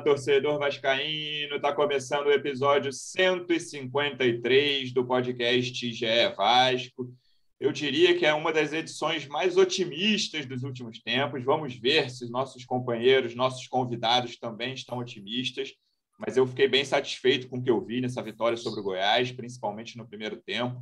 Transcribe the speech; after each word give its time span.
torcedor 0.00 0.58
vascaíno. 0.58 1.56
Está 1.56 1.72
começando 1.72 2.26
o 2.26 2.32
episódio 2.32 2.92
153 2.92 4.92
do 4.92 5.04
podcast 5.04 5.92
GE 5.92 6.06
Vasco. 6.36 7.12
Eu 7.58 7.70
diria 7.70 8.16
que 8.16 8.24
é 8.24 8.32
uma 8.32 8.52
das 8.52 8.72
edições 8.72 9.26
mais 9.26 9.58
otimistas 9.58 10.46
dos 10.46 10.62
últimos 10.62 11.00
tempos. 11.00 11.44
Vamos 11.44 11.76
ver 11.76 12.10
se 12.10 12.30
nossos 12.30 12.64
companheiros, 12.64 13.34
nossos 13.34 13.66
convidados 13.68 14.38
também 14.38 14.72
estão 14.72 14.98
otimistas. 14.98 15.74
Mas 16.18 16.36
eu 16.36 16.46
fiquei 16.46 16.68
bem 16.68 16.84
satisfeito 16.84 17.48
com 17.48 17.58
o 17.58 17.62
que 17.62 17.70
eu 17.70 17.84
vi 17.84 18.00
nessa 18.00 18.22
vitória 18.22 18.56
sobre 18.56 18.80
o 18.80 18.82
Goiás, 18.82 19.30
principalmente 19.32 19.98
no 19.98 20.08
primeiro 20.08 20.36
tempo. 20.36 20.80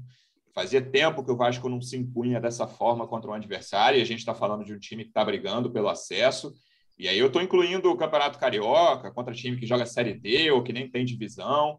Fazia 0.54 0.80
tempo 0.80 1.24
que 1.24 1.30
o 1.30 1.36
Vasco 1.36 1.68
não 1.68 1.80
se 1.80 1.96
impunha 1.96 2.40
dessa 2.40 2.66
forma 2.66 3.06
contra 3.06 3.30
um 3.30 3.34
adversário, 3.34 3.98
e 3.98 4.02
a 4.02 4.06
gente 4.06 4.20
está 4.20 4.34
falando 4.34 4.64
de 4.64 4.72
um 4.72 4.78
time 4.78 5.04
que 5.04 5.10
está 5.10 5.24
brigando 5.24 5.70
pelo 5.70 5.88
acesso 5.88 6.52
e 6.98 7.06
aí 7.06 7.18
eu 7.18 7.28
estou 7.28 7.40
incluindo 7.40 7.90
o 7.90 7.96
Campeonato 7.96 8.38
Carioca 8.38 9.10
contra 9.12 9.32
time 9.32 9.56
que 9.56 9.66
joga 9.66 9.86
Série 9.86 10.14
D 10.14 10.50
ou 10.50 10.62
que 10.62 10.72
nem 10.72 10.90
tem 10.90 11.04
divisão. 11.04 11.78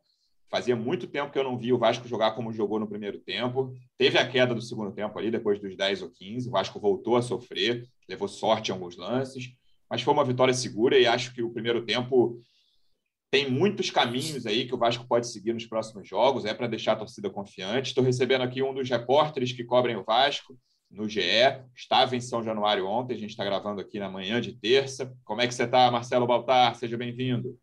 Fazia 0.49 0.75
muito 0.75 1.07
tempo 1.07 1.31
que 1.31 1.37
eu 1.37 1.43
não 1.43 1.57
vi 1.57 1.73
o 1.73 1.77
Vasco 1.77 2.07
jogar 2.07 2.31
como 2.31 2.53
jogou 2.53 2.79
no 2.79 2.87
primeiro 2.87 3.19
tempo. 3.19 3.73
Teve 3.97 4.17
a 4.17 4.27
queda 4.27 4.55
do 4.55 4.61
segundo 4.61 4.91
tempo 4.91 5.19
ali, 5.19 5.29
depois 5.29 5.59
dos 5.59 5.75
10 5.75 6.01
ou 6.01 6.09
15. 6.09 6.47
O 6.47 6.51
Vasco 6.51 6.79
voltou 6.79 7.17
a 7.17 7.21
sofrer, 7.21 7.85
levou 8.07 8.27
sorte 8.27 8.69
em 8.69 8.73
alguns 8.73 8.95
lances, 8.95 9.51
mas 9.89 10.01
foi 10.01 10.13
uma 10.13 10.23
vitória 10.23 10.53
segura 10.53 10.97
e 10.97 11.05
acho 11.05 11.33
que 11.35 11.43
o 11.43 11.51
primeiro 11.51 11.85
tempo 11.85 12.41
tem 13.29 13.51
muitos 13.51 13.91
caminhos 13.91 14.45
aí 14.47 14.65
que 14.65 14.73
o 14.73 14.77
Vasco 14.77 15.05
pode 15.07 15.27
seguir 15.27 15.53
nos 15.53 15.65
próximos 15.65 16.07
jogos. 16.07 16.45
É 16.45 16.53
para 16.53 16.65
deixar 16.65 16.93
a 16.93 16.97
torcida 16.97 17.29
confiante. 17.29 17.89
Estou 17.89 18.03
recebendo 18.03 18.41
aqui 18.41 18.63
um 18.63 18.73
dos 18.73 18.89
repórteres 18.89 19.51
que 19.51 19.63
cobrem 19.63 19.97
o 19.97 20.03
Vasco, 20.03 20.57
no 20.89 21.07
GE. 21.07 21.21
Estava 21.75 22.15
em 22.15 22.21
São 22.21 22.43
Januário 22.43 22.87
ontem, 22.87 23.13
a 23.13 23.17
gente 23.17 23.31
está 23.31 23.45
gravando 23.45 23.81
aqui 23.81 23.99
na 23.99 24.09
manhã 24.09 24.41
de 24.41 24.53
terça. 24.53 25.13
Como 25.23 25.41
é 25.41 25.47
que 25.47 25.53
você 25.53 25.63
está, 25.63 25.89
Marcelo 25.91 26.27
Baltar? 26.27 26.75
Seja 26.75 26.97
bem-vindo. 26.97 27.57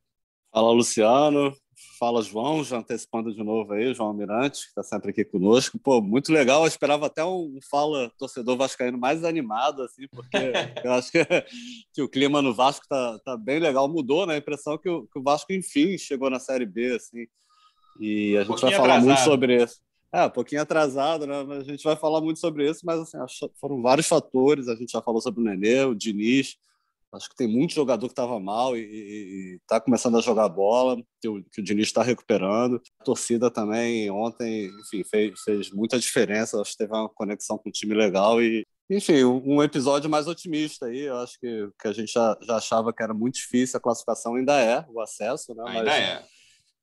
Fala, 0.52 0.72
Luciano. 0.72 1.52
Fala, 1.98 2.22
João, 2.22 2.64
já 2.64 2.78
antecipando 2.78 3.34
de 3.34 3.42
novo 3.42 3.74
aí, 3.74 3.92
João 3.92 4.08
Almirante, 4.08 4.62
que 4.62 4.68
está 4.68 4.82
sempre 4.82 5.10
aqui 5.10 5.24
conosco. 5.24 5.78
Pô, 5.78 6.00
muito 6.00 6.32
legal, 6.32 6.62
eu 6.62 6.68
esperava 6.68 7.06
até 7.06 7.22
um 7.22 7.58
fala 7.70 8.10
torcedor 8.18 8.56
vascaíno 8.56 8.96
mais 8.96 9.22
animado, 9.24 9.82
assim, 9.82 10.06
porque 10.10 10.30
eu 10.82 10.92
acho 10.92 11.12
que, 11.12 11.22
que, 11.92 12.00
o 12.00 12.08
clima 12.08 12.40
no 12.40 12.54
Vasco 12.54 12.84
está 12.84 13.18
tá 13.18 13.36
bem 13.36 13.58
legal, 13.58 13.86
mudou, 13.88 14.26
né? 14.26 14.34
A 14.34 14.38
impressão 14.38 14.78
que 14.78 14.88
o, 14.88 15.06
que 15.06 15.18
o 15.18 15.22
Vasco, 15.22 15.52
enfim, 15.52 15.98
chegou 15.98 16.30
na 16.30 16.40
Série 16.40 16.64
B, 16.64 16.94
assim, 16.94 17.26
e 18.00 18.36
a 18.38 18.44
gente 18.44 18.56
um 18.56 18.60
vai 18.60 18.72
falar 18.72 18.96
atrasado. 18.96 19.06
muito 19.06 19.20
sobre 19.20 19.62
isso. 19.62 19.85
É, 20.12 20.24
um 20.24 20.30
pouquinho 20.30 20.62
atrasado, 20.62 21.26
né? 21.26 21.34
A 21.58 21.62
gente 21.62 21.82
vai 21.82 21.96
falar 21.96 22.20
muito 22.20 22.38
sobre 22.38 22.68
isso, 22.68 22.80
mas 22.84 23.00
assim, 23.00 23.18
foram 23.60 23.82
vários 23.82 24.06
fatores. 24.06 24.68
A 24.68 24.74
gente 24.74 24.92
já 24.92 25.02
falou 25.02 25.20
sobre 25.20 25.40
o 25.40 25.44
Nenê, 25.44 25.84
o 25.84 25.94
Diniz. 25.94 26.56
Acho 27.12 27.28
que 27.30 27.36
tem 27.36 27.48
muito 27.48 27.74
jogador 27.74 28.06
que 28.06 28.12
estava 28.12 28.38
mal 28.38 28.76
e 28.76 29.58
está 29.62 29.80
começando 29.80 30.18
a 30.18 30.20
jogar 30.20 30.48
bola, 30.48 30.96
que 31.20 31.28
o, 31.28 31.42
que 31.44 31.60
o 31.60 31.64
Diniz 31.64 31.86
está 31.86 32.02
recuperando. 32.02 32.80
A 33.00 33.04
torcida 33.04 33.50
também, 33.50 34.10
ontem, 34.10 34.70
enfim, 34.80 35.02
fez, 35.04 35.40
fez 35.40 35.70
muita 35.70 35.98
diferença. 35.98 36.60
Acho 36.60 36.72
que 36.72 36.78
teve 36.78 36.92
uma 36.92 37.08
conexão 37.08 37.56
com 37.56 37.68
o 37.68 37.72
time 37.72 37.94
legal 37.94 38.42
e, 38.42 38.66
enfim, 38.90 39.24
um 39.24 39.62
episódio 39.62 40.10
mais 40.10 40.26
otimista 40.26 40.86
aí. 40.86 41.02
Eu 41.02 41.16
acho 41.18 41.38
que, 41.40 41.68
que 41.80 41.88
a 41.88 41.92
gente 41.92 42.12
já, 42.12 42.36
já 42.42 42.56
achava 42.56 42.92
que 42.92 43.02
era 43.02 43.14
muito 43.14 43.34
difícil 43.34 43.78
a 43.78 43.80
classificação, 43.80 44.34
ainda 44.34 44.60
é, 44.60 44.84
o 44.88 45.00
acesso, 45.00 45.54
né? 45.54 45.64
Ainda 45.66 45.84
Mas, 45.84 46.02
é 46.02 46.35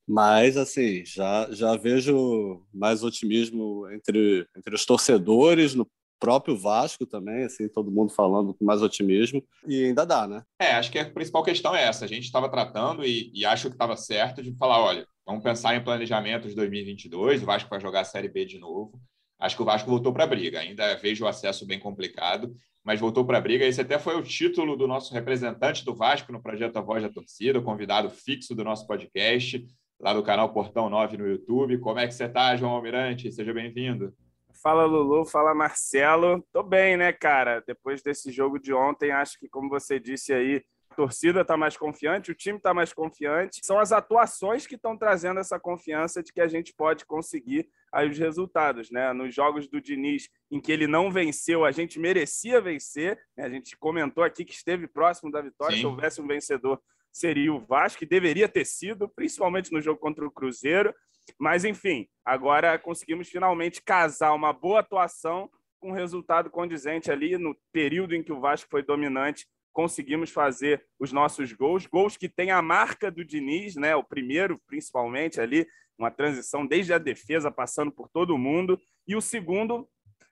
mas, 0.07 0.57
assim, 0.57 1.05
já, 1.05 1.47
já 1.51 1.75
vejo 1.77 2.61
mais 2.73 3.03
otimismo 3.03 3.89
entre, 3.91 4.45
entre 4.55 4.75
os 4.75 4.85
torcedores, 4.85 5.75
no 5.75 5.87
próprio 6.19 6.57
Vasco 6.57 7.05
também, 7.05 7.43
assim, 7.43 7.67
todo 7.67 7.91
mundo 7.91 8.13
falando 8.13 8.53
com 8.53 8.63
mais 8.63 8.81
otimismo, 8.81 9.43
e 9.67 9.85
ainda 9.85 10.05
dá, 10.05 10.25
né? 10.25 10.43
É, 10.59 10.71
acho 10.71 10.89
que 10.89 10.99
a 10.99 11.09
principal 11.09 11.43
questão 11.43 11.75
é 11.75 11.83
essa. 11.83 12.05
A 12.05 12.07
gente 12.07 12.23
estava 12.23 12.49
tratando 12.49 13.03
e, 13.03 13.29
e 13.33 13.45
acho 13.45 13.67
que 13.67 13.75
estava 13.75 13.97
certo 13.97 14.41
de 14.41 14.55
falar: 14.55 14.81
olha, 14.81 15.05
vamos 15.25 15.43
pensar 15.43 15.75
em 15.75 15.83
planejamento 15.83 16.47
de 16.47 16.55
2022, 16.55 17.43
o 17.43 17.45
Vasco 17.45 17.69
vai 17.69 17.81
jogar 17.81 18.01
a 18.01 18.05
Série 18.05 18.29
B 18.29 18.45
de 18.45 18.57
novo. 18.57 19.01
Acho 19.37 19.57
que 19.57 19.61
o 19.61 19.65
Vasco 19.65 19.89
voltou 19.89 20.13
para 20.13 20.23
a 20.23 20.27
briga. 20.27 20.61
Ainda 20.61 20.95
vejo 20.95 21.25
o 21.25 21.27
acesso 21.27 21.65
bem 21.65 21.77
complicado, 21.77 22.55
mas 22.81 23.01
voltou 23.01 23.25
para 23.25 23.39
a 23.39 23.41
briga. 23.41 23.65
Esse 23.65 23.81
até 23.81 23.99
foi 23.99 24.15
o 24.15 24.23
título 24.23 24.77
do 24.77 24.87
nosso 24.87 25.13
representante 25.13 25.83
do 25.83 25.93
Vasco 25.93 26.31
no 26.31 26.41
projeto 26.41 26.77
A 26.77 26.81
Voz 26.81 27.03
da 27.03 27.09
Torcida, 27.09 27.61
convidado 27.61 28.09
fixo 28.09 28.55
do 28.55 28.63
nosso 28.63 28.87
podcast 28.87 29.61
lá 30.03 30.13
do 30.13 30.21
canal 30.21 30.51
Portão 30.51 30.89
9 30.89 31.17
no 31.17 31.27
YouTube. 31.27 31.79
Como 31.79 31.97
é 31.97 32.05
que 32.05 32.13
você 32.13 32.25
está, 32.25 32.55
João 32.57 32.73
Almirante? 32.73 33.31
Seja 33.31 33.53
bem-vindo. 33.53 34.13
Fala, 34.61 34.85
Lulu. 34.85 35.25
Fala, 35.25 35.55
Marcelo. 35.55 36.45
Tô 36.51 36.61
bem, 36.61 36.97
né, 36.97 37.13
cara? 37.13 37.63
Depois 37.65 38.03
desse 38.03 38.29
jogo 38.29 38.59
de 38.59 38.73
ontem, 38.73 39.11
acho 39.11 39.39
que, 39.39 39.47
como 39.47 39.69
você 39.69 40.01
disse 40.01 40.33
aí, 40.33 40.61
a 40.91 40.95
torcida 40.95 41.41
está 41.41 41.55
mais 41.55 41.77
confiante, 41.77 42.31
o 42.31 42.35
time 42.35 42.57
está 42.57 42.73
mais 42.73 42.93
confiante. 42.93 43.61
São 43.63 43.79
as 43.79 43.93
atuações 43.93 44.67
que 44.67 44.75
estão 44.75 44.97
trazendo 44.97 45.39
essa 45.39 45.57
confiança 45.57 46.21
de 46.21 46.33
que 46.33 46.41
a 46.41 46.47
gente 46.47 46.73
pode 46.73 47.05
conseguir 47.05 47.69
aí 47.91 48.09
os 48.09 48.17
resultados, 48.17 48.91
né? 48.91 49.13
Nos 49.13 49.33
jogos 49.33 49.69
do 49.69 49.79
Diniz, 49.79 50.29
em 50.51 50.59
que 50.59 50.71
ele 50.71 50.85
não 50.85 51.09
venceu, 51.09 51.63
a 51.63 51.71
gente 51.71 51.97
merecia 51.97 52.59
vencer. 52.59 53.17
Né? 53.37 53.45
A 53.45 53.49
gente 53.49 53.77
comentou 53.77 54.23
aqui 54.23 54.43
que 54.43 54.53
esteve 54.53 54.85
próximo 54.85 55.31
da 55.31 55.41
vitória. 55.41 55.75
Sim. 55.75 55.81
Se 55.81 55.87
houvesse 55.87 56.21
um 56.21 56.27
vencedor, 56.27 56.79
seria 57.13 57.53
o 57.53 57.59
Vasco, 57.59 57.99
que 57.99 58.05
deveria 58.05 58.49
ter 58.49 58.65
sido, 58.65 59.07
principalmente 59.07 59.71
no 59.71 59.79
jogo 59.79 59.99
contra 59.99 60.25
o 60.25 60.31
Cruzeiro. 60.31 60.93
Mas, 61.39 61.63
enfim, 61.63 62.07
agora 62.25 62.77
conseguimos 62.77 63.29
finalmente 63.29 63.81
casar 63.81 64.33
uma 64.33 64.51
boa 64.51 64.79
atuação 64.79 65.49
com 65.79 65.89
um 65.89 65.93
resultado 65.93 66.49
condizente 66.49 67.11
ali 67.11 67.37
no 67.37 67.55
período 67.71 68.15
em 68.15 68.23
que 68.23 68.31
o 68.31 68.39
Vasco 68.39 68.69
foi 68.69 68.81
dominante. 68.81 69.45
Conseguimos 69.71 70.31
fazer 70.31 70.85
os 70.99 71.11
nossos 71.11 71.53
gols, 71.53 71.85
gols 71.85 72.17
que 72.17 72.27
tem 72.27 72.51
a 72.51 72.61
marca 72.61 73.11
do 73.11 73.23
Diniz, 73.23 73.75
né? 73.75 73.95
O 73.95 74.03
primeiro, 74.03 74.59
principalmente, 74.67 75.39
ali, 75.39 75.67
uma 75.97 76.11
transição 76.11 76.65
desde 76.65 76.93
a 76.93 76.97
defesa, 76.97 77.51
passando 77.51 77.91
por 77.91 78.09
todo 78.09 78.37
mundo. 78.37 78.79
E 79.07 79.15
o 79.15 79.21
segundo, 79.21 79.87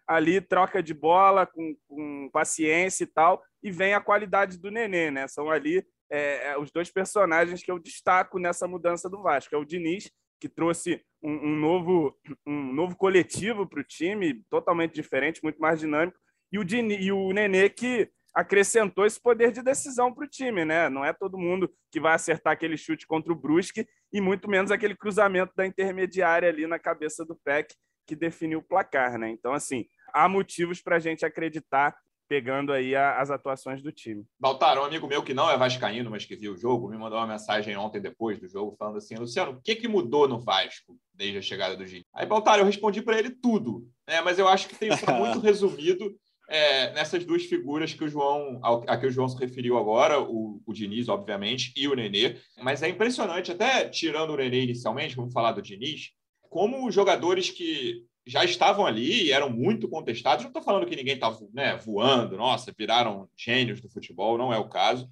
ali, 0.07 0.41
troca 0.41 0.81
de 0.81 0.93
bola 0.93 1.45
com, 1.45 1.75
com 1.87 2.29
paciência 2.31 3.03
e 3.03 3.07
tal. 3.07 3.41
E 3.63 3.71
vem 3.71 3.93
a 3.93 4.01
qualidade 4.01 4.57
do 4.57 4.71
Nenê, 4.71 5.11
né? 5.11 5.27
São 5.27 5.49
ali 5.49 5.85
é, 6.11 6.51
é, 6.51 6.57
os 6.57 6.71
dois 6.71 6.91
personagens 6.91 7.63
que 7.63 7.71
eu 7.71 7.79
destaco 7.79 8.37
nessa 8.37 8.67
mudança 8.67 9.09
do 9.09 9.21
Vasco. 9.21 9.55
É 9.55 9.57
o 9.57 9.65
Diniz, 9.65 10.11
que 10.39 10.49
trouxe 10.49 11.01
um, 11.23 11.49
um 11.49 11.55
novo, 11.55 12.17
um 12.45 12.73
novo 12.73 12.95
coletivo 12.95 13.67
para 13.67 13.79
o 13.79 13.83
time, 13.83 14.43
totalmente 14.49 14.93
diferente, 14.93 15.41
muito 15.41 15.59
mais 15.59 15.79
dinâmico, 15.79 16.17
e 16.51 16.59
o, 16.59 16.65
Diniz, 16.65 17.05
e 17.05 17.11
o 17.11 17.31
Nenê, 17.31 17.69
que 17.69 18.09
acrescentou 18.33 19.05
esse 19.05 19.21
poder 19.21 19.51
de 19.51 19.61
decisão 19.61 20.13
para 20.13 20.25
o 20.25 20.27
time, 20.27 20.65
né? 20.65 20.89
Não 20.89 21.03
é 21.03 21.13
todo 21.13 21.37
mundo 21.37 21.71
que 21.91 21.99
vai 21.99 22.13
acertar 22.13 22.53
aquele 22.53 22.77
chute 22.77 23.05
contra 23.05 23.31
o 23.31 23.35
Brusque 23.35 23.87
e 24.11 24.21
muito 24.21 24.49
menos 24.49 24.71
aquele 24.71 24.95
cruzamento 24.95 25.53
da 25.55 25.65
intermediária 25.65 26.47
ali 26.49 26.65
na 26.65 26.79
cabeça 26.79 27.25
do 27.25 27.35
Peck 27.35 27.73
que 28.05 28.15
definiu 28.15 28.59
o 28.59 28.63
placar, 28.63 29.17
né? 29.17 29.29
Então, 29.29 29.53
assim, 29.53 29.85
há 30.13 30.27
motivos 30.27 30.81
para 30.81 30.97
a 30.97 30.99
gente 30.99 31.25
acreditar 31.25 31.95
pegando 32.31 32.71
aí 32.71 32.95
a, 32.95 33.19
as 33.19 33.29
atuações 33.29 33.83
do 33.83 33.91
time. 33.91 34.23
Baltar, 34.39 34.79
um 34.79 34.85
amigo 34.85 35.05
meu 35.05 35.21
que 35.21 35.33
não 35.33 35.49
é 35.49 35.57
vascaíno, 35.57 36.09
mas 36.09 36.23
que 36.23 36.33
viu 36.33 36.53
o 36.53 36.57
jogo, 36.57 36.87
me 36.87 36.97
mandou 36.97 37.19
uma 37.19 37.27
mensagem 37.27 37.75
ontem 37.75 37.99
depois 37.99 38.39
do 38.39 38.47
jogo 38.47 38.73
falando 38.79 38.95
assim, 38.95 39.15
Luciano, 39.15 39.51
o 39.51 39.61
que, 39.61 39.75
que 39.75 39.85
mudou 39.85 40.29
no 40.29 40.39
Vasco 40.39 40.97
desde 41.13 41.39
a 41.39 41.41
chegada 41.41 41.75
do 41.75 41.85
Gil? 41.85 42.05
Aí, 42.13 42.25
Baltar, 42.25 42.57
eu 42.57 42.63
respondi 42.63 43.01
para 43.01 43.19
ele 43.19 43.31
tudo, 43.31 43.85
né? 44.07 44.21
mas 44.21 44.39
eu 44.39 44.47
acho 44.47 44.69
que 44.69 44.77
tem 44.77 44.89
muito 44.89 45.39
resumido 45.43 46.15
é, 46.47 46.93
nessas 46.93 47.25
duas 47.25 47.43
figuras 47.43 47.93
que 47.93 48.03
o 48.05 48.07
João, 48.07 48.61
a 48.63 48.97
que 48.97 49.07
o 49.07 49.11
João 49.11 49.27
se 49.27 49.37
referiu 49.37 49.77
agora, 49.77 50.21
o, 50.21 50.61
o 50.65 50.73
Diniz, 50.73 51.09
obviamente, 51.09 51.73
e 51.75 51.85
o 51.85 51.95
Nenê. 51.95 52.37
Mas 52.61 52.81
é 52.81 52.87
impressionante, 52.87 53.51
até 53.51 53.89
tirando 53.89 54.29
o 54.29 54.37
Nenê 54.37 54.63
inicialmente, 54.63 55.17
vamos 55.17 55.33
falar 55.33 55.51
do 55.51 55.61
Diniz, 55.61 56.11
como 56.51 56.85
os 56.85 56.93
jogadores 56.93 57.49
que 57.49 58.05
já 58.27 58.43
estavam 58.43 58.85
ali 58.85 59.23
e 59.23 59.31
eram 59.31 59.49
muito 59.49 59.87
contestados. 59.87 60.43
Não 60.43 60.49
estou 60.49 60.61
falando 60.61 60.85
que 60.85 60.97
ninguém 60.97 61.15
está 61.15 61.33
né, 61.53 61.77
voando, 61.77 62.35
nossa, 62.35 62.75
viraram 62.77 63.27
gênios 63.37 63.79
do 63.79 63.89
futebol, 63.89 64.37
não 64.37 64.53
é 64.53 64.57
o 64.57 64.67
caso 64.67 65.09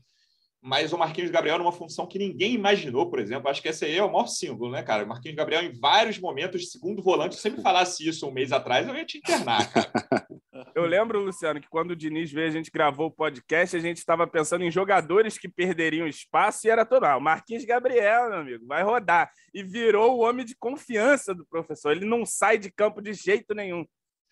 mas 0.62 0.92
o 0.92 0.98
Marquinhos 0.98 1.32
Gabriel 1.32 1.58
numa 1.58 1.72
função 1.72 2.06
que 2.06 2.20
ninguém 2.20 2.54
imaginou, 2.54 3.10
por 3.10 3.20
exemplo. 3.20 3.50
Acho 3.50 3.62
que 3.62 3.70
esse 3.70 3.86
aí 3.86 3.98
é 3.98 4.04
o 4.04 4.12
maior 4.12 4.28
símbolo, 4.28 4.72
né, 4.72 4.84
cara? 4.84 5.06
O 5.06 5.08
Marquinhos 5.08 5.36
Gabriel, 5.36 5.64
em 5.64 5.72
vários 5.72 6.20
momentos, 6.20 6.72
segundo 6.72 7.02
volante, 7.02 7.36
se 7.36 7.42
você 7.42 7.50
me 7.50 7.62
falasse 7.62 8.08
isso 8.08 8.28
um 8.28 8.32
mês 8.32 8.52
atrás, 8.52 8.88
eu 8.88 8.96
ia 8.96 9.06
te 9.06 9.18
internar, 9.18 9.72
cara. 9.72 9.92
Eu 10.76 10.86
lembro, 10.86 11.20
Luciano, 11.20 11.60
que 11.60 11.70
quando 11.70 11.92
o 11.92 11.96
Diniz 11.96 12.32
veio, 12.32 12.48
a 12.48 12.52
gente 12.52 12.72
gravou 12.72 13.08
o 13.08 13.12
podcast, 13.12 13.76
a 13.76 13.80
gente 13.80 13.98
estava 13.98 14.28
pensando 14.28 14.64
em 14.64 14.72
jogadores 14.72 15.38
que 15.38 15.48
perderiam 15.48 16.08
espaço 16.08 16.68
e 16.68 16.70
era 16.70 16.86
todo. 16.86 17.06
Ah, 17.06 17.18
o 17.18 17.22
Marquinhos 17.22 17.66
Gabriel, 17.66 18.30
meu 18.30 18.40
amigo, 18.40 18.66
vai 18.68 18.84
rodar. 18.84 19.32
E 19.54 19.64
virou 19.64 20.18
o 20.18 20.22
homem 20.22 20.46
de 20.46 20.56
confiança 20.56 21.34
do 21.34 21.46
professor. 21.46 21.92
Ele 21.92 22.06
não 22.06 22.26
sai 22.26 22.58
de 22.58 22.70
campo 22.70 23.02
de 23.02 23.14
jeito 23.14 23.54
nenhum. 23.54 23.86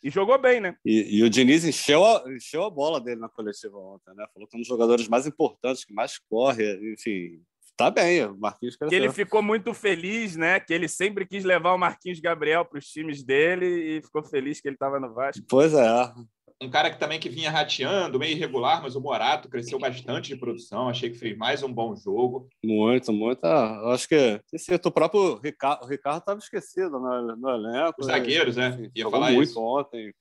E 0.07 0.09
jogou 0.09 0.37
bem, 0.39 0.61
né? 0.61 0.73
E, 0.85 1.17
e, 1.17 1.23
o 1.23 1.29
Diniz 1.29 1.65
encheu 1.65 2.05
a, 2.05 2.23
encheu 2.33 2.63
a 2.63 2.69
bola 2.69 3.01
dele 3.01 3.19
na 3.19 3.27
coletiva 3.27 3.77
ontem, 3.77 4.15
né? 4.15 4.25
Falou 4.33 4.47
que 4.47 4.55
é 4.55 4.57
um 4.57 4.61
dos 4.61 4.67
jogadores 4.67 5.05
mais 5.09 5.27
importantes, 5.27 5.83
que 5.83 5.93
mais 5.93 6.17
corre, 6.17 6.93
enfim. 6.93 7.41
Tá 7.75 7.91
bem, 7.91 8.25
o 8.25 8.37
Marquinhos 8.37 8.77
Que 8.77 8.95
ele 8.95 9.11
ficou 9.11 9.43
muito 9.43 9.73
feliz, 9.73 10.37
né? 10.37 10.61
Que 10.61 10.73
ele 10.73 10.87
sempre 10.87 11.25
quis 11.25 11.43
levar 11.43 11.73
o 11.73 11.77
Marquinhos 11.77 12.21
Gabriel 12.21 12.63
para 12.63 12.79
os 12.79 12.87
times 12.87 13.21
dele 13.21 13.97
e 13.97 14.01
ficou 14.01 14.23
feliz 14.23 14.61
que 14.61 14.69
ele 14.69 14.75
estava 14.75 14.97
no 14.97 15.13
Vasco. 15.13 15.45
Pois 15.49 15.73
é. 15.73 16.13
Um 16.61 16.69
cara 16.69 16.89
que 16.89 16.97
também 16.97 17.19
que 17.19 17.29
vinha 17.29 17.51
rateando, 17.51 18.17
meio 18.17 18.35
irregular, 18.35 18.81
mas 18.81 18.95
o 18.95 19.01
Morato 19.01 19.47
cresceu 19.47 19.77
bastante 19.77 20.29
de 20.29 20.35
produção. 20.35 20.89
Achei 20.89 21.09
que 21.09 21.17
fez 21.17 21.37
mais 21.37 21.61
um 21.61 21.71
bom 21.71 21.95
jogo. 21.95 22.49
Muito, 22.63 23.13
muito. 23.13 23.43
Ah, 23.45 23.93
acho 23.93 24.07
que 24.07 24.41
esse, 24.51 24.73
o 24.73 24.91
próprio 24.91 25.35
Ricardo, 25.35 25.83
o 25.83 25.87
Ricardo 25.87 26.19
estava 26.19 26.39
esquecido 26.39 26.99
no, 26.99 27.35
no 27.35 27.49
elenco. 27.49 27.99
Os 27.99 28.07
zagueiros, 28.07 28.55
né? 28.55 28.89
Ia 28.95 29.09
falar 29.09 29.31
muito 29.31 29.51
isso. 29.51 29.61
ontem. 29.61 30.13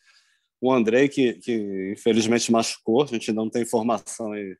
O 0.60 0.72
Andrei, 0.72 1.08
que, 1.08 1.34
que 1.34 1.92
infelizmente 1.96 2.52
machucou, 2.52 3.02
a 3.02 3.06
gente 3.06 3.32
não 3.32 3.48
tem 3.48 3.62
informação 3.62 4.32
aí 4.32 4.56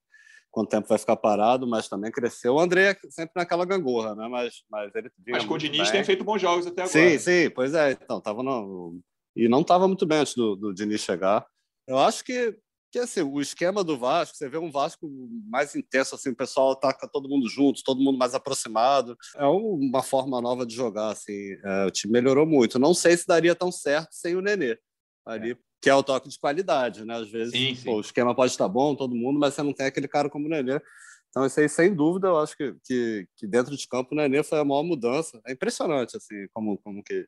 quanto 0.51 0.71
tempo 0.71 0.89
vai 0.89 0.97
ficar 0.97 1.17
parado, 1.17 1.67
mas 1.67 1.89
também 1.89 2.11
cresceu. 2.11 2.55
O 2.55 2.59
André 2.61 2.93
é 2.93 3.11
sempre 3.11 3.33
naquela 3.37 3.67
gangorra, 3.67 4.15
né? 4.15 4.27
Mas, 4.27 4.63
mas 4.71 4.95
ele 4.95 5.11
Mas 5.29 5.45
com 5.45 5.53
o 5.53 5.59
Diniz 5.59 5.83
bem. 5.83 5.93
tem 5.93 6.05
feito 6.05 6.25
bons 6.25 6.41
jogos 6.41 6.67
até 6.67 6.83
agora. 6.83 6.89
Sim, 6.89 7.19
sim, 7.19 7.51
pois 7.51 7.75
é. 7.75 7.93
Então, 7.93 8.19
tava 8.19 8.43
no... 8.43 8.99
E 9.35 9.49
não 9.49 9.61
estava 9.61 9.87
muito 9.87 10.07
bem 10.07 10.21
antes 10.21 10.35
do, 10.35 10.57
do 10.57 10.73
Diniz 10.73 11.03
chegar. 11.03 11.47
Eu 11.87 11.99
acho 11.99 12.25
que, 12.25 12.57
que 12.91 12.99
assim, 12.99 13.23
o 13.23 13.41
esquema 13.41 13.85
do 13.85 13.97
Vasco, 13.97 14.37
você 14.37 14.49
vê 14.49 14.59
um 14.59 14.71
Vasco 14.71 15.09
mais 15.49 15.75
intenso, 15.77 16.15
assim, 16.15 16.31
o 16.31 16.37
pessoal 16.37 16.73
ataca 16.73 17.09
todo 17.09 17.29
mundo 17.29 17.49
junto, 17.49 17.83
todo 17.85 18.03
mundo 18.03 18.19
mais 18.19 18.35
aproximado. 18.35 19.17
É 19.37 19.45
uma 19.47 20.03
forma 20.03 20.41
nova 20.41 20.67
de 20.67 20.75
jogar, 20.75 21.11
assim. 21.11 21.57
É, 21.65 21.87
o 21.87 21.91
time 21.91 22.13
melhorou 22.13 22.47
muito. 22.47 22.79
Não 22.79 22.95
sei 22.95 23.17
se 23.17 23.27
daria 23.27 23.55
tão 23.55 23.71
certo 23.71 24.09
sem 24.13 24.35
o 24.35 24.41
Nenê 24.41 24.79
ali, 25.25 25.53
é 25.53 25.57
que 25.81 25.91
é 25.91 25.95
o 25.95 26.03
toque 26.03 26.29
de 26.29 26.39
qualidade, 26.39 27.05
né? 27.05 27.17
Às 27.17 27.31
vezes 27.31 27.53
sim, 27.53 27.75
sim. 27.75 27.85
Pô, 27.85 27.97
o 27.97 28.01
esquema 28.01 28.35
pode 28.35 28.53
estar 28.53 28.69
bom, 28.69 28.95
todo 28.95 29.15
mundo, 29.15 29.39
mas 29.39 29.55
você 29.55 29.63
não 29.63 29.73
tem 29.73 29.87
aquele 29.87 30.09
cara 30.09 30.31
como 30.31 30.47
o 30.47 30.49
Nenê. 30.49 30.81
Então, 31.29 31.45
isso 31.45 31.61
aí, 31.61 31.69
sem 31.69 31.95
dúvida, 31.95 32.29
eu 32.29 32.39
acho 32.39 32.57
que, 32.57 32.75
que, 32.83 33.29
que 33.37 33.47
dentro 33.47 33.77
de 33.77 33.87
campo 33.87 34.15
o 34.15 34.17
Nenê 34.17 34.43
foi 34.43 34.59
a 34.59 34.65
maior 34.65 34.83
mudança. 34.83 35.41
É 35.47 35.53
impressionante, 35.53 36.17
assim, 36.17 36.47
como, 36.53 36.79
como 36.79 37.03
que 37.03 37.27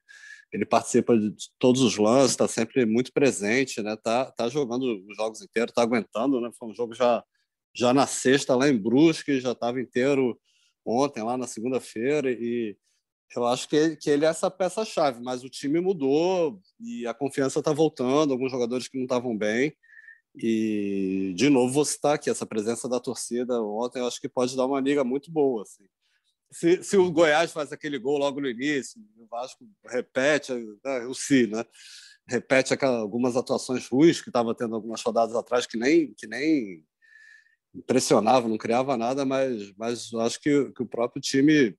ele 0.53 0.65
participa 0.65 1.17
de 1.19 1.51
todos 1.59 1.83
os 1.83 1.97
lances, 1.97 2.31
está 2.31 2.49
sempre 2.49 2.87
muito 2.87 3.13
presente, 3.13 3.83
né? 3.83 3.97
Tá, 3.97 4.31
tá 4.31 4.49
jogando 4.49 5.05
os 5.09 5.17
jogos 5.17 5.43
inteiros, 5.43 5.73
tá 5.75 5.83
aguentando, 5.83 6.41
né? 6.41 6.51
Foi 6.59 6.69
um 6.69 6.75
jogo 6.75 6.95
já, 6.95 7.23
já 7.75 7.93
na 7.93 8.07
sexta, 8.07 8.57
lá 8.57 8.69
em 8.69 8.77
Brusque, 8.77 9.41
já 9.41 9.53
estava 9.53 9.81
inteiro 9.81 10.39
ontem, 10.85 11.23
lá 11.23 11.37
na 11.37 11.47
segunda-feira, 11.47 12.31
e 12.31 12.77
eu 13.37 13.47
acho 13.47 13.69
que 13.69 13.97
que 13.97 14.09
ele 14.11 14.25
é 14.25 14.29
essa 14.29 14.51
peça-chave, 14.51 15.23
mas 15.23 15.45
o 15.45 15.51
time 15.51 15.81
mudou 15.81 16.61
e 16.81 17.07
a 17.07 17.13
confiança 17.13 17.59
está 17.59 17.73
voltando, 17.73 18.33
alguns 18.33 18.51
jogadores 18.51 18.89
que 18.89 18.97
não 18.97 19.05
estavam 19.05 19.37
bem. 19.37 19.77
E, 20.35 21.35
de 21.37 21.49
novo, 21.51 21.73
vou 21.73 21.85
citar 21.85 22.15
aqui 22.15 22.31
essa 22.31 22.47
presença 22.47 22.89
da 22.89 23.01
torcida 23.01 23.61
ontem, 23.63 24.01
eu 24.01 24.07
acho 24.07 24.21
que 24.21 24.29
pode 24.29 24.57
dar 24.57 24.67
uma 24.67 24.81
liga 24.81 25.05
muito 25.05 25.31
boa. 25.31 25.63
Assim. 25.63 25.85
Se, 26.51 26.83
se 26.83 26.97
o 26.97 27.11
Goiás 27.11 27.53
faz 27.53 27.73
aquele 27.73 27.99
gol 27.99 28.19
logo 28.19 28.41
no 28.41 28.49
início, 28.49 29.01
o 29.17 29.27
Vasco 29.27 29.69
repete, 29.87 30.53
né, 30.85 31.07
o 31.07 31.15
si, 31.15 31.47
né? 31.47 31.65
Repete 32.27 32.73
aquelas, 32.73 33.01
algumas 33.01 33.37
atuações 33.37 33.87
ruins 33.89 34.21
que 34.21 34.31
estava 34.31 34.55
tendo 34.55 34.75
algumas 34.75 35.03
rodadas 35.03 35.35
atrás 35.35 35.67
que 35.67 35.77
nem, 35.77 36.15
que 36.15 36.27
nem 36.27 36.85
impressionava, 37.75 38.49
não 38.49 38.59
criava 38.59 38.97
nada, 38.97 39.25
mas, 39.25 39.73
mas 39.77 40.13
acho 40.15 40.41
que, 40.41 40.73
que 40.73 40.83
o 40.83 40.87
próprio 40.87 41.21
time 41.21 41.77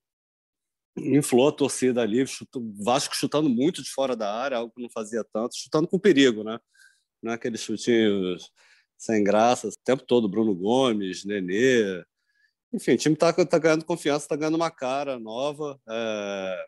inflou 0.98 1.48
a 1.48 1.52
torcida 1.52 2.02
ali, 2.02 2.26
chutou, 2.26 2.64
Vasco 2.84 3.16
chutando 3.16 3.50
muito 3.50 3.82
de 3.82 3.90
fora 3.90 4.16
da 4.16 4.34
área, 4.34 4.58
algo 4.58 4.74
que 4.74 4.82
não 4.82 4.90
fazia 4.90 5.24
tanto, 5.24 5.56
chutando 5.56 5.88
com 5.88 6.00
perigo, 6.00 6.44
né? 6.44 6.60
Não 7.22 7.32
é 7.32 7.36
aqueles 7.36 7.62
chutinhos 7.62 8.52
sem 8.98 9.24
graça, 9.24 9.68
o 9.68 9.72
tempo 9.84 10.04
todo, 10.06 10.28
Bruno 10.28 10.54
Gomes, 10.54 11.26
Nenê. 11.26 12.04
Enfim, 12.72 12.94
o 12.94 12.98
time 12.98 13.16
está 13.16 13.34
tá 13.34 13.58
ganhando 13.58 13.86
confiança, 13.86 14.26
está 14.26 14.36
ganhando 14.36 14.56
uma 14.56 14.70
cara 14.70 15.20
nova. 15.20 15.80
É... 15.88 16.66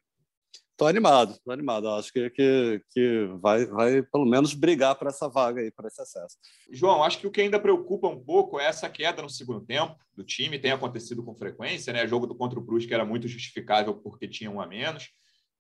Tô 0.75 0.87
animado, 0.87 1.37
tô 1.45 1.51
animado. 1.51 1.87
acho 1.89 2.11
que, 2.11 2.27
que, 2.31 2.81
que 2.89 3.25
vai, 3.39 3.67
vai 3.67 4.01
pelo 4.01 4.25
menos 4.25 4.55
brigar 4.55 4.95
para 4.95 5.09
essa 5.09 5.29
vaga 5.29 5.61
aí, 5.61 5.69
para 5.69 5.87
esse 5.87 6.01
acesso. 6.01 6.35
João, 6.71 7.03
acho 7.03 7.19
que 7.19 7.27
o 7.27 7.31
que 7.31 7.39
ainda 7.39 7.59
preocupa 7.59 8.07
um 8.07 8.19
pouco 8.19 8.59
é 8.59 8.65
essa 8.65 8.89
queda 8.89 9.21
no 9.21 9.29
segundo 9.29 9.61
tempo 9.61 9.95
do 10.15 10.23
time. 10.23 10.57
Tem 10.57 10.71
acontecido 10.71 11.23
com 11.23 11.35
frequência, 11.35 11.93
né? 11.93 12.07
Jogo 12.07 12.25
do 12.25 12.33
contra 12.33 12.57
o 12.57 12.63
Brusque 12.63 12.95
era 12.95 13.05
muito 13.05 13.27
justificável 13.27 13.93
porque 13.93 14.27
tinha 14.27 14.49
um 14.49 14.59
a 14.59 14.65
menos, 14.65 15.11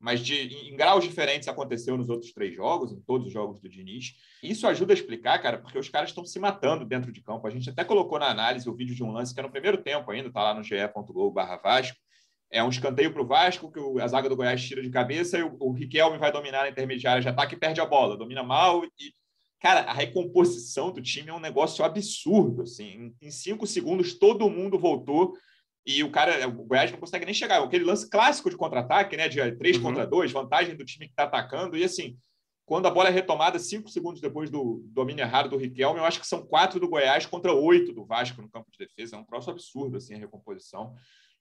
mas 0.01 0.19
de, 0.19 0.35
em 0.69 0.75
graus 0.75 1.03
diferentes 1.03 1.47
aconteceu 1.47 1.95
nos 1.95 2.09
outros 2.09 2.33
três 2.33 2.55
jogos, 2.55 2.91
em 2.91 2.99
todos 3.01 3.27
os 3.27 3.33
jogos 3.33 3.59
do 3.59 3.69
Diniz. 3.69 4.15
Isso 4.43 4.67
ajuda 4.67 4.93
a 4.93 4.95
explicar, 4.95 5.39
cara, 5.41 5.59
porque 5.59 5.77
os 5.77 5.87
caras 5.87 6.09
estão 6.09 6.25
se 6.25 6.39
matando 6.39 6.83
dentro 6.83 7.11
de 7.11 7.21
campo. 7.21 7.45
A 7.45 7.51
gente 7.51 7.69
até 7.69 7.83
colocou 7.83 8.17
na 8.19 8.29
análise 8.29 8.67
o 8.67 8.75
vídeo 8.75 8.95
de 8.95 9.03
um 9.03 9.11
lance 9.11 9.33
que 9.33 9.39
é 9.39 9.43
no 9.43 9.51
primeiro 9.51 9.77
tempo 9.77 10.09
ainda, 10.11 10.27
está 10.27 10.41
lá 10.43 10.53
no 10.53 10.63
ge.globo/vasco 10.63 11.97
é 12.51 12.61
um 12.61 12.69
escanteio 12.69 13.13
para 13.13 13.21
o 13.21 13.25
Vasco, 13.25 13.71
que 13.71 13.79
a 14.01 14.07
zaga 14.07 14.27
do 14.27 14.35
Goiás 14.35 14.61
tira 14.61 14.81
de 14.81 14.89
cabeça 14.89 15.37
e 15.37 15.43
o, 15.43 15.55
o 15.57 15.71
Riquelme 15.71 16.17
vai 16.17 16.31
dominar 16.31 16.63
na 16.63 16.69
intermediária 16.69 17.21
de 17.21 17.29
ataque 17.29 17.55
e 17.55 17.57
perde 17.57 17.79
a 17.79 17.85
bola, 17.85 18.17
domina 18.17 18.43
mal. 18.43 18.83
E, 18.83 19.13
cara, 19.59 19.81
a 19.81 19.93
recomposição 19.93 20.91
do 20.91 21.01
time 21.01 21.29
é 21.29 21.33
um 21.33 21.39
negócio 21.39 21.83
absurdo. 21.83 22.63
Assim. 22.63 23.15
Em 23.21 23.31
cinco 23.31 23.65
segundos, 23.65 24.13
todo 24.13 24.49
mundo 24.49 24.77
voltou 24.77 25.33
e 25.85 26.03
o 26.03 26.11
cara, 26.11 26.47
o 26.47 26.65
Goiás 26.65 26.91
não 26.91 26.99
consegue 26.99 27.25
nem 27.25 27.33
chegar. 27.33 27.61
Aquele 27.61 27.83
lance 27.83 28.09
clássico 28.09 28.49
de 28.49 28.57
contra-ataque, 28.57 29.17
né? 29.17 29.27
De 29.27 29.51
três 29.53 29.77
uhum. 29.77 29.83
contra 29.83 30.05
dois, 30.05 30.31
vantagem 30.31 30.75
do 30.75 30.85
time 30.85 31.07
que 31.07 31.13
está 31.13 31.23
atacando. 31.23 31.77
E 31.77 31.83
assim, 31.83 32.17
quando 32.65 32.85
a 32.85 32.91
bola 32.91 33.09
é 33.09 33.11
retomada 33.11 33.57
cinco 33.57 33.89
segundos 33.89 34.21
depois 34.21 34.49
do 34.49 34.81
domínio 34.85 35.23
errado 35.23 35.49
do 35.49 35.57
Riquelme, 35.57 35.99
eu 35.99 36.05
acho 36.05 36.19
que 36.19 36.27
são 36.27 36.45
quatro 36.45 36.79
do 36.79 36.87
Goiás 36.87 37.25
contra 37.25 37.51
oito 37.53 37.93
do 37.93 38.05
Vasco 38.05 38.41
no 38.41 38.49
campo 38.49 38.69
de 38.71 38.77
defesa. 38.77 39.15
É 39.15 39.19
um 39.19 39.25
troço 39.25 39.49
absurdo, 39.49 39.97
assim, 39.97 40.13
a 40.13 40.17
recomposição. 40.17 40.95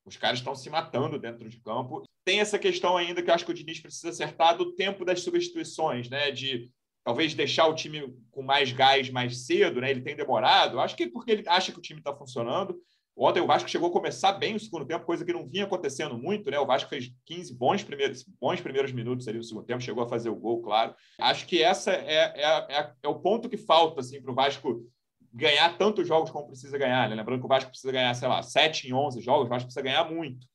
Os 0.04 0.16
caras 0.16 0.38
estão 0.38 0.54
se 0.54 0.70
matando 0.70 1.18
dentro 1.18 1.48
de 1.48 1.60
campo. 1.60 2.02
Tem 2.24 2.40
essa 2.40 2.58
questão 2.58 2.96
ainda 2.96 3.22
que 3.22 3.30
eu 3.30 3.34
acho 3.34 3.44
que 3.44 3.50
o 3.50 3.54
Diniz 3.54 3.80
precisa 3.80 4.08
acertar 4.08 4.56
do 4.56 4.74
tempo 4.74 5.04
das 5.04 5.20
substituições, 5.20 6.08
né? 6.08 6.30
De 6.30 6.70
talvez 7.04 7.34
deixar 7.34 7.66
o 7.66 7.74
time 7.74 8.14
com 8.30 8.42
mais 8.42 8.72
gás 8.72 9.10
mais 9.10 9.44
cedo, 9.46 9.80
né? 9.80 9.90
Ele 9.90 10.00
tem 10.00 10.16
demorado. 10.16 10.80
Acho 10.80 10.96
que 10.96 11.06
porque 11.08 11.30
ele 11.30 11.44
acha 11.46 11.70
que 11.70 11.78
o 11.78 11.82
time 11.82 12.00
está 12.00 12.14
funcionando. 12.16 12.80
Ontem 13.22 13.42
o 13.42 13.46
Vasco 13.46 13.68
chegou 13.68 13.90
a 13.90 13.92
começar 13.92 14.32
bem 14.32 14.56
o 14.56 14.58
segundo 14.58 14.86
tempo, 14.86 15.04
coisa 15.04 15.26
que 15.26 15.32
não 15.32 15.46
vinha 15.46 15.64
acontecendo 15.64 16.16
muito, 16.16 16.50
né? 16.50 16.58
O 16.58 16.64
Vasco 16.64 16.88
fez 16.88 17.12
15 17.26 17.54
bons 17.54 17.84
primeiros, 17.84 18.24
bons 18.40 18.62
primeiros 18.62 18.92
minutos 18.92 19.28
ali 19.28 19.36
no 19.36 19.44
segundo 19.44 19.66
tempo, 19.66 19.82
chegou 19.82 20.02
a 20.02 20.08
fazer 20.08 20.30
o 20.30 20.34
gol, 20.34 20.62
claro. 20.62 20.94
Acho 21.20 21.46
que 21.46 21.62
essa 21.62 21.92
é, 21.92 22.32
é, 22.34 22.66
é, 22.78 22.92
é 23.02 23.08
o 23.08 23.16
ponto 23.16 23.46
que 23.46 23.58
falta 23.58 24.00
assim, 24.00 24.22
para 24.22 24.32
o 24.32 24.34
Vasco 24.34 24.90
ganhar 25.34 25.76
tantos 25.76 26.08
jogos 26.08 26.30
como 26.30 26.46
precisa 26.46 26.78
ganhar. 26.78 27.10
Né? 27.10 27.14
Lembrando 27.14 27.40
que 27.40 27.44
o 27.44 27.48
Vasco 27.48 27.68
precisa 27.68 27.92
ganhar, 27.92 28.14
sei 28.14 28.26
lá, 28.26 28.42
7 28.42 28.88
em 28.88 28.94
11 28.94 29.20
jogos, 29.20 29.48
o 29.48 29.50
Vasco 29.50 29.66
precisa 29.66 29.82
ganhar 29.82 30.10
muito. 30.10 30.46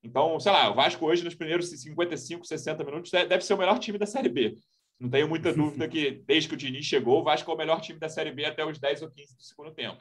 Então, 0.00 0.38
sei 0.38 0.52
lá, 0.52 0.70
o 0.70 0.74
Vasco 0.76 1.04
hoje, 1.04 1.24
nos 1.24 1.34
primeiros 1.34 1.70
55, 1.70 2.46
60 2.46 2.84
minutos, 2.84 3.10
deve 3.10 3.40
ser 3.40 3.54
o 3.54 3.58
melhor 3.58 3.80
time 3.80 3.98
da 3.98 4.06
Série 4.06 4.28
B. 4.28 4.56
Não 4.96 5.10
tenho 5.10 5.28
muita 5.28 5.50
dúvida 5.52 5.88
que, 5.88 6.22
desde 6.24 6.48
que 6.48 6.54
o 6.54 6.58
Diniz 6.58 6.86
chegou, 6.86 7.20
o 7.20 7.24
Vasco 7.24 7.50
é 7.50 7.54
o 7.54 7.58
melhor 7.58 7.80
time 7.80 7.98
da 7.98 8.08
Série 8.08 8.30
B 8.30 8.44
até 8.44 8.64
os 8.64 8.78
10 8.78 9.02
ou 9.02 9.10
15 9.10 9.36
do 9.36 9.42
segundo 9.42 9.72
tempo. 9.72 10.00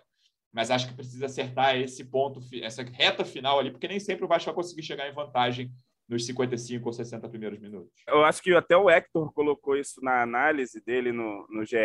Mas 0.54 0.70
acho 0.70 0.88
que 0.88 0.94
precisa 0.94 1.28
acertar 1.28 1.78
esse 1.78 2.04
ponto, 2.06 2.42
essa 2.62 2.84
reta 2.84 3.24
final 3.24 3.60
ali, 3.60 3.72
porque 3.72 3.88
nem 3.88 4.00
sempre 4.00 4.26
o 4.26 4.28
Vasco 4.28 4.48
vai 4.48 4.56
conseguir 4.56 4.84
chegar 4.84 5.08
em 5.08 5.14
vantagem 5.14 5.72
nos 6.08 6.26
55 6.26 6.86
ou 6.86 6.92
60 6.92 7.30
primeiros 7.30 7.60
minutos. 7.60 8.04
Eu 8.06 8.24
acho 8.26 8.42
que 8.42 8.54
até 8.54 8.76
o 8.76 8.90
Hector 8.90 9.32
colocou 9.32 9.78
isso 9.78 10.04
na 10.04 10.22
análise 10.22 10.84
dele 10.84 11.14
no, 11.14 11.48
no 11.50 11.66
GE, 11.66 11.78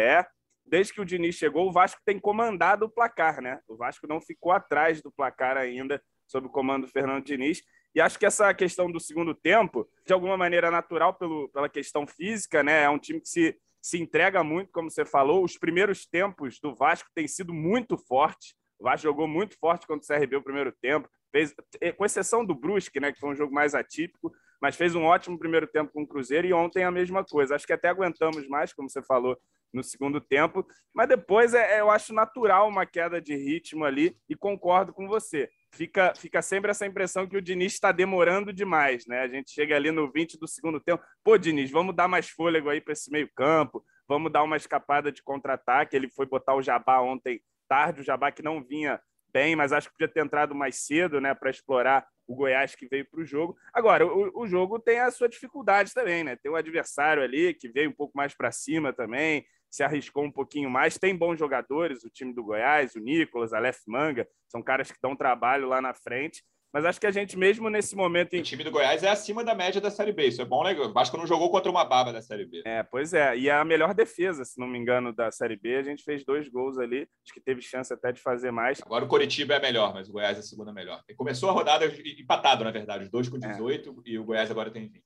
desde 0.67 0.93
que 0.93 1.01
o 1.01 1.05
Diniz 1.05 1.37
chegou, 1.37 1.69
o 1.69 1.73
Vasco 1.73 2.01
tem 2.05 2.19
comandado 2.19 2.87
o 2.87 2.91
placar, 2.91 3.41
né? 3.41 3.61
O 3.69 3.77
Vasco 3.77 4.07
não 4.07 4.21
ficou 4.21 4.51
atrás 4.51 5.01
do 5.01 5.13
placar 5.13 5.57
ainda 5.57 6.03
sob 6.27 6.49
o 6.49 6.51
comando 6.51 6.87
do 6.87 6.93
Fernando 6.93 7.25
Diniz. 7.25 7.63
E 7.95 8.01
acho 8.01 8.19
que 8.19 8.27
essa 8.27 8.53
questão 8.53 8.91
do 8.91 9.01
segundo 9.01 9.35
tempo, 9.35 9.89
de 10.05 10.13
alguma 10.13 10.37
maneira 10.37 10.71
natural 10.71 11.15
pelo, 11.15 11.49
pela 11.51 11.69
questão 11.69 12.07
física, 12.07 12.63
né? 12.63 12.83
É 12.83 12.91
um 12.91 12.99
time 12.99 13.21
que 13.21 13.29
se, 13.29 13.57
se 13.87 14.01
entrega 14.01 14.43
muito, 14.43 14.73
como 14.73 14.91
você 14.91 15.05
falou. 15.05 15.45
Os 15.45 15.57
primeiros 15.57 16.05
tempos 16.07 16.59
do 16.59 16.75
Vasco 16.75 17.09
têm 17.15 17.29
sido 17.29 17.55
muito 17.55 17.97
fortes. 17.97 18.57
O 18.81 18.85
Vasco 18.85 19.05
jogou 19.05 19.29
muito 19.29 19.57
forte 19.61 19.87
contra 19.87 20.03
o 20.03 20.19
CRB 20.19 20.35
o 20.35 20.43
primeiro 20.43 20.73
tempo. 20.83 21.09
Fez, 21.31 21.55
eh, 21.81 21.93
com 21.93 22.05
exceção 22.05 22.45
do 22.45 22.53
Brusque, 22.53 22.99
né, 22.99 23.13
que 23.13 23.21
foi 23.21 23.31
um 23.31 23.37
jogo 23.37 23.55
mais 23.55 23.77
atípico, 23.77 24.33
mas 24.61 24.75
fez 24.75 24.97
um 24.97 25.05
ótimo 25.05 25.39
primeiro 25.39 25.69
tempo 25.69 25.93
com 25.93 26.03
o 26.03 26.07
Cruzeiro 26.07 26.49
e 26.49 26.53
ontem 26.53 26.83
a 26.83 26.91
mesma 26.91 27.25
coisa. 27.25 27.55
Acho 27.55 27.65
que 27.65 27.73
até 27.73 27.89
aguentamos 27.89 28.49
mais, 28.49 28.73
como 28.73 28.91
você 28.91 29.01
falou, 29.01 29.39
no 29.73 29.85
segundo 29.85 30.21
tempo, 30.21 30.67
mas 30.93 31.09
depois 31.09 31.55
é, 31.55 31.77
é, 31.77 31.81
eu 31.81 31.89
acho 31.89 32.13
natural 32.13 32.69
uma 32.69 32.87
queda 32.87 33.21
de 33.21 33.37
ritmo 33.37 33.85
ali 33.85 34.17
e 34.29 34.35
concordo 34.35 34.93
com 34.93 35.07
você. 35.07 35.49
Fica, 35.73 36.15
fica 36.17 36.41
sempre 36.41 36.71
essa 36.71 36.87
impressão 36.87 37.27
que 37.27 37.37
o 37.37 37.43
Diniz 37.43 37.75
está 37.75 37.93
demorando 37.93 38.53
demais, 38.53 39.07
né? 39.07 39.21
A 39.21 39.29
gente 39.29 39.51
chega 39.51 39.77
ali 39.77 39.91
no 39.91 40.11
20 40.11 40.39
do 40.39 40.49
segundo 40.49 40.81
tempo, 40.81 41.03
pô, 41.23 41.37
Diniz, 41.37 41.71
vamos 41.71 41.95
dar 41.95 42.09
mais 42.09 42.29
fôlego 42.31 42.71
aí 42.71 42.81
para 42.81 42.93
esse 42.93 43.11
meio-campo, 43.11 43.85
vamos 44.09 44.33
dar 44.33 44.43
uma 44.43 44.57
escapada 44.57 45.13
de 45.13 45.23
contra-ataque. 45.23 45.95
Ele 45.95 46.09
foi 46.09 46.27
botar 46.27 46.55
o 46.55 46.63
Jabá 46.63 47.01
ontem 47.01 47.43
tarde, 47.69 48.01
o 48.01 48.05
Jabá 48.05 48.31
que 48.31 48.43
não 48.43 48.63
vinha 48.63 49.01
bem, 49.33 49.55
mas 49.55 49.73
acho 49.73 49.89
que 49.89 49.95
podia 49.95 50.09
ter 50.09 50.25
entrado 50.25 50.55
mais 50.55 50.87
cedo, 50.87 51.21
né, 51.21 51.35
para 51.35 51.51
explorar 51.51 52.07
o 52.27 52.35
Goiás 52.35 52.75
que 52.75 52.89
veio 52.89 53.05
para 53.09 53.21
o 53.21 53.25
jogo. 53.25 53.57
Agora, 53.73 54.07
o, 54.07 54.43
o, 54.43 54.47
jogo 54.47 54.79
tem 54.79 54.99
a 54.99 55.11
sua 55.11 55.29
dificuldade 55.29 55.93
também, 55.93 56.25
né? 56.25 56.37
Tem 56.37 56.51
o 56.51 56.57
adversário 56.57 57.23
ali 57.23 57.55
que 57.55 57.69
veio 57.69 57.91
um 57.91 57.93
pouco 57.93 58.17
mais 58.17 58.35
para 58.35 58.51
cima 58.51 58.93
também, 58.93 59.47
se 59.71 59.83
arriscou 59.83 60.25
um 60.25 60.31
pouquinho 60.31 60.71
mais. 60.71 60.99
Tem 60.99 61.15
bons 61.15 61.39
jogadores, 61.39 62.05
o 62.05 62.11
time 62.11 62.33
do 62.33 62.45
Goiás, 62.45 62.95
o 62.95 63.01
Nicolas, 63.01 63.53
Aleph 63.53 63.81
Manga, 63.87 64.27
são 64.49 64.63
caras 64.63 64.91
que 64.91 64.99
dão 65.03 65.17
trabalho 65.17 65.69
lá 65.69 65.81
na 65.81 65.95
frente, 65.95 66.43
Mas 66.73 66.85
acho 66.85 67.01
que 67.01 67.07
a 67.07 67.11
gente, 67.11 67.39
mesmo 67.39 67.71
nesse 67.71 67.97
momento. 67.97 68.35
Em... 68.35 68.41
O 68.41 68.43
time 68.43 68.63
do 68.63 68.71
Goiás 68.71 69.03
é 69.03 69.09
acima 69.09 69.43
da 69.43 69.55
média 69.55 69.81
da 69.81 69.91
Série 69.91 70.13
B. 70.13 70.27
Isso 70.27 70.43
é 70.43 70.45
bom, 70.45 70.63
né? 70.63 70.79
O 70.79 70.93
Vasco 70.93 71.17
não 71.17 71.27
jogou 71.27 71.51
contra 71.51 71.71
uma 71.71 71.85
baba 71.85 72.13
da 72.13 72.21
Série 72.21 72.45
B. 72.45 72.63
É, 72.67 72.83
pois 72.83 73.15
é. 73.15 73.35
E 73.37 73.49
é 73.49 73.53
a 73.53 73.65
melhor 73.65 73.95
defesa, 73.95 74.45
se 74.45 74.61
não 74.61 74.67
me 74.67 74.79
engano, 74.79 75.11
da 75.11 75.31
Série 75.31 75.57
B. 75.57 75.77
A 75.77 75.83
gente 75.83 76.05
fez 76.05 76.23
dois 76.23 76.49
gols 76.51 76.77
ali. 76.77 77.09
Acho 77.25 77.33
que 77.33 77.41
teve 77.41 77.63
chance 77.63 77.91
até 77.95 78.13
de 78.13 78.21
fazer 78.21 78.51
mais. 78.51 78.81
Agora 78.85 79.07
o 79.07 79.09
Coritiba 79.09 79.55
é 79.55 79.61
melhor, 79.61 79.95
mas 79.95 80.09
o 80.09 80.13
Goiás 80.13 80.37
é 80.37 80.41
a 80.41 80.43
segunda 80.43 80.71
melhor. 80.71 81.03
E 81.09 81.15
começou 81.15 81.49
a 81.49 81.53
rodada 81.53 81.87
empatado, 81.87 82.63
na 82.63 82.71
verdade. 82.71 83.05
Os 83.05 83.11
dois 83.11 83.29
com 83.29 83.39
18 83.39 83.91
é. 83.91 84.11
e 84.11 84.19
o 84.19 84.25
Goiás 84.25 84.51
agora 84.51 84.71
tem 84.71 84.87
20. 84.87 85.03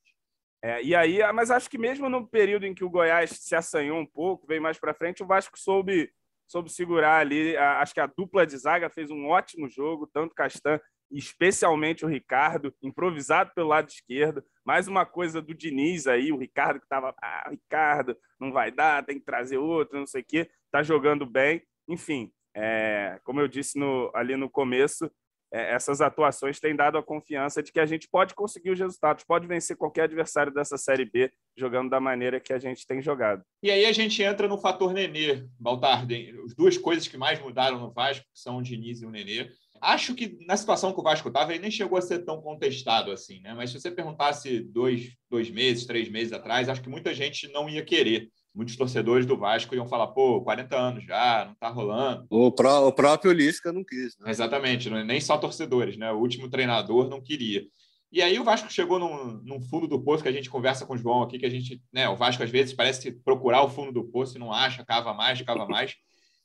É, 0.62 0.82
e 0.82 0.94
aí, 0.94 1.20
mas 1.32 1.50
acho 1.50 1.70
que 1.70 1.78
mesmo 1.78 2.08
no 2.08 2.26
período 2.26 2.66
em 2.66 2.74
que 2.74 2.84
o 2.84 2.90
Goiás 2.90 3.30
se 3.30 3.54
assanhou 3.54 3.98
um 3.98 4.06
pouco, 4.06 4.46
veio 4.46 4.60
mais 4.60 4.78
para 4.78 4.94
frente, 4.94 5.22
o 5.22 5.26
Vasco 5.26 5.58
soube, 5.58 6.12
soube 6.46 6.70
segurar 6.70 7.18
ali. 7.18 7.56
Acho 7.56 7.94
que 7.94 8.00
a 8.00 8.06
dupla 8.06 8.46
de 8.46 8.56
zaga 8.58 8.90
fez 8.90 9.10
um 9.10 9.26
ótimo 9.26 9.68
jogo, 9.68 10.06
tanto 10.06 10.34
Castan 10.34 10.78
especialmente 11.10 12.04
o 12.04 12.08
Ricardo, 12.08 12.72
improvisado 12.80 13.50
pelo 13.54 13.68
lado 13.68 13.88
esquerdo. 13.88 14.44
Mais 14.64 14.86
uma 14.86 15.04
coisa 15.04 15.42
do 15.42 15.54
Diniz 15.54 16.06
aí, 16.06 16.30
o 16.30 16.36
Ricardo 16.36 16.78
que 16.78 16.86
estava, 16.86 17.14
ah, 17.20 17.48
Ricardo, 17.50 18.16
não 18.38 18.52
vai 18.52 18.70
dar, 18.70 19.04
tem 19.04 19.18
que 19.18 19.24
trazer 19.24 19.58
outro, 19.58 19.98
não 19.98 20.06
sei 20.06 20.22
o 20.22 20.24
quê, 20.24 20.50
está 20.66 20.82
jogando 20.82 21.26
bem. 21.26 21.62
Enfim, 21.88 22.32
é, 22.54 23.18
como 23.24 23.40
eu 23.40 23.48
disse 23.48 23.78
no, 23.78 24.10
ali 24.14 24.36
no 24.36 24.48
começo, 24.48 25.10
essas 25.50 26.00
atuações 26.00 26.60
têm 26.60 26.76
dado 26.76 26.96
a 26.96 27.02
confiança 27.02 27.62
de 27.62 27.72
que 27.72 27.80
a 27.80 27.86
gente 27.86 28.08
pode 28.08 28.34
conseguir 28.34 28.70
os 28.70 28.78
resultados, 28.78 29.24
pode 29.24 29.46
vencer 29.46 29.76
qualquer 29.76 30.02
adversário 30.02 30.52
dessa 30.52 30.78
Série 30.78 31.04
B 31.04 31.32
jogando 31.56 31.90
da 31.90 32.00
maneira 32.00 32.40
que 32.40 32.52
a 32.52 32.58
gente 32.58 32.86
tem 32.86 33.02
jogado. 33.02 33.42
E 33.62 33.70
aí 33.70 33.84
a 33.84 33.92
gente 33.92 34.22
entra 34.22 34.46
no 34.46 34.58
fator 34.58 34.92
Nenê, 34.92 35.44
Baltarden. 35.58 36.34
As 36.44 36.54
duas 36.54 36.78
coisas 36.78 37.08
que 37.08 37.16
mais 37.16 37.40
mudaram 37.40 37.78
no 37.78 37.92
Vasco 37.92 38.24
são 38.32 38.58
o 38.58 38.62
Diniz 38.62 39.02
e 39.02 39.06
o 39.06 39.10
Nenê. 39.10 39.50
Acho 39.80 40.14
que 40.14 40.38
na 40.46 40.56
situação 40.56 40.92
que 40.92 41.00
o 41.00 41.02
Vasco 41.02 41.28
estava, 41.28 41.52
ele 41.52 41.62
nem 41.62 41.70
chegou 41.70 41.98
a 41.98 42.02
ser 42.02 42.20
tão 42.20 42.40
contestado 42.40 43.10
assim, 43.10 43.40
né? 43.40 43.54
Mas 43.54 43.70
se 43.70 43.80
você 43.80 43.90
perguntasse 43.90 44.60
dois, 44.60 45.16
dois 45.30 45.50
meses, 45.50 45.86
três 45.86 46.08
meses 46.10 46.32
atrás, 46.32 46.68
acho 46.68 46.82
que 46.82 46.88
muita 46.88 47.14
gente 47.14 47.48
não 47.48 47.68
ia 47.68 47.82
querer 47.82 48.28
muitos 48.54 48.76
torcedores 48.76 49.26
do 49.26 49.36
Vasco 49.36 49.74
iam 49.74 49.86
falar, 49.86 50.08
pô, 50.08 50.42
40 50.42 50.76
anos 50.76 51.04
já, 51.04 51.44
não 51.46 51.54
tá 51.54 51.68
rolando. 51.68 52.26
O, 52.28 52.50
pró 52.50 52.86
o 52.86 52.92
próprio 52.92 53.32
Lisca 53.32 53.72
não 53.72 53.84
quis. 53.84 54.16
Né? 54.18 54.30
Exatamente, 54.30 54.90
nem 54.90 55.20
só 55.20 55.38
torcedores, 55.38 55.96
né? 55.96 56.10
O 56.12 56.18
último 56.18 56.48
treinador 56.48 57.08
não 57.08 57.20
queria. 57.20 57.64
E 58.12 58.20
aí 58.20 58.38
o 58.40 58.44
Vasco 58.44 58.72
chegou 58.72 58.98
num, 58.98 59.40
num, 59.44 59.60
fundo 59.60 59.86
do 59.86 60.02
poço 60.02 60.22
que 60.22 60.28
a 60.28 60.32
gente 60.32 60.50
conversa 60.50 60.84
com 60.84 60.94
o 60.94 60.98
João 60.98 61.22
aqui, 61.22 61.38
que 61.38 61.46
a 61.46 61.50
gente, 61.50 61.80
né, 61.92 62.08
o 62.08 62.16
Vasco 62.16 62.42
às 62.42 62.50
vezes 62.50 62.74
parece 62.74 63.12
procurar 63.12 63.62
o 63.62 63.70
fundo 63.70 63.92
do 63.92 64.04
poço 64.04 64.36
e 64.36 64.40
não 64.40 64.52
acha, 64.52 64.84
cava 64.84 65.14
mais, 65.14 65.40
cava 65.42 65.64
mais. 65.64 65.94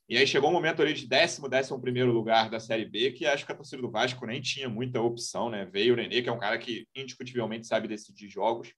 E 0.07 0.15
aí 0.15 0.27
chegou 0.27 0.51
um 0.51 0.53
momento 0.53 0.83
ali 0.83 0.93
de 0.93 1.07
décimo, 1.07 1.50
décimo 1.50 1.81
primeiro 1.81 2.12
lugar 2.12 2.51
da 2.51 2.59
Série 2.59 2.85
B, 2.85 3.12
que 3.13 3.25
acho 3.25 3.43
que 3.43 3.51
a 3.51 3.55
torcida 3.55 3.81
do 3.81 3.89
Vasco 3.89 4.24
nem 4.27 4.39
tinha 4.39 4.69
muita 4.69 5.01
opção, 5.01 5.50
né? 5.50 5.65
Veio 5.65 5.95
o 5.95 5.97
Nenê, 5.97 6.21
que 6.21 6.29
é 6.29 6.31
um 6.31 6.38
cara 6.38 6.59
que 6.59 6.88
indiscutivelmente 6.95 7.65
sabe 7.65 7.88
decidir 7.88 8.29
jogos. 8.29 8.71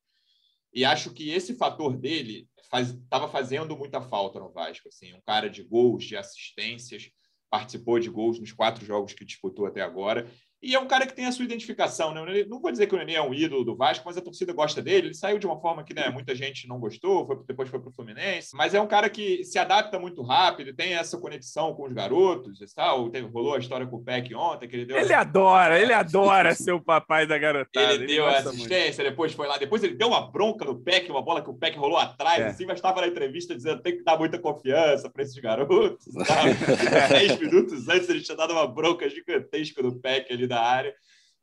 E 0.77 0.85
acho 0.85 1.09
que 1.09 1.31
esse 1.31 1.55
fator 1.55 1.97
dele 1.97 2.47
estava 2.55 3.27
faz, 3.27 3.31
fazendo 3.31 3.75
muita 3.75 3.99
falta 3.99 4.39
no 4.39 4.51
Vasco. 4.51 4.87
Assim, 4.89 5.11
um 5.11 5.21
cara 5.21 5.49
de 5.49 5.63
gols, 5.63 6.03
de 6.03 6.15
assistências, 6.15 7.09
participou 7.49 7.99
de 7.99 8.11
gols 8.11 8.39
nos 8.39 8.51
quatro 8.51 8.85
jogos 8.85 9.11
que 9.11 9.25
disputou 9.25 9.65
até 9.65 9.81
agora. 9.81 10.31
E 10.61 10.73
é 10.73 10.79
um 10.79 10.87
cara 10.87 11.05
que 11.05 11.13
tem 11.13 11.25
a 11.25 11.31
sua 11.31 11.45
identificação. 11.45 12.13
Né? 12.13 12.45
Não 12.47 12.59
vou 12.59 12.71
dizer 12.71 12.87
que 12.87 12.95
o 12.95 12.97
Nenê 12.97 13.13
é 13.13 13.21
um 13.21 13.33
ídolo 13.33 13.63
do 13.63 13.75
Vasco, 13.75 14.03
mas 14.05 14.17
a 14.17 14.21
torcida 14.21 14.53
gosta 14.53 14.81
dele. 14.81 15.07
Ele 15.07 15.13
saiu 15.13 15.37
de 15.37 15.45
uma 15.45 15.59
forma 15.59 15.83
que 15.83 15.93
né, 15.93 16.09
muita 16.09 16.33
gente 16.33 16.67
não 16.67 16.79
gostou, 16.79 17.25
foi, 17.27 17.37
depois 17.47 17.69
foi 17.69 17.79
para 17.79 17.89
o 17.89 17.93
Fluminense. 17.93 18.55
Mas 18.55 18.73
é 18.73 18.81
um 18.81 18.87
cara 18.87 19.09
que 19.09 19.43
se 19.43 19.59
adapta 19.59 19.99
muito 19.99 20.23
rápido, 20.23 20.73
tem 20.73 20.93
essa 20.93 21.17
conexão 21.17 21.73
com 21.75 21.85
os 21.85 21.93
garotos. 21.93 22.57
Tal. 22.73 23.09
Teve, 23.09 23.27
rolou 23.27 23.55
a 23.55 23.59
história 23.59 23.85
com 23.85 23.97
o 23.97 24.03
Peck 24.03 24.33
ontem. 24.33 24.67
Que 24.67 24.75
ele, 24.77 24.85
deu 24.85 24.97
ele 24.97 25.13
adora, 25.13 25.79
ele 25.79 25.93
adora 25.93 26.55
ser 26.55 26.71
o 26.71 26.81
papai 26.81 27.27
da 27.27 27.37
garotada. 27.37 27.93
Ele, 27.93 28.03
ele 28.03 28.13
deu 28.15 28.25
a 28.25 28.37
assistência, 28.37 29.03
muito. 29.03 29.11
depois 29.11 29.33
foi 29.33 29.47
lá. 29.47 29.57
Depois 29.57 29.83
ele 29.83 29.95
deu 29.95 30.07
uma 30.07 30.31
bronca 30.31 30.65
no 30.65 30.79
Peck, 30.79 31.09
uma 31.11 31.21
bola 31.21 31.41
que 31.41 31.49
o 31.49 31.53
Peck 31.53 31.77
rolou 31.77 31.97
atrás, 31.97 32.39
é. 32.39 32.47
assim, 32.47 32.65
mas 32.65 32.77
estava 32.77 33.01
na 33.01 33.07
entrevista 33.07 33.55
dizendo 33.55 33.77
que 33.77 33.83
tem 33.83 33.97
que 33.97 34.03
dar 34.03 34.17
muita 34.17 34.39
confiança 34.39 35.09
para 35.09 35.21
esses 35.21 35.37
garotos. 35.37 36.05
Dez 37.09 37.39
minutos 37.39 37.87
antes 37.87 38.09
ele 38.09 38.21
tinha 38.21 38.35
dado 38.35 38.53
uma 38.53 38.67
bronca 38.67 39.07
gigantesca 39.07 39.81
no 39.81 39.99
Peck 39.99 40.33
ali 40.33 40.46
da 40.47 40.61
área. 40.61 40.93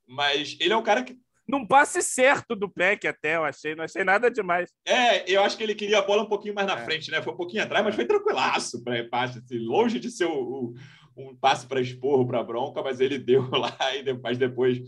Mas 0.07 0.57
ele 0.61 0.73
é 0.73 0.77
um 0.77 0.83
cara 0.83 1.03
que. 1.03 1.17
Num 1.47 1.67
passe 1.67 2.01
certo 2.03 2.57
do 2.57 2.71
Peck 2.71 3.07
até, 3.07 3.37
eu 3.37 3.45
achei, 3.45 3.75
não 3.75 3.85
achei 3.85 4.03
nada 4.03 4.31
demais. 4.31 4.71
É, 4.87 5.31
eu 5.31 5.43
acho 5.43 5.57
que 5.57 5.63
ele 5.63 5.75
queria 5.75 5.99
a 5.99 6.03
bola 6.03 6.23
um 6.23 6.29
pouquinho 6.29 6.55
mais 6.55 6.67
na 6.67 6.79
é. 6.79 6.85
frente, 6.85 7.11
né? 7.11 7.21
Foi 7.21 7.35
um 7.35 7.37
pouquinho 7.37 7.63
atrás, 7.63 7.85
mas 7.85 7.95
foi 7.95 8.07
tranquilaço 8.07 8.83
para 8.83 9.07
passe, 9.09 9.39
assim, 9.39 9.59
longe 9.59 10.01
de 10.01 10.11
ser 10.11 10.25
o, 10.25 10.33
o, 10.33 10.75
um 11.17 11.37
passe 11.37 11.67
para 11.67 11.81
esporro, 11.81 12.27
para 12.27 12.43
bronca, 12.43 12.83
mas 12.83 12.99
ele 12.99 13.19
deu 13.19 13.49
lá 13.51 13.77
e 13.95 14.03
depois, 14.03 14.39
depois 14.39 14.81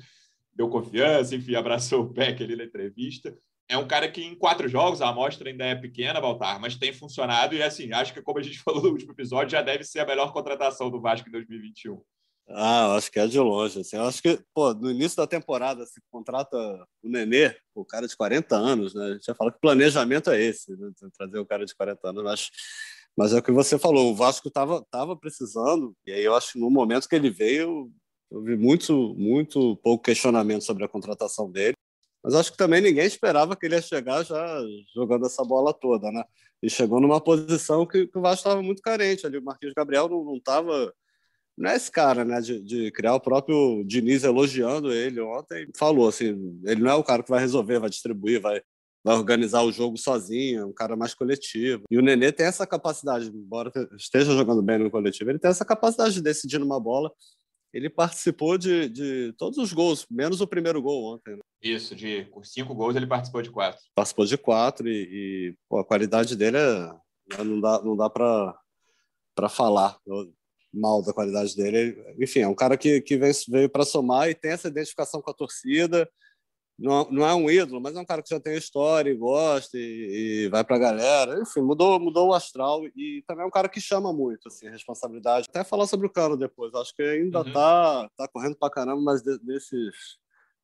deu 0.54 0.68
confiança, 0.70 1.36
enfim, 1.36 1.54
abraçou 1.54 2.04
o 2.04 2.12
Peck 2.12 2.42
ali 2.42 2.56
na 2.56 2.64
entrevista. 2.64 3.36
É 3.68 3.76
um 3.76 3.86
cara 3.86 4.08
que 4.08 4.22
em 4.22 4.34
quatro 4.34 4.68
jogos, 4.68 5.02
a 5.02 5.08
amostra 5.08 5.50
ainda 5.50 5.64
é 5.64 5.74
pequena, 5.74 6.20
Baltar, 6.20 6.60
mas 6.60 6.76
tem 6.76 6.92
funcionado 6.92 7.54
e, 7.54 7.62
assim, 7.62 7.92
acho 7.92 8.14
que, 8.14 8.22
como 8.22 8.38
a 8.38 8.42
gente 8.42 8.58
falou 8.64 8.82
no 8.82 8.90
último 8.90 9.12
episódio, 9.12 9.50
já 9.50 9.62
deve 9.62 9.84
ser 9.84 10.00
a 10.00 10.06
melhor 10.06 10.32
contratação 10.32 10.90
do 10.90 11.00
Vasco 11.00 11.28
em 11.28 11.32
2021. 11.32 12.00
Ah, 12.48 12.94
acho 12.94 13.10
que 13.10 13.18
é 13.18 13.26
de 13.26 13.38
longe. 13.40 13.80
Assim. 13.80 13.96
Eu 13.96 14.04
acho 14.04 14.22
que, 14.22 14.38
pô, 14.54 14.72
no 14.72 14.90
início 14.90 15.16
da 15.16 15.26
temporada, 15.26 15.84
se 15.84 16.00
contrata 16.10 16.56
o 17.02 17.08
Nenê, 17.08 17.56
o 17.74 17.84
cara 17.84 18.06
de 18.06 18.16
40 18.16 18.56
anos, 18.56 18.94
né? 18.94 19.04
A 19.04 19.12
gente 19.14 19.24
já 19.24 19.34
fala 19.34 19.52
que 19.52 19.60
planejamento 19.60 20.30
é 20.30 20.40
esse, 20.40 20.70
né? 20.76 20.90
trazer 21.16 21.38
o 21.38 21.46
cara 21.46 21.64
de 21.64 21.74
40 21.74 22.08
anos. 22.08 22.22
Mas, 22.22 22.50
mas 23.16 23.32
é 23.32 23.38
o 23.38 23.42
que 23.42 23.50
você 23.50 23.78
falou, 23.78 24.12
o 24.12 24.14
Vasco 24.14 24.48
estava 24.48 24.84
tava 24.90 25.16
precisando, 25.16 25.94
e 26.06 26.12
aí 26.12 26.24
eu 26.24 26.34
acho 26.34 26.52
que 26.52 26.60
no 26.60 26.70
momento 26.70 27.08
que 27.08 27.16
ele 27.16 27.30
veio, 27.30 27.90
vi 28.30 28.56
muito, 28.56 29.14
muito 29.16 29.76
pouco 29.82 30.04
questionamento 30.04 30.62
sobre 30.62 30.84
a 30.84 30.88
contratação 30.88 31.50
dele. 31.50 31.74
Mas 32.22 32.34
acho 32.34 32.52
que 32.52 32.58
também 32.58 32.80
ninguém 32.80 33.06
esperava 33.06 33.56
que 33.56 33.66
ele 33.66 33.76
ia 33.76 33.82
chegar 33.82 34.24
já 34.24 34.60
jogando 34.94 35.26
essa 35.26 35.44
bola 35.44 35.72
toda, 35.72 36.10
né? 36.10 36.24
E 36.62 36.70
chegou 36.70 37.00
numa 37.00 37.20
posição 37.20 37.86
que, 37.86 38.06
que 38.06 38.18
o 38.18 38.20
Vasco 38.20 38.48
estava 38.48 38.62
muito 38.62 38.82
carente 38.82 39.26
ali. 39.26 39.38
O 39.38 39.44
Marquinhos 39.44 39.74
Gabriel 39.76 40.08
não 40.08 40.36
estava 40.36 40.92
não 41.56 41.70
é 41.70 41.76
esse 41.76 41.90
cara, 41.90 42.24
né, 42.24 42.40
de, 42.40 42.60
de, 42.62 42.90
criar 42.92 43.14
o 43.14 43.20
próprio 43.20 43.82
Diniz 43.84 44.24
elogiando 44.24 44.92
ele 44.92 45.20
ontem, 45.20 45.68
falou 45.76 46.08
assim, 46.08 46.60
ele 46.64 46.82
não 46.82 46.90
é 46.90 46.94
o 46.94 47.04
cara 47.04 47.22
que 47.22 47.30
vai 47.30 47.40
resolver, 47.40 47.78
vai 47.78 47.88
distribuir, 47.88 48.40
vai, 48.40 48.60
vai 49.02 49.16
organizar 49.16 49.62
o 49.62 49.72
jogo 49.72 49.96
sozinho, 49.96 50.60
é 50.60 50.66
um 50.66 50.72
cara 50.72 50.96
mais 50.96 51.14
coletivo. 51.14 51.84
E 51.90 51.96
o 51.96 52.02
Nenê 52.02 52.30
tem 52.30 52.44
essa 52.44 52.66
capacidade, 52.66 53.30
embora 53.34 53.72
esteja 53.96 54.34
jogando 54.34 54.62
bem 54.62 54.78
no 54.78 54.90
coletivo, 54.90 55.30
ele 55.30 55.38
tem 55.38 55.50
essa 55.50 55.64
capacidade 55.64 56.14
de 56.14 56.22
decidir 56.22 56.58
numa 56.58 56.78
bola. 56.78 57.10
Ele 57.72 57.90
participou 57.90 58.56
de, 58.56 58.88
de 58.88 59.34
todos 59.36 59.58
os 59.58 59.72
gols, 59.72 60.06
menos 60.10 60.40
o 60.40 60.46
primeiro 60.46 60.80
gol 60.80 61.14
ontem. 61.14 61.36
Né? 61.36 61.42
Isso, 61.62 61.94
de 61.94 62.26
cinco 62.44 62.74
gols 62.74 62.96
ele 62.96 63.06
participou 63.06 63.42
de 63.42 63.50
quatro. 63.50 63.80
Participou 63.94 64.24
de 64.24 64.38
quatro 64.38 64.88
e, 64.88 64.92
e 64.92 65.54
pô, 65.68 65.78
a 65.78 65.84
qualidade 65.84 66.36
dele 66.36 66.56
é, 66.56 66.86
né, 66.86 67.44
não 67.44 67.60
dá, 67.60 67.82
não 67.82 67.96
dá 67.96 68.10
para 68.10 69.48
falar 69.48 69.98
mal 70.76 71.02
da 71.02 71.12
qualidade 71.12 71.56
dele. 71.56 71.96
Enfim, 72.18 72.40
é 72.40 72.48
um 72.48 72.54
cara 72.54 72.76
que, 72.76 73.00
que 73.00 73.16
veio 73.48 73.68
para 73.68 73.84
somar 73.84 74.28
e 74.28 74.34
tem 74.34 74.52
essa 74.52 74.68
identificação 74.68 75.20
com 75.20 75.30
a 75.30 75.34
torcida. 75.34 76.08
Não, 76.78 77.10
não 77.10 77.26
é 77.26 77.34
um 77.34 77.50
ídolo, 77.50 77.80
mas 77.80 77.96
é 77.96 78.00
um 78.00 78.04
cara 78.04 78.22
que 78.22 78.28
já 78.28 78.38
tem 78.38 78.54
história 78.54 79.10
e 79.10 79.16
gosta 79.16 79.78
e, 79.78 80.44
e 80.44 80.48
vai 80.48 80.62
para 80.62 80.76
a 80.76 80.78
galera. 80.78 81.40
Enfim, 81.40 81.62
mudou, 81.62 81.98
mudou 81.98 82.28
o 82.28 82.34
astral 82.34 82.86
e 82.94 83.24
também 83.26 83.44
é 83.44 83.46
um 83.46 83.50
cara 83.50 83.68
que 83.68 83.80
chama 83.80 84.12
muito, 84.12 84.48
assim, 84.48 84.68
responsabilidade. 84.68 85.46
Até 85.48 85.64
falar 85.64 85.86
sobre 85.86 86.06
o 86.06 86.12
Cano 86.12 86.36
depois. 86.36 86.74
Acho 86.74 86.94
que 86.94 87.02
ainda 87.02 87.38
uhum. 87.38 87.52
tá, 87.52 88.10
tá 88.16 88.28
correndo 88.28 88.56
para 88.56 88.70
caramba, 88.70 89.00
mas 89.00 89.22
desses 89.22 90.18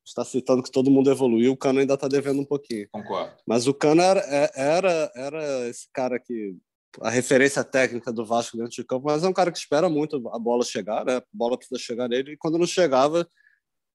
está 0.05 0.25
citando 0.25 0.63
que 0.63 0.71
todo 0.71 0.91
mundo 0.91 1.11
evoluiu, 1.11 1.53
o 1.53 1.57
Cano 1.57 1.81
ainda 1.81 1.95
está 1.95 2.09
devendo 2.09 2.41
um 2.41 2.45
pouquinho. 2.45 2.89
Concordo. 2.91 3.35
Mas 3.47 3.67
o 3.67 3.75
Cano 3.75 4.03
era, 4.03 4.21
é, 4.21 4.51
era, 4.55 5.13
era 5.15 5.69
esse 5.69 5.89
cara 5.93 6.19
que 6.19 6.57
a 7.01 7.11
referência 7.11 7.65
técnica 7.65 8.13
do 8.13 8.25
Vasco 8.25 8.57
dentro 8.57 8.73
de 8.73 8.85
campo, 8.85 9.07
mas 9.07 9.25
é 9.25 9.29
um 9.29 9.33
cara 9.33 9.51
que 9.51 9.59
espera 9.59 9.89
muito 9.89 10.17
a 10.29 10.39
bola 10.39 10.65
chegar, 10.65 11.05
né? 11.05 11.17
A 11.17 11.25
bola 11.33 11.57
precisa 11.57 11.81
chegar 11.81 12.09
nele, 12.09 12.33
e 12.33 12.37
quando 12.37 12.59
não 12.59 12.67
chegava, 12.67 13.27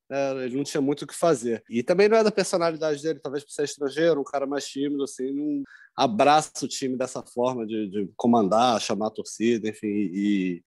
é, 0.10 0.46
ele 0.46 0.56
não 0.56 0.64
tinha 0.64 0.82
muito 0.82 1.04
o 1.04 1.08
que 1.08 1.14
fazer. 1.14 1.64
E 1.70 1.84
também 1.84 2.08
não 2.08 2.18
é 2.18 2.24
da 2.24 2.32
personalidade 2.32 3.02
dele, 3.02 3.20
talvez 3.20 3.44
por 3.44 3.52
ser 3.52 3.66
estrangeiro, 3.66 4.22
um 4.22 4.24
cara 4.24 4.48
mais 4.48 4.66
tímido, 4.66 5.04
assim, 5.04 5.32
não 5.32 5.64
abraça 5.96 6.52
o 6.64 6.68
time 6.68 6.98
dessa 6.98 7.22
forma 7.22 7.66
de, 7.66 7.90
de 7.90 8.10
comandar, 8.16 8.82
chamar 8.82 9.08
a 9.08 9.12
torcida, 9.12 9.68
enfim, 9.68 9.88
e, 9.88 10.64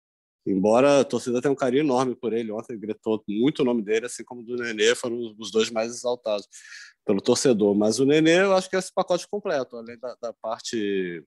embora 0.47 1.01
a 1.01 1.05
torcida 1.05 1.41
tenha 1.41 1.53
um 1.53 1.57
carinho 1.57 1.83
enorme 1.83 2.17
por 2.17 2.33
ele, 2.33 2.51
ontem 2.51 2.79
gritou 2.79 3.23
muito 3.29 3.61
o 3.61 3.65
nome 3.65 3.83
dele, 3.83 4.07
assim 4.07 4.25
como 4.25 4.43
do 4.43 4.57
Nenê, 4.57 4.95
foram 4.95 5.35
os 5.39 5.51
dois 5.51 5.71
mais 5.71 5.95
exaltados 5.95 6.49
pelo 7.05 7.21
torcedor. 7.21 7.75
Mas 7.75 8.01
o 8.01 8.07
Nenê, 8.07 8.43
eu 8.43 8.55
acho 8.55 8.69
que 8.69 8.77
é 8.77 8.79
esse 8.79 8.93
pacote 8.93 9.29
completo, 9.29 9.77
além 9.77 9.99
da, 9.99 10.17
da 10.21 10.33
parte 10.33 11.23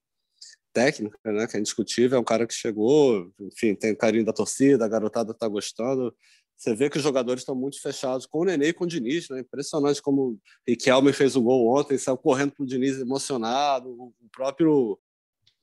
técnica, 0.74 1.18
né, 1.26 1.48
que 1.48 1.58
é 1.58 1.60
indiscutível, 1.60 2.18
é 2.18 2.22
um 2.22 2.24
cara 2.24 2.48
que 2.48 2.54
chegou, 2.54 3.32
enfim, 3.40 3.76
tem 3.76 3.96
carinho 3.96 4.26
da 4.26 4.34
torcida, 4.34 4.86
a 4.86 4.88
garotada 4.88 5.32
está 5.32 5.48
gostando. 5.48 6.16
Você 6.56 6.76
vê 6.76 6.90
que 6.90 6.98
os 6.98 7.04
jogadores 7.04 7.42
estão 7.42 7.56
muito 7.56 7.82
fechados 7.82 8.26
com 8.26 8.40
o 8.40 8.46
Nenê 8.46 8.68
e 8.70 8.74
com 8.74 8.84
o 8.84 8.88
Diniz, 8.88 9.28
né? 9.30 9.40
Impressionante 9.40 10.02
como 10.02 10.40
Riquelme 10.68 11.12
fez 11.12 11.36
o 11.36 11.42
gol 11.42 11.76
ontem, 11.76 11.98
saiu 11.98 12.18
correndo 12.18 12.52
para 12.52 12.64
o 12.64 12.68
Diniz 12.68 13.00
emocionado, 13.00 13.90
o 13.90 14.14
próprio 14.32 15.00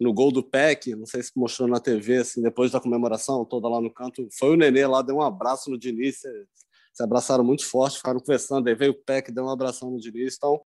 no 0.01 0.13
gol 0.13 0.31
do 0.31 0.43
PEC, 0.43 0.95
não 0.95 1.07
sei 1.07 1.23
se 1.23 1.33
mostrou 1.35 1.69
na 1.69 1.81
TV, 1.81 2.19
assim, 2.19 2.41
depois 2.41 2.71
da 2.71 2.81
comemoração, 2.81 3.45
toda 3.45 3.69
lá 3.69 3.81
no 3.81 3.93
canto, 3.93 4.29
foi 4.39 4.51
o 4.51 4.57
Nenê 4.57 4.87
lá, 4.87 5.03
deu 5.03 5.17
um 5.17 5.23
abraço 5.23 5.71
no 5.71 5.79
Diniz, 5.79 6.21
você, 6.21 6.47
se 6.95 7.03
abraçaram 7.03 7.43
muito 7.43 7.67
forte, 7.67 7.97
ficaram 7.97 8.21
conversando, 8.21 8.69
aí 8.69 8.75
veio 8.75 8.93
o 8.93 8.95
Peck, 8.95 9.33
deu 9.33 9.45
um 9.45 9.51
abração 9.51 9.91
no 9.91 9.99
Diniz, 9.99 10.37
então 10.37 10.61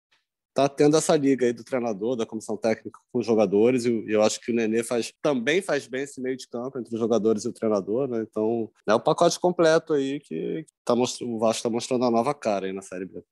tá 0.54 0.68
tendo 0.68 0.96
essa 0.96 1.16
liga 1.16 1.46
aí 1.46 1.52
do 1.52 1.64
treinador, 1.64 2.16
da 2.16 2.26
comissão 2.26 2.56
técnica 2.56 2.98
com 3.10 3.18
os 3.18 3.26
jogadores, 3.26 3.84
e 3.84 4.04
eu 4.06 4.22
acho 4.22 4.40
que 4.40 4.52
o 4.52 4.54
Nenê 4.54 4.82
faz, 4.84 5.12
também 5.22 5.62
faz 5.62 5.86
bem 5.86 6.02
esse 6.02 6.20
meio 6.20 6.36
de 6.36 6.48
campo 6.48 6.78
entre 6.78 6.94
os 6.94 7.00
jogadores 7.00 7.44
e 7.44 7.48
o 7.48 7.52
treinador, 7.52 8.08
né? 8.08 8.24
Então, 8.28 8.70
é 8.86 8.94
o 8.94 9.00
pacote 9.00 9.38
completo 9.40 9.92
aí 9.94 10.20
que 10.20 10.64
tá 10.84 10.94
o 10.94 11.38
Vasco 11.38 11.58
está 11.58 11.70
mostrando 11.70 12.04
a 12.04 12.10
nova 12.10 12.34
cara 12.34 12.66
aí 12.66 12.72
na 12.72 12.82
Série 12.82 13.06
B. 13.06 13.22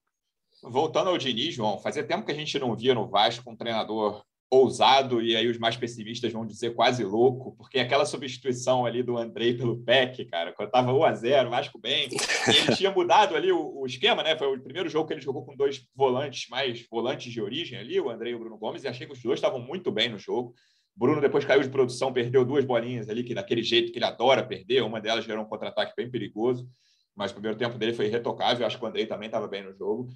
Voltando 0.62 1.09
ao 1.09 1.19
Diniz, 1.19 1.55
João, 1.55 1.79
fazia 1.79 2.05
tempo 2.05 2.25
que 2.25 2.33
a 2.33 2.35
gente 2.35 2.59
não 2.59 2.77
via 2.77 2.95
no 2.95 3.09
Vasco 3.09 3.50
um 3.50 3.57
treinador 3.57 4.23
ousado, 4.50 5.23
e 5.23 5.37
aí 5.37 5.47
os 5.47 5.59
mais 5.59 5.76
pessimistas 5.76 6.33
vão 6.33 6.45
dizer 6.45 6.75
quase 6.75 7.04
louco, 7.04 7.54
porque 7.57 7.78
aquela 7.78 8.04
substituição 8.04 8.85
ali 8.85 9.00
do 9.00 9.16
Andrei 9.16 9.54
pelo 9.54 9.78
Peck, 9.78 10.25
cara, 10.25 10.52
quando 10.52 10.66
estava 10.69 10.92
1 10.92 11.04
a 11.04 11.14
0 11.14 11.50
Vasco 11.50 11.78
bem, 11.78 12.09
ele 12.49 12.76
tinha 12.76 12.90
mudado 12.90 13.37
ali 13.37 13.52
o, 13.52 13.78
o, 13.78 13.87
esquema, 13.87 14.25
né? 14.25 14.37
Foi 14.37 14.57
o 14.57 14.61
primeiro 14.61 14.88
jogo 14.88 15.07
que 15.07 15.14
ele 15.14 15.21
jogou 15.21 15.45
com 15.45 15.54
dois 15.54 15.87
volantes, 15.95 16.49
mais 16.49 16.85
volantes 16.90 17.33
de 17.33 17.40
origem 17.40 17.78
ali, 17.78 18.00
o 18.00 18.11
Andrei 18.11 18.33
e 18.33 18.35
o 18.35 18.40
Bruno 18.40 18.59
Gomes, 18.59 18.83
e 18.83 18.88
achei 18.88 19.07
que 19.07 19.12
os 19.12 19.23
dois 19.23 19.38
estavam 19.38 19.61
muito 19.61 19.92
bem 19.92 20.09
no 20.09 20.19
jogo. 20.19 20.52
Bruno 20.97 21.21
depois 21.21 21.45
caiu 21.45 21.62
de 21.62 21.69
produção, 21.69 22.12
perdeu 22.12 22.45
duas 22.45 22.64
bolinhas 22.64 23.09
ali, 23.09 23.23
que 23.23 23.35
daquele 23.35 23.62
jeito 23.62 23.92
que 23.92 23.99
ele 23.99 24.04
adora 24.04 24.42
perder, 24.42 24.83
uma 24.83 25.00
delas 25.00 25.25
gerou 25.25 25.45
um 25.45 25.49
contra-ataque 25.49 25.95
bem 25.97 26.11
perigoso, 26.11 26.69
mas 27.14 27.30
o 27.30 27.35
primeiro 27.35 27.57
tempo 27.57 27.78
dele 27.78 27.92
foi 27.92 28.07
irretocável, 28.07 28.66
acho 28.66 28.78
que 28.78 28.85
o 28.85 28.88
Andrei 28.88 29.07
também 29.07 29.26
estava 29.26 29.47
bem 29.47 29.62
no 29.62 29.73
jogo. 29.73 30.09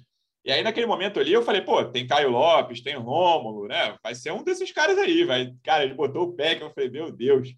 E 0.45 0.51
aí, 0.51 0.61
naquele 0.61 0.85
momento 0.85 1.19
ali, 1.19 1.33
eu 1.33 1.41
falei, 1.41 1.61
pô, 1.61 1.83
tem 1.83 2.05
Caio 2.05 2.29
Lopes, 2.29 2.79
tem 2.79 2.95
Rômulo, 2.95 3.67
né? 3.67 3.97
Vai 4.03 4.13
ser 4.13 4.31
um 4.31 4.43
desses 4.43 4.71
caras 4.71 4.95
aí, 4.99 5.23
vai. 5.23 5.51
Cara, 5.63 5.83
ele 5.83 5.95
botou 5.95 6.29
o 6.29 6.33
Peck, 6.33 6.61
eu 6.61 6.69
falei, 6.69 6.87
meu 6.87 7.11
Deus. 7.11 7.49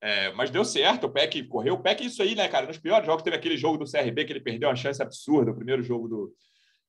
É, 0.00 0.32
mas 0.32 0.50
deu 0.50 0.64
certo, 0.64 1.04
o 1.04 1.10
Peck 1.10 1.42
correu. 1.44 1.74
O 1.74 1.82
Peck, 1.82 2.02
isso 2.02 2.22
aí, 2.22 2.34
né, 2.34 2.48
cara? 2.48 2.66
Nos 2.66 2.78
piores 2.78 3.04
jogos, 3.04 3.22
teve 3.22 3.36
aquele 3.36 3.58
jogo 3.58 3.76
do 3.76 3.90
CRB 3.90 4.24
que 4.24 4.32
ele 4.32 4.40
perdeu 4.40 4.70
uma 4.70 4.74
chance 4.74 5.02
absurda, 5.02 5.50
o 5.50 5.54
primeiro 5.54 5.82
jogo 5.82 6.08
do, 6.08 6.34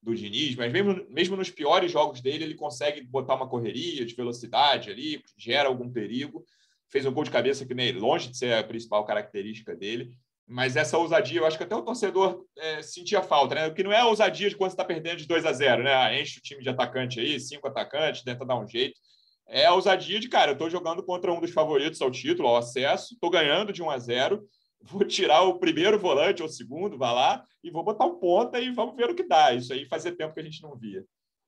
do 0.01 0.15
Diniz, 0.15 0.55
mas 0.55 0.71
mesmo, 0.71 1.05
mesmo 1.09 1.35
nos 1.35 1.49
piores 1.49 1.91
jogos 1.91 2.21
dele, 2.21 2.45
ele 2.45 2.55
consegue 2.55 3.01
botar 3.01 3.35
uma 3.35 3.47
correria 3.47 4.05
de 4.05 4.15
velocidade 4.15 4.89
ali, 4.89 5.21
gera 5.37 5.67
algum 5.67 5.91
perigo. 5.91 6.45
Fez 6.89 7.05
um 7.05 7.11
gol 7.11 7.25
de 7.25 7.31
cabeça 7.31 7.65
que 7.65 7.73
nem 7.73 7.91
longe 7.91 8.29
de 8.29 8.37
ser 8.37 8.53
a 8.53 8.63
principal 8.63 9.03
característica 9.05 9.75
dele. 9.75 10.17
Mas 10.47 10.75
essa 10.75 10.97
ousadia, 10.97 11.39
eu 11.39 11.45
acho 11.45 11.57
que 11.57 11.63
até 11.63 11.75
o 11.75 11.81
torcedor 11.81 12.45
é, 12.57 12.81
sentia 12.81 13.21
falta, 13.23 13.55
né? 13.55 13.69
Que 13.69 13.83
não 13.83 13.93
é 13.93 13.99
a 13.99 14.07
ousadia 14.07 14.49
de 14.49 14.55
quando 14.57 14.71
você 14.71 14.73
está 14.73 14.85
perdendo 14.85 15.17
de 15.17 15.27
2 15.27 15.45
a 15.45 15.53
0, 15.53 15.83
né? 15.83 15.93
Ah, 15.93 16.19
enche 16.19 16.39
o 16.39 16.41
time 16.41 16.61
de 16.61 16.69
atacante 16.69 17.19
aí, 17.19 17.39
cinco 17.39 17.67
atacantes, 17.67 18.23
tenta 18.23 18.45
dar 18.45 18.59
um 18.59 18.67
jeito. 18.67 18.99
É 19.47 19.65
a 19.65 19.73
ousadia 19.73 20.19
de, 20.19 20.27
cara, 20.27 20.51
eu 20.51 20.53
estou 20.53 20.69
jogando 20.69 21.03
contra 21.03 21.31
um 21.31 21.39
dos 21.39 21.51
favoritos 21.51 22.01
ao 22.01 22.11
título, 22.11 22.47
ao 22.47 22.57
acesso, 22.57 23.13
estou 23.13 23.29
ganhando 23.29 23.71
de 23.71 23.81
1 23.81 23.89
a 23.89 23.97
0, 23.97 24.43
vou 24.81 25.05
tirar 25.05 25.41
o 25.43 25.59
primeiro 25.59 25.97
volante 25.97 26.41
ou 26.41 26.49
o 26.49 26.51
segundo, 26.51 26.97
vá 26.97 27.11
lá, 27.11 27.43
e 27.63 27.71
vou 27.71 27.83
botar 27.83 28.05
um 28.05 28.19
ponta 28.19 28.59
e 28.59 28.71
vamos 28.71 28.95
ver 28.95 29.09
o 29.09 29.15
que 29.15 29.23
dá. 29.23 29.53
Isso 29.53 29.71
aí 29.71 29.85
fazia 29.85 30.15
tempo 30.15 30.33
que 30.33 30.41
a 30.41 30.43
gente 30.43 30.61
não 30.61 30.75
via. 30.75 31.03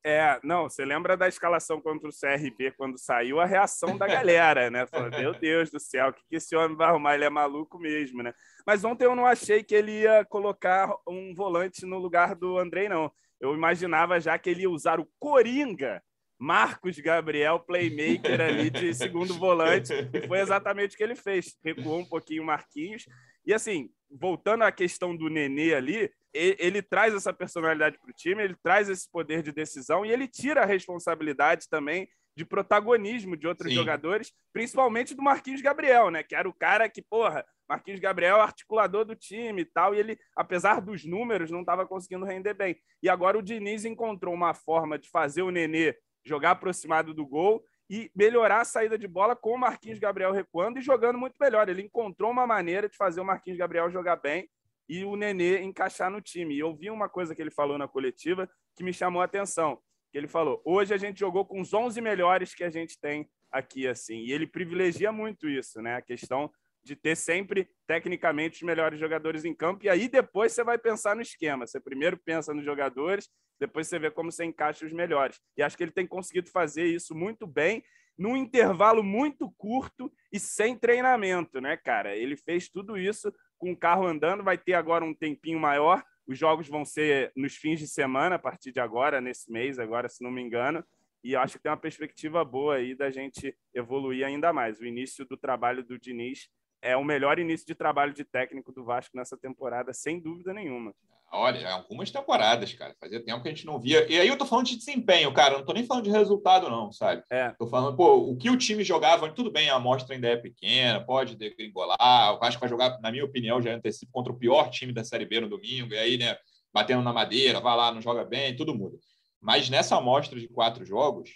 É, 0.07 0.39
não, 0.43 0.69
você 0.69 0.85
lembra 0.85 1.17
da 1.17 1.27
escalação 1.27 1.81
contra 1.81 2.07
o 2.07 2.11
CRB 2.11 2.73
quando 2.77 2.95
saiu 2.95 3.39
a 3.39 3.45
reação 3.45 3.97
da 3.97 4.05
galera, 4.05 4.69
né? 4.69 4.85
Falou, 4.85 5.09
meu 5.19 5.33
Deus 5.33 5.71
do 5.71 5.79
céu, 5.79 6.09
o 6.09 6.13
que, 6.13 6.21
que 6.29 6.35
esse 6.35 6.55
homem 6.55 6.77
vai 6.77 6.89
arrumar? 6.89 7.15
Ele 7.15 7.25
é 7.25 7.29
maluco 7.29 7.79
mesmo, 7.79 8.21
né? 8.21 8.31
Mas 8.67 8.83
ontem 8.83 9.05
eu 9.05 9.15
não 9.15 9.25
achei 9.25 9.63
que 9.63 9.73
ele 9.73 10.01
ia 10.01 10.23
colocar 10.23 10.95
um 11.07 11.33
volante 11.33 11.87
no 11.87 11.97
lugar 11.97 12.35
do 12.35 12.59
Andrei, 12.59 12.87
não. 12.87 13.11
Eu 13.41 13.55
imaginava 13.55 14.19
já 14.19 14.37
que 14.37 14.47
ele 14.47 14.61
ia 14.61 14.69
usar 14.69 14.99
o 14.99 15.09
Coringa, 15.19 16.03
Marcos 16.37 16.99
Gabriel, 16.99 17.59
playmaker 17.61 18.39
ali 18.39 18.69
de 18.69 18.93
segundo 18.93 19.33
volante, 19.33 19.91
e 20.13 20.27
foi 20.27 20.39
exatamente 20.39 20.93
o 20.93 20.97
que 20.97 21.03
ele 21.03 21.15
fez. 21.15 21.57
Recuou 21.63 21.97
um 21.97 22.05
pouquinho 22.05 22.43
o 22.43 22.45
Marquinhos. 22.45 23.05
E 23.43 23.51
assim, 23.51 23.89
voltando 24.11 24.65
à 24.65 24.71
questão 24.71 25.17
do 25.17 25.29
Nenê 25.29 25.73
ali, 25.73 26.11
ele, 26.35 26.55
ele 26.59 26.81
traz 26.81 27.13
essa 27.13 27.33
personalidade 27.33 27.97
para 27.97 28.09
o 28.09 28.13
time, 28.13 28.43
ele 28.43 28.55
traz 28.61 28.89
esse 28.89 29.09
poder 29.09 29.41
de 29.41 29.51
decisão 29.51 30.05
e 30.05 30.11
ele 30.11 30.27
tira 30.27 30.63
a 30.63 30.65
responsabilidade 30.65 31.69
também 31.69 32.07
de 32.35 32.43
protagonismo 32.43 33.37
de 33.37 33.47
outros 33.47 33.69
Sim. 33.69 33.77
jogadores, 33.77 34.33
principalmente 34.51 35.15
do 35.15 35.23
Marquinhos 35.23 35.61
Gabriel, 35.61 36.11
né? 36.11 36.21
Que 36.21 36.35
era 36.35 36.49
o 36.49 36.53
cara 36.53 36.89
que, 36.89 37.01
porra, 37.01 37.45
Marquinhos 37.67 38.01
Gabriel, 38.01 38.41
articulador 38.41 39.05
do 39.05 39.15
time 39.15 39.61
e 39.61 39.65
tal, 39.65 39.95
e 39.95 39.99
ele, 39.99 40.19
apesar 40.35 40.81
dos 40.81 41.05
números, 41.05 41.49
não 41.49 41.61
estava 41.61 41.87
conseguindo 41.87 42.25
render 42.25 42.53
bem. 42.53 42.75
E 43.01 43.07
agora 43.07 43.37
o 43.37 43.41
Diniz 43.41 43.85
encontrou 43.85 44.33
uma 44.33 44.53
forma 44.53 44.99
de 44.99 45.09
fazer 45.09 45.43
o 45.43 45.49
Nenê 45.49 45.95
jogar 46.25 46.51
aproximado 46.51 47.13
do 47.13 47.25
gol 47.25 47.63
e 47.89 48.11
melhorar 48.15 48.61
a 48.61 48.65
saída 48.65 48.97
de 48.97 49.07
bola 49.07 49.35
com 49.35 49.53
o 49.53 49.57
Marquinhos 49.57 49.99
Gabriel 49.99 50.31
recuando 50.31 50.79
e 50.79 50.81
jogando 50.81 51.17
muito 51.17 51.35
melhor. 51.39 51.69
Ele 51.69 51.83
encontrou 51.83 52.31
uma 52.31 52.45
maneira 52.45 52.89
de 52.89 52.97
fazer 52.97 53.21
o 53.21 53.25
Marquinhos 53.25 53.57
Gabriel 53.57 53.89
jogar 53.89 54.17
bem 54.17 54.49
e 54.87 55.03
o 55.03 55.15
Nenê 55.15 55.61
encaixar 55.61 56.09
no 56.09 56.21
time. 56.21 56.55
E 56.55 56.59
eu 56.59 56.75
vi 56.75 56.89
uma 56.89 57.09
coisa 57.09 57.35
que 57.35 57.41
ele 57.41 57.51
falou 57.51 57.77
na 57.77 57.87
coletiva 57.87 58.49
que 58.75 58.83
me 58.83 58.93
chamou 58.93 59.21
a 59.21 59.25
atenção. 59.25 59.79
Que 60.11 60.17
ele 60.17 60.27
falou: 60.27 60.61
"Hoje 60.65 60.93
a 60.93 60.97
gente 60.97 61.19
jogou 61.19 61.45
com 61.45 61.61
os 61.61 61.73
11 61.73 62.01
melhores 62.01 62.53
que 62.53 62.63
a 62.63 62.69
gente 62.69 62.99
tem 62.99 63.29
aqui 63.51 63.87
assim". 63.87 64.19
E 64.19 64.31
ele 64.31 64.47
privilegia 64.47 65.11
muito 65.11 65.49
isso, 65.49 65.81
né? 65.81 65.95
A 65.95 66.01
questão 66.01 66.51
de 66.85 66.95
ter 66.95 67.17
sempre 67.17 67.67
tecnicamente 67.87 68.57
os 68.57 68.61
melhores 68.61 68.99
jogadores 68.99 69.43
em 69.43 69.55
campo 69.55 69.83
e 69.83 69.89
aí 69.89 70.07
depois 70.07 70.53
você 70.53 70.63
vai 70.63 70.77
pensar 70.77 71.15
no 71.15 71.21
esquema. 71.21 71.65
Você 71.65 71.79
primeiro 71.79 72.15
pensa 72.15 72.53
nos 72.53 72.63
jogadores, 72.63 73.27
depois 73.59 73.87
você 73.87 73.97
vê 73.97 74.11
como 74.11 74.31
você 74.31 74.45
encaixa 74.45 74.85
os 74.85 74.93
melhores. 74.93 75.41
E 75.57 75.63
acho 75.63 75.75
que 75.75 75.83
ele 75.83 75.91
tem 75.91 76.05
conseguido 76.05 76.49
fazer 76.51 76.85
isso 76.85 77.15
muito 77.15 77.47
bem 77.47 77.83
num 78.17 78.37
intervalo 78.37 79.03
muito 79.03 79.51
curto 79.57 80.11
e 80.31 80.39
sem 80.39 80.77
treinamento, 80.77 81.59
né, 81.59 81.75
cara? 81.75 82.15
Ele 82.15 82.37
fez 82.37 82.69
tudo 82.69 82.97
isso 82.97 83.33
com 83.57 83.71
o 83.71 83.77
carro 83.77 84.05
andando, 84.05 84.43
vai 84.43 84.57
ter 84.57 84.73
agora 84.73 85.03
um 85.03 85.13
tempinho 85.13 85.59
maior. 85.59 86.03
Os 86.27 86.37
jogos 86.37 86.67
vão 86.67 86.83
ser 86.83 87.31
nos 87.35 87.55
fins 87.55 87.79
de 87.79 87.87
semana, 87.87 88.35
a 88.35 88.39
partir 88.39 88.71
de 88.71 88.79
agora, 88.79 89.21
nesse 89.21 89.51
mês, 89.51 89.79
agora, 89.79 90.09
se 90.09 90.23
não 90.23 90.31
me 90.31 90.41
engano. 90.41 90.83
E 91.23 91.35
acho 91.35 91.57
que 91.57 91.63
tem 91.63 91.71
uma 91.71 91.77
perspectiva 91.77 92.45
boa 92.45 92.75
aí 92.75 92.93
da 92.95 93.09
gente 93.09 93.55
evoluir 93.73 94.25
ainda 94.25 94.53
mais. 94.53 94.79
O 94.79 94.85
início 94.85 95.25
do 95.25 95.35
trabalho 95.35 95.83
do 95.83 95.97
Diniz 95.97 96.49
é 96.85 96.95
o 96.95 97.03
melhor 97.03 97.39
início 97.39 97.65
de 97.65 97.73
trabalho 97.73 98.13
de 98.13 98.23
técnico 98.23 98.71
do 98.71 98.85
Vasco 98.85 99.17
nessa 99.17 99.35
temporada, 99.35 99.91
sem 99.91 100.19
dúvida 100.19 100.53
nenhuma. 100.53 100.93
Olha, 101.31 101.67
algumas 101.69 102.11
temporadas, 102.11 102.73
cara. 102.73 102.95
Fazia 102.99 103.23
tempo 103.23 103.41
que 103.41 103.49
a 103.49 103.51
gente 103.51 103.65
não 103.65 103.79
via. 103.79 104.05
E 104.09 104.19
aí 104.19 104.27
eu 104.27 104.37
tô 104.37 104.45
falando 104.45 104.67
de 104.67 104.77
desempenho, 104.77 105.33
cara. 105.33 105.57
Não 105.57 105.65
tô 105.65 105.73
nem 105.73 105.85
falando 105.85 106.03
de 106.03 106.11
resultado, 106.11 106.69
não, 106.69 106.91
sabe? 106.91 107.23
É. 107.29 107.49
Tô 107.57 107.67
falando, 107.67 107.97
pô, 107.97 108.31
o 108.31 108.37
que 108.37 108.49
o 108.49 108.55
time 108.55 108.83
jogava, 108.83 109.29
tudo 109.31 109.51
bem, 109.51 109.69
a 109.69 109.75
amostra 109.75 110.15
ainda 110.15 110.27
é 110.29 110.37
pequena, 110.37 111.03
pode 111.03 111.35
degringolar. 111.35 112.35
O 112.35 112.39
Vasco 112.39 112.59
vai 112.59 112.69
jogar, 112.69 112.99
na 113.01 113.11
minha 113.11 113.25
opinião, 113.25 113.59
já 113.59 113.73
antecipo 113.73 114.11
contra 114.11 114.31
o 114.31 114.37
pior 114.37 114.69
time 114.69 114.93
da 114.93 115.03
Série 115.03 115.25
B 115.25 115.41
no 115.41 115.49
domingo. 115.49 115.93
E 115.93 115.97
aí, 115.97 116.17
né, 116.17 116.37
batendo 116.71 117.01
na 117.01 117.11
madeira, 117.11 117.59
vai 117.59 117.75
lá, 117.75 117.91
não 117.91 118.01
joga 118.01 118.23
bem, 118.23 118.55
tudo 118.55 118.75
muda. 118.75 118.97
Mas 119.41 119.69
nessa 119.69 119.97
amostra 119.97 120.39
de 120.39 120.47
quatro 120.47 120.85
jogos, 120.85 121.31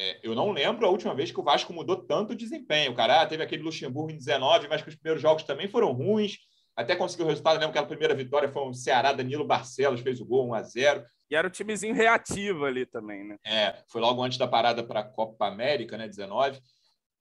é, 0.00 0.20
eu 0.22 0.34
não 0.34 0.52
lembro 0.52 0.86
a 0.86 0.90
última 0.90 1.14
vez 1.14 1.32
que 1.32 1.40
o 1.40 1.42
Vasco 1.42 1.72
mudou 1.72 1.96
tanto 1.96 2.32
o 2.32 2.36
desempenho. 2.36 2.94
Cara, 2.94 3.22
ah, 3.22 3.26
teve 3.26 3.42
aquele 3.42 3.62
Luxemburgo 3.62 4.12
em 4.12 4.16
19, 4.16 4.68
mas 4.68 4.80
que 4.80 4.88
os 4.88 4.94
primeiros 4.94 5.20
jogos 5.20 5.42
também 5.42 5.68
foram 5.68 5.92
ruins 5.92 6.38
até 6.78 6.94
conseguiu 6.94 7.26
o 7.26 7.28
resultado. 7.28 7.58
Lembro 7.58 7.72
que 7.72 7.78
a 7.78 7.84
primeira 7.84 8.14
vitória 8.14 8.48
foi 8.48 8.62
um 8.62 8.72
Ceará, 8.72 9.12
Danilo 9.12 9.44
Barcelos 9.44 10.00
fez 10.00 10.20
o 10.20 10.24
gol 10.24 10.50
1 10.50 10.54
a 10.54 10.62
0 10.62 11.04
E 11.28 11.34
era 11.34 11.48
o 11.48 11.50
timezinho 11.50 11.92
reativo 11.92 12.64
ali 12.64 12.86
também, 12.86 13.24
né? 13.24 13.36
É, 13.44 13.82
foi 13.88 14.00
logo 14.00 14.22
antes 14.22 14.38
da 14.38 14.46
parada 14.46 14.84
para 14.84 15.00
a 15.00 15.04
Copa 15.04 15.48
América, 15.48 15.98
né, 15.98 16.06
19. 16.06 16.60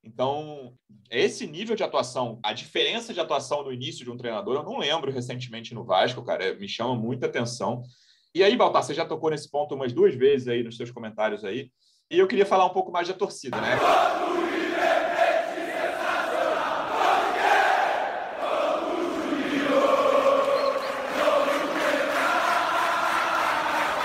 Então, 0.03 0.75
esse 1.09 1.47
nível 1.47 1.75
de 1.75 1.83
atuação, 1.83 2.39
a 2.43 2.53
diferença 2.53 3.15
de 3.15 3.19
atuação 3.19 3.63
no 3.63 3.73
início 3.73 4.05
de 4.05 4.11
um 4.11 4.15
treinador, 4.15 4.57
eu 4.57 4.63
não 4.63 4.77
lembro 4.77 5.11
recentemente 5.11 5.73
no 5.73 5.83
Vasco, 5.83 6.23
cara, 6.23 6.45
é, 6.45 6.53
me 6.53 6.69
chama 6.69 6.95
muita 6.95 7.25
atenção. 7.25 7.81
E 8.35 8.43
aí, 8.43 8.55
Baltar, 8.55 8.83
você 8.83 8.93
já 8.93 9.07
tocou 9.07 9.31
nesse 9.31 9.49
ponto 9.49 9.73
umas 9.73 9.91
duas 9.91 10.13
vezes 10.13 10.47
aí 10.47 10.61
nos 10.61 10.77
seus 10.77 10.91
comentários 10.91 11.43
aí, 11.43 11.71
e 12.09 12.19
eu 12.19 12.27
queria 12.27 12.45
falar 12.45 12.65
um 12.65 12.69
pouco 12.69 12.91
mais 12.91 13.07
da 13.07 13.13
torcida, 13.13 13.59
né? 13.59 13.77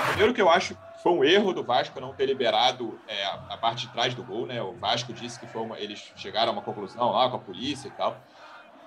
Primeiro 0.09 0.33
que 0.33 0.41
eu 0.41 0.49
acho 0.49 0.77
foi 1.01 1.11
um 1.11 1.23
erro 1.23 1.53
do 1.53 1.63
Vasco 1.63 1.99
não 1.99 2.13
ter 2.13 2.25
liberado 2.25 2.97
é, 3.07 3.25
a, 3.25 3.57
parte 3.57 3.87
de 3.87 3.93
trás 3.93 4.13
do 4.13 4.23
gol, 4.23 4.45
né? 4.45 4.61
O 4.61 4.73
Vasco 4.73 5.11
disse 5.11 5.39
que 5.39 5.47
foi 5.47 5.61
uma, 5.61 5.77
eles 5.77 6.11
chegaram 6.15 6.49
a 6.49 6.53
uma 6.53 6.61
conclusão 6.61 7.11
lá 7.11 7.29
com 7.29 7.35
a 7.35 7.39
polícia 7.39 7.87
e 7.89 7.91
tal. 7.91 8.17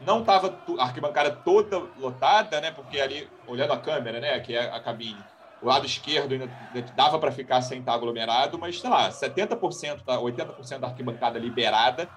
Não 0.01 0.21
estava 0.21 0.59
a 0.79 0.83
arquibancada 0.83 1.31
toda 1.31 1.79
lotada, 1.99 2.61
né? 2.61 2.71
Porque 2.71 2.99
ali, 2.99 3.29
olhando 3.47 3.73
a 3.73 3.79
câmera, 3.79 4.19
né? 4.19 4.41
Que 4.41 4.55
é 4.55 4.71
a 4.71 4.81
cabine, 4.81 5.23
o 5.67 5.69
lado 5.69 5.85
esquerdo 5.85 6.33
ainda 6.33 6.49
dava 6.95 7.19
para 7.19 7.33
ficar 7.33 7.61
sem 7.61 7.81
estar 7.81 7.95
aglomerado, 7.95 8.57
mas 8.59 8.81
sei 8.81 8.89
lá, 8.89 9.11
70%, 9.11 10.05
80% 10.07 10.79
da 10.81 10.87
arquibancada 10.87 11.39
liberada 11.39 12.09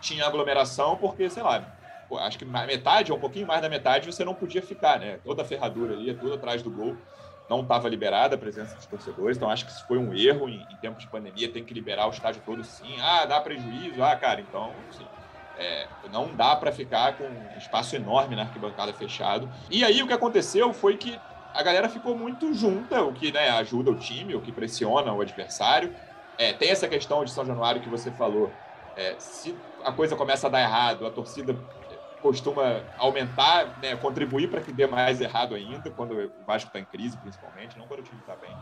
tinha 0.00 0.26
aglomeração, 0.26 0.96
porque, 0.96 1.30
sei 1.30 1.42
lá, 1.42 1.72
acho 2.20 2.38
que 2.38 2.44
metade 2.44 3.12
ou 3.12 3.18
um 3.18 3.20
pouquinho 3.20 3.46
mais 3.46 3.62
da 3.62 3.68
metade 3.68 4.06
você 4.10 4.24
não 4.24 4.34
podia 4.34 4.60
ficar, 4.60 4.98
né? 4.98 5.18
Toda 5.18 5.42
a 5.42 5.44
ferradura 5.44 5.94
ali, 5.94 6.12
tudo 6.14 6.34
atrás 6.34 6.62
do 6.62 6.70
gol 6.70 6.96
não 7.48 7.62
estava 7.62 7.88
liberada 7.88 8.34
a 8.34 8.38
presença 8.38 8.74
dos 8.76 8.86
torcedores, 8.86 9.36
então 9.36 9.50
acho 9.50 9.64
que 9.66 9.72
isso 9.72 9.84
foi 9.86 9.98
um 9.98 10.12
erro 10.14 10.48
em, 10.48 10.66
em 10.70 10.76
tempos 10.76 11.02
de 11.04 11.08
pandemia, 11.10 11.52
tem 11.52 11.64
que 11.64 11.74
liberar 11.74 12.06
o 12.08 12.10
estádio 12.10 12.42
todo 12.42 12.64
sim. 12.64 12.98
Ah, 13.00 13.24
dá 13.26 13.40
prejuízo? 13.40 14.02
Ah, 14.02 14.16
cara, 14.16 14.40
então, 14.40 14.86
sim. 14.90 15.12
É, 15.54 15.90
não 16.10 16.34
dá 16.34 16.56
para 16.56 16.72
ficar 16.72 17.16
com 17.18 17.24
um 17.24 17.58
espaço 17.58 17.94
enorme 17.94 18.34
na 18.34 18.42
arquibancada 18.42 18.92
fechado. 18.94 19.48
E 19.70 19.84
aí 19.84 20.02
o 20.02 20.06
que 20.06 20.12
aconteceu 20.12 20.72
foi 20.72 20.96
que 20.96 21.22
a 21.54 21.62
galera 21.62 21.88
ficou 21.88 22.16
muito 22.16 22.52
junta, 22.54 23.02
o 23.02 23.12
que 23.12 23.32
né, 23.32 23.50
ajuda 23.50 23.90
o 23.90 23.96
time, 23.96 24.34
o 24.34 24.40
que 24.40 24.52
pressiona 24.52 25.12
o 25.12 25.20
adversário. 25.20 25.94
É, 26.38 26.52
tem 26.52 26.70
essa 26.70 26.88
questão 26.88 27.24
de 27.24 27.30
São 27.30 27.44
Januário 27.44 27.80
que 27.80 27.88
você 27.88 28.10
falou. 28.10 28.50
É, 28.96 29.14
se 29.18 29.54
a 29.84 29.92
coisa 29.92 30.16
começa 30.16 30.46
a 30.46 30.50
dar 30.50 30.60
errado, 30.60 31.06
a 31.06 31.10
torcida 31.10 31.56
costuma 32.22 32.82
aumentar, 32.98 33.78
né, 33.80 33.96
contribuir 33.96 34.48
para 34.48 34.60
que 34.60 34.72
dê 34.72 34.86
mais 34.86 35.20
errado 35.20 35.54
ainda, 35.54 35.90
quando 35.90 36.12
o 36.12 36.30
Vasco 36.46 36.68
está 36.68 36.78
em 36.78 36.84
crise, 36.84 37.16
principalmente, 37.16 37.78
não 37.78 37.86
quando 37.86 38.00
o 38.00 38.02
time 38.02 38.20
está 38.20 38.36
bem. 38.36 38.54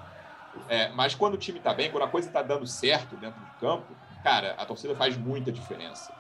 É, 0.69 0.89
mas 0.91 1.15
quando 1.15 1.35
o 1.35 1.39
time 1.39 1.59
está 1.59 1.75
bem, 1.75 1.91
quando 1.91 2.05
a 2.05 2.09
coisa 2.09 2.29
está 2.29 2.43
dando 2.43 2.67
certo 2.67 3.17
dentro 3.17 3.39
do 3.41 3.61
campo, 3.61 3.87
cara, 4.23 4.55
a 4.59 4.65
torcida 4.65 4.95
faz 4.95 5.17
muita 5.17 5.53
diferença. 5.53 6.13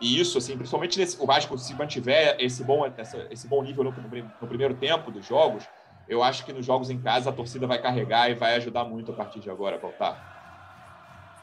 E 0.00 0.20
isso, 0.20 0.36
assim, 0.36 0.56
principalmente 0.56 0.98
nesse, 0.98 1.20
o 1.20 1.26
Vasco, 1.26 1.56
se 1.56 1.74
mantiver 1.74 2.36
esse 2.38 2.62
bom, 2.62 2.86
essa, 2.96 3.26
esse 3.30 3.48
bom 3.48 3.62
nível 3.62 3.84
no, 3.84 3.90
no, 3.92 4.48
primeiro 4.48 4.74
tempo 4.74 5.10
dos 5.10 5.26
jogos, 5.26 5.64
eu 6.08 6.22
acho 6.22 6.44
que 6.44 6.52
nos 6.52 6.64
jogos 6.64 6.90
em 6.90 6.98
casa 6.98 7.30
a 7.30 7.32
torcida 7.32 7.66
vai 7.66 7.80
carregar 7.80 8.30
e 8.30 8.34
vai 8.34 8.54
ajudar 8.56 8.84
muito 8.84 9.12
a 9.12 9.14
partir 9.14 9.40
de 9.40 9.50
agora 9.50 9.78
voltar. 9.78 10.34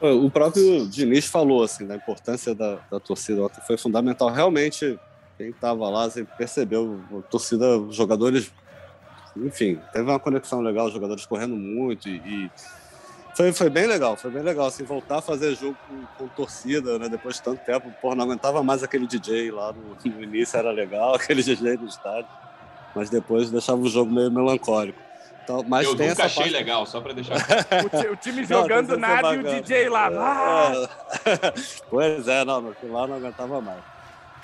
O 0.00 0.30
próprio 0.30 0.86
Diniz 0.88 1.26
falou 1.26 1.62
assim 1.62 1.86
da 1.86 1.96
importância 1.96 2.54
da, 2.54 2.78
da 2.90 3.00
torcida 3.00 3.48
foi 3.66 3.76
fundamental. 3.76 4.28
Realmente, 4.28 4.98
quem 5.38 5.50
estava 5.50 5.88
lá 5.88 6.04
assim, 6.04 6.24
percebeu 6.24 7.00
a 7.16 7.22
torcida, 7.22 7.78
os 7.78 7.94
jogadores, 7.94 8.52
enfim, 9.36 9.80
teve 9.92 10.10
uma 10.10 10.18
conexão 10.18 10.60
legal, 10.60 10.86
os 10.86 10.92
jogadores 10.92 11.24
correndo 11.24 11.56
muito 11.56 12.08
e, 12.08 12.16
e 12.16 12.50
foi, 13.34 13.52
foi 13.52 13.68
bem 13.68 13.86
legal, 13.86 14.16
foi 14.16 14.30
bem 14.30 14.42
legal, 14.42 14.66
assim, 14.66 14.84
voltar 14.84 15.18
a 15.18 15.22
fazer 15.22 15.56
jogo 15.56 15.76
com, 15.88 16.06
com 16.18 16.28
torcida, 16.28 16.98
né, 17.00 17.08
depois 17.08 17.36
de 17.36 17.42
tanto 17.42 17.64
tempo, 17.64 17.90
porra, 18.00 18.14
não 18.14 18.24
aguentava 18.24 18.62
mais 18.62 18.82
aquele 18.84 19.08
DJ 19.08 19.50
lá 19.50 19.72
no, 19.72 19.96
no 20.12 20.22
início, 20.22 20.56
era 20.56 20.70
legal, 20.70 21.14
aquele 21.16 21.42
DJ 21.42 21.76
do 21.76 21.86
estádio, 21.86 22.28
mas 22.94 23.10
depois 23.10 23.50
deixava 23.50 23.80
o 23.80 23.88
jogo 23.88 24.12
meio 24.12 24.30
melancólico. 24.30 24.98
Então, 25.42 25.62
mas 25.68 25.86
eu 25.86 25.94
nunca 25.94 26.24
achei 26.24 26.44
parte... 26.44 26.52
legal, 26.54 26.86
só 26.86 27.00
para 27.00 27.12
deixar. 27.12 27.36
o, 28.08 28.12
o, 28.12 28.16
time 28.16 28.44
jogando 28.44 28.90
não, 28.90 28.98
nada 28.98 29.34
e 29.34 29.38
o 29.40 29.42
DJ 29.42 29.90
lá. 29.90 30.10
É. 30.10 31.52
pois 31.90 32.26
é, 32.26 32.44
não, 32.44 32.74
lá 32.84 33.06
não 33.06 33.16
aguentava 33.16 33.60
mais. 33.60 33.82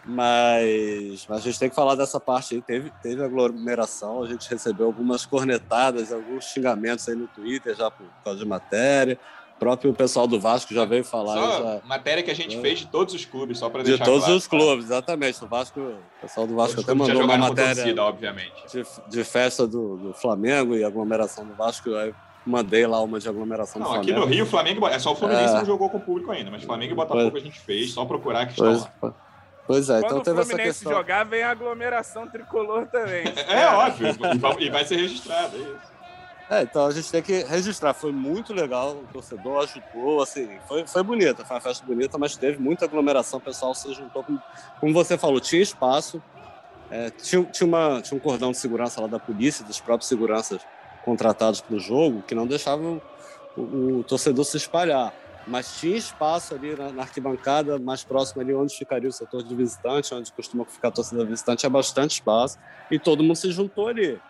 Mas, 0.04 1.26
mas, 1.28 1.38
a 1.38 1.40
gente 1.40 1.58
tem 1.58 1.68
que 1.68 1.74
falar 1.74 1.94
dessa 1.94 2.18
parte 2.18 2.54
aí. 2.54 2.62
Teve, 2.62 2.92
teve 3.02 3.22
aglomeração, 3.22 4.22
a 4.22 4.26
gente 4.26 4.48
recebeu 4.48 4.86
algumas 4.86 5.24
cornetadas, 5.24 6.12
alguns 6.12 6.44
xingamentos 6.44 7.08
aí 7.08 7.14
no 7.14 7.28
Twitter 7.28 7.74
já 7.74 7.90
por 7.90 8.06
causa 8.22 8.38
de 8.38 8.46
matéria. 8.46 9.18
O 9.60 9.66
próprio 9.68 9.92
pessoal 9.92 10.26
do 10.26 10.40
Vasco 10.40 10.72
já 10.72 10.86
veio 10.86 11.04
falar. 11.04 11.36
Já, 11.36 11.80
matéria 11.84 12.22
que 12.22 12.30
a 12.30 12.34
gente 12.34 12.56
é. 12.56 12.60
fez 12.62 12.78
de 12.78 12.86
todos 12.86 13.12
os 13.12 13.26
clubes, 13.26 13.58
só 13.58 13.68
para 13.68 13.82
deixar 13.82 14.04
De 14.04 14.10
todos 14.10 14.24
claro, 14.24 14.38
os 14.38 14.46
clubes, 14.46 14.84
exatamente. 14.86 15.44
O 15.44 15.46
Vasco, 15.46 15.78
o 15.80 16.20
pessoal 16.22 16.46
do 16.46 16.56
Vasco 16.56 16.80
até 16.80 16.94
mandou 16.94 17.22
uma 17.22 17.36
matéria 17.36 17.74
torcida, 17.74 18.02
obviamente. 18.02 18.54
De, 18.72 18.82
de 19.06 19.22
festa 19.22 19.66
do, 19.66 19.98
do, 19.98 20.14
Flamengo 20.14 20.74
e 20.74 20.82
aglomeração 20.82 21.44
do 21.44 21.52
Vasco. 21.52 21.94
Aí 21.94 22.14
mandei 22.46 22.86
lá 22.86 23.02
uma 23.02 23.20
de 23.20 23.28
aglomeração 23.28 23.78
não, 23.78 23.88
do 23.88 23.92
Flamengo. 23.92 24.18
Aqui 24.18 24.26
no 24.26 24.34
Rio, 24.34 24.46
Flamengo 24.46 24.88
é 24.88 24.98
só 24.98 25.12
o 25.12 25.14
Fluminense 25.14 25.52
é. 25.52 25.58
não 25.58 25.66
jogou 25.66 25.90
com 25.90 25.98
o 25.98 26.00
público 26.00 26.32
ainda, 26.32 26.50
mas 26.50 26.64
Flamengo 26.64 26.92
e 26.94 26.96
Botafogo 26.96 27.30
pois, 27.30 27.42
a 27.42 27.46
gente 27.46 27.60
fez, 27.60 27.92
só 27.92 28.06
procurar 28.06 28.46
que 28.46 28.52
estão 28.52 28.90
lá. 29.02 29.14
Pois 29.66 29.90
é, 29.90 30.00
Quando 30.00 30.06
então 30.06 30.20
teve 30.22 30.40
essa 30.40 30.56
questão. 30.56 30.90
jogar, 30.90 31.24
vem 31.24 31.42
a 31.42 31.50
aglomeração 31.50 32.26
tricolor 32.26 32.86
também. 32.86 33.24
é, 33.46 33.66
óbvio, 33.66 34.08
e 34.58 34.70
vai 34.70 34.86
ser 34.86 34.96
registrado, 34.96 35.54
é 35.54 35.60
isso. 35.60 35.89
É, 36.50 36.62
então 36.62 36.84
a 36.86 36.90
gente 36.90 37.08
tem 37.12 37.22
que 37.22 37.44
registrar. 37.44 37.94
Foi 37.94 38.10
muito 38.10 38.52
legal, 38.52 38.96
o 38.96 39.06
torcedor 39.12 39.62
ajudou, 39.62 40.20
assim, 40.20 40.58
foi, 40.66 40.84
foi 40.84 41.02
bonita, 41.04 41.44
foi 41.44 41.54
uma 41.54 41.60
festa 41.60 41.86
bonita, 41.86 42.18
mas 42.18 42.36
teve 42.36 42.58
muita 42.58 42.86
aglomeração, 42.86 43.38
o 43.38 43.42
pessoal 43.42 43.72
se 43.72 43.94
juntou, 43.94 44.24
com, 44.24 44.36
como 44.80 44.92
você 44.92 45.16
falou, 45.16 45.40
tinha 45.40 45.62
espaço, 45.62 46.20
é, 46.90 47.08
tinha, 47.10 47.44
tinha, 47.44 47.66
uma, 47.68 48.02
tinha 48.02 48.18
um 48.18 48.20
cordão 48.20 48.50
de 48.50 48.56
segurança 48.56 49.00
lá 49.00 49.06
da 49.06 49.20
polícia, 49.20 49.64
dos 49.64 49.80
próprios 49.80 50.08
seguranças 50.08 50.60
contratados 51.04 51.60
para 51.60 51.76
o 51.76 51.78
jogo, 51.78 52.20
que 52.22 52.34
não 52.34 52.48
deixavam 52.48 53.00
o, 53.56 53.98
o 53.98 54.04
torcedor 54.04 54.44
se 54.44 54.56
espalhar 54.56 55.14
mas 55.46 55.80
tinha 55.80 55.96
espaço 55.96 56.54
ali 56.54 56.76
na, 56.76 56.92
na, 56.92 57.02
arquibancada, 57.02 57.78
mais 57.78 58.04
próximo 58.04 58.42
ali 58.42 58.54
onde 58.54 58.76
ficaria 58.76 59.08
o 59.08 59.12
setor 59.12 59.42
de 59.42 59.54
visitante, 59.54 60.14
onde 60.14 60.30
costuma 60.32 60.64
ficar 60.64 60.88
a 60.88 60.90
torcida 60.92 61.24
visitante, 61.24 61.64
é 61.64 61.68
bastante 61.68 62.12
espaço, 62.12 62.58
e 62.90 62.98
todo 62.98 63.22
mundo 63.22 63.36
se 63.36 63.50
juntou 63.50 63.88
ali. 63.88 64.20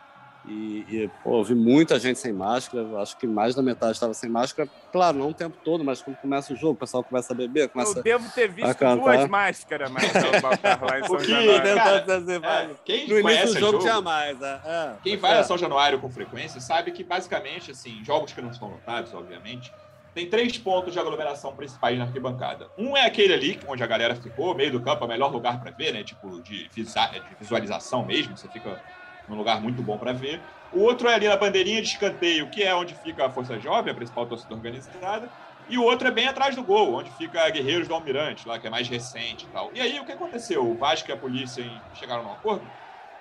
E, 0.47 0.87
e 0.89 1.11
pô, 1.23 1.43
vi 1.45 1.55
muita 1.55 1.99
gente 1.99 2.19
sem 2.19 2.33
máscara, 2.33 2.87
acho 3.01 3.17
que 3.19 3.27
mais 3.27 3.55
da 3.55 3.63
metade 3.63 3.93
estava 3.93 4.15
sem 4.15 4.31
máscara. 4.31 4.69
Claro, 4.91 5.19
não 5.19 5.29
o 5.29 5.35
tempo 5.35 5.57
todo, 5.63 5.85
mas 5.85 6.01
quando 6.01 6.17
começa 6.17 6.53
o 6.53 6.57
jogo, 6.57 6.73
o 6.73 6.77
pessoal 6.77 7.05
começa 7.05 7.33
a 7.33 7.37
beber, 7.37 7.69
começa 7.69 7.99
Eu 7.99 8.03
devo 8.03 8.31
ter 8.33 8.49
visto 8.49 8.79
duas 8.97 9.29
máscaras, 9.29 9.91
mas 9.91 10.13
lá 10.13 10.99
em 10.99 11.05
São 11.07 11.17
que, 11.19 11.33
é, 11.33 12.71
quem 12.85 13.09
no 13.09 13.19
início 13.21 13.47
do 13.49 13.53
jogo, 13.61 13.73
jogo 13.73 13.79
tinha 13.81 14.01
mais. 14.01 14.41
É, 14.41 14.61
é, 14.65 14.93
quem 15.03 15.17
vai 15.17 15.37
é. 15.37 15.39
a 15.41 15.45
São 15.45 15.59
Januário 15.59 16.01
com 16.01 16.11
frequência 16.11 16.61
sabe 16.61 16.91
que, 16.91 17.05
basicamente, 17.05 17.71
assim, 17.71 18.03
jogos 18.03 18.33
que 18.33 18.41
não 18.41 18.51
estão 18.51 18.69
lotados, 18.69 19.13
obviamente, 19.13 19.73
tem 20.15 20.29
três 20.29 20.59
pontos 20.59 20.93
de 20.93 20.99
aglomeração 20.99 21.55
principais 21.55 21.97
na 21.99 22.05
arquibancada. 22.05 22.69
Um 22.77 22.97
é 22.97 23.07
aquele 23.07 23.33
ali, 23.33 23.61
onde 23.69 23.83
a 23.83 23.87
galera 23.87 24.17
ficou, 24.17 24.55
meio 24.55 24.73
do 24.73 24.81
campo, 24.81 25.05
é 25.05 25.07
o 25.07 25.09
melhor 25.09 25.31
lugar 25.31 25.61
para 25.61 25.71
ver, 25.71 25.93
né? 25.93 26.03
Tipo, 26.03 26.41
de, 26.43 26.69
visualização 27.39 28.05
mesmo, 28.05 28.37
você 28.37 28.49
fica 28.49 28.81
num 29.31 29.37
lugar 29.37 29.61
muito 29.63 29.83
bom 29.83 29.99
para 29.99 30.13
ver. 30.13 30.45
O 30.71 30.83
outro 30.83 31.09
é 31.09 31.15
ali 31.15 31.29
na 31.29 31.37
bandeirinha 31.37 31.81
de 31.81 31.89
escanteio, 31.89 32.51
que 32.51 32.63
é 32.63 32.75
onde 32.75 32.95
fica 32.95 33.27
a 33.27 33.31
Força 33.31 33.59
Jovem, 33.59 33.93
a 33.93 33.97
principal 33.97 34.27
torcida 34.27 34.55
organizada. 34.55 35.33
E 35.69 35.79
o 35.79 35.85
outro 35.85 36.09
é 36.09 36.11
bem 36.11 36.27
atrás 36.27 36.57
do 36.57 36.65
gol, 36.65 36.95
onde 36.95 37.11
fica 37.13 37.49
Guerreiros 37.51 37.89
do 37.89 37.95
Almirante, 37.95 38.47
lá, 38.47 38.59
que 38.59 38.67
é 38.67 38.71
mais 38.71 38.89
recente 38.89 39.47
e 39.47 39.51
tal. 39.51 39.71
E 39.75 39.81
aí, 39.81 39.99
o 40.01 40.05
que 40.05 40.13
aconteceu? 40.13 40.69
O 40.69 40.77
Vasco 40.77 41.11
e 41.11 41.13
a 41.13 41.17
polícia 41.17 41.65
chegaram 41.93 42.25
num 42.25 42.33
acordo 42.33 42.73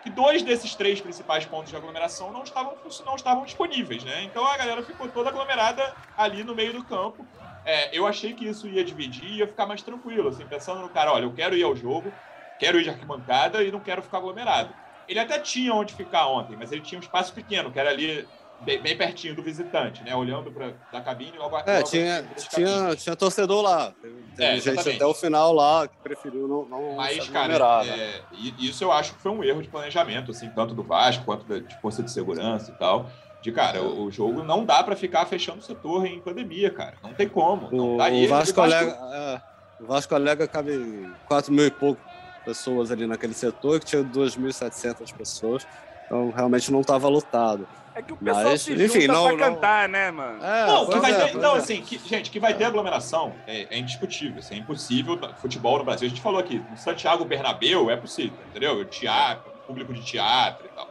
que 0.02 0.10
dois 0.10 0.44
desses 0.44 0.76
três 0.76 1.02
principais 1.02 1.46
pontos 1.46 1.70
de 1.70 1.76
aglomeração 1.76 2.32
não 2.32 2.44
estavam, 2.44 2.78
não 3.06 3.16
estavam 3.16 3.44
disponíveis, 3.44 4.04
né? 4.04 4.24
Então 4.24 4.46
a 4.46 4.58
galera 4.58 4.82
ficou 4.84 5.10
toda 5.10 5.30
aglomerada 5.30 5.94
ali 6.16 6.44
no 6.44 6.56
meio 6.56 6.74
do 6.74 6.86
campo. 6.86 7.30
É, 7.66 7.96
eu 7.98 8.08
achei 8.08 8.34
que 8.34 8.48
isso 8.48 8.68
ia 8.68 8.84
dividir 8.84 9.38
ia 9.40 9.48
ficar 9.48 9.68
mais 9.68 9.84
tranquilo, 9.84 10.30
assim, 10.30 10.48
pensando 10.48 10.82
no 10.82 10.90
cara, 10.90 11.12
olha, 11.14 11.26
eu 11.26 11.34
quero 11.34 11.56
ir 11.56 11.64
ao 11.64 11.76
jogo, 11.76 12.18
quero 12.58 12.80
ir 12.80 12.84
de 12.84 12.90
arquibancada 12.90 13.62
e 13.64 13.72
não 13.72 13.82
quero 13.82 14.02
ficar 14.02 14.20
aglomerado. 14.20 14.74
Ele 15.10 15.20
até 15.20 15.40
tinha 15.40 15.74
onde 15.74 15.92
ficar 15.94 16.28
ontem, 16.28 16.56
mas 16.56 16.72
ele 16.72 16.82
tinha 16.82 17.00
um 17.00 17.02
espaço 17.02 17.34
pequeno, 17.34 17.72
que 17.72 17.80
era 17.80 17.90
ali 17.90 18.28
bem, 18.62 18.80
bem 18.80 18.96
pertinho 18.96 19.36
do 19.36 19.42
visitante, 19.42 20.04
né? 20.04 20.16
Olhando 20.16 20.52
para 20.52 20.74
da 20.92 21.02
cabine 21.02 21.36
logo 21.36 21.58
É, 21.58 21.78
logo 21.78 21.90
tinha, 21.90 22.24
tinha, 22.50 22.96
tinha 22.96 23.16
torcedor 23.16 23.64
lá. 23.64 23.92
Teve 24.02 24.24
é, 24.38 24.60
gente 24.60 24.88
até 24.88 25.06
o 25.06 25.14
final 25.16 25.52
lá 25.52 25.88
que 25.88 25.98
preferiu 25.98 26.48
não, 26.48 26.66
não 26.66 26.96
Mas, 26.96 27.28
cara, 27.30 27.84
né? 27.84 28.00
é, 28.00 28.22
isso 28.60 28.84
eu 28.84 28.92
acho 28.92 29.16
que 29.16 29.22
foi 29.22 29.32
um 29.32 29.44
erro 29.44 29.64
de 29.64 29.68
planejamento, 29.68 30.30
assim, 30.30 30.48
tanto 30.50 30.76
do 30.76 30.84
Vasco 30.84 31.26
quanto 31.26 31.44
da, 31.46 31.58
de 31.58 31.82
força 31.82 32.04
de 32.04 32.12
segurança 32.12 32.70
e 32.72 32.76
tal. 32.76 33.10
De 33.42 33.52
cara, 33.52 33.82
o, 33.82 34.04
o 34.04 34.12
jogo 34.12 34.44
não 34.44 34.64
dá 34.64 34.84
para 34.84 34.96
ficar 34.96 35.26
fechando 35.26 35.60
o 35.60 35.64
setor 35.64 36.06
em 36.06 36.20
pandemia, 36.20 36.70
cara. 36.70 36.98
Não 37.02 37.14
tem 37.14 37.28
como. 37.28 37.70
Não 37.72 37.96
o, 37.96 37.98
dá. 37.98 38.10
o, 38.10 38.28
Vasco, 38.28 38.62
Alega, 38.62 38.92
é, 38.92 39.42
o 39.82 39.88
Vasco 39.88 40.14
Alega 40.14 40.48
cabe 40.48 41.10
4 41.28 41.52
mil 41.52 41.66
e 41.66 41.72
pouco 41.72 42.09
pessoas 42.50 42.92
ali 42.92 43.06
naquele 43.06 43.34
setor, 43.34 43.80
que 43.80 43.86
tinha 43.86 44.04
2.700 44.04 45.14
pessoas. 45.14 45.68
Então 46.06 46.32
realmente 46.32 46.72
não 46.72 46.82
estava 46.82 47.08
lotado. 47.08 47.68
É 47.94 48.02
que 48.02 48.14
o 48.14 48.18
pessoal 48.18 48.46
Mas, 48.46 48.62
se 48.62 48.74
enfim, 48.74 49.08
não, 49.08 49.24
pra 49.24 49.32
não... 49.32 49.56
cantar, 49.56 49.90
né, 49.90 50.10
mano? 50.10 50.44
É, 50.44 50.68
não, 50.68 50.88
que 50.88 51.00
vai 51.00 51.12
é, 51.12 51.28
ter, 51.28 51.38
não, 51.38 51.56
é. 51.56 51.60
assim, 51.60 51.82
que, 51.82 52.00
gente, 52.00 52.32
que 52.32 52.40
vai 52.40 52.54
ter 52.54 52.64
aglomeração 52.64 53.34
é, 53.46 53.68
é, 53.70 53.78
indiscutível, 53.78 54.40
assim, 54.40 54.56
é 54.56 54.58
impossível. 54.58 55.20
Futebol 55.38 55.78
no 55.78 55.84
Brasil, 55.84 56.08
a 56.08 56.10
gente 56.10 56.22
falou 56.22 56.40
aqui, 56.40 56.64
no 56.70 56.78
Santiago 56.78 57.26
Bernabéu 57.26 57.92
é 57.92 57.98
possível, 57.98 58.38
entendeu? 58.50 58.84
Teatro, 58.86 59.52
público 59.68 59.94
de 59.94 60.02
teatro 60.04 60.66
e 60.66 60.70
tal. 60.70 60.90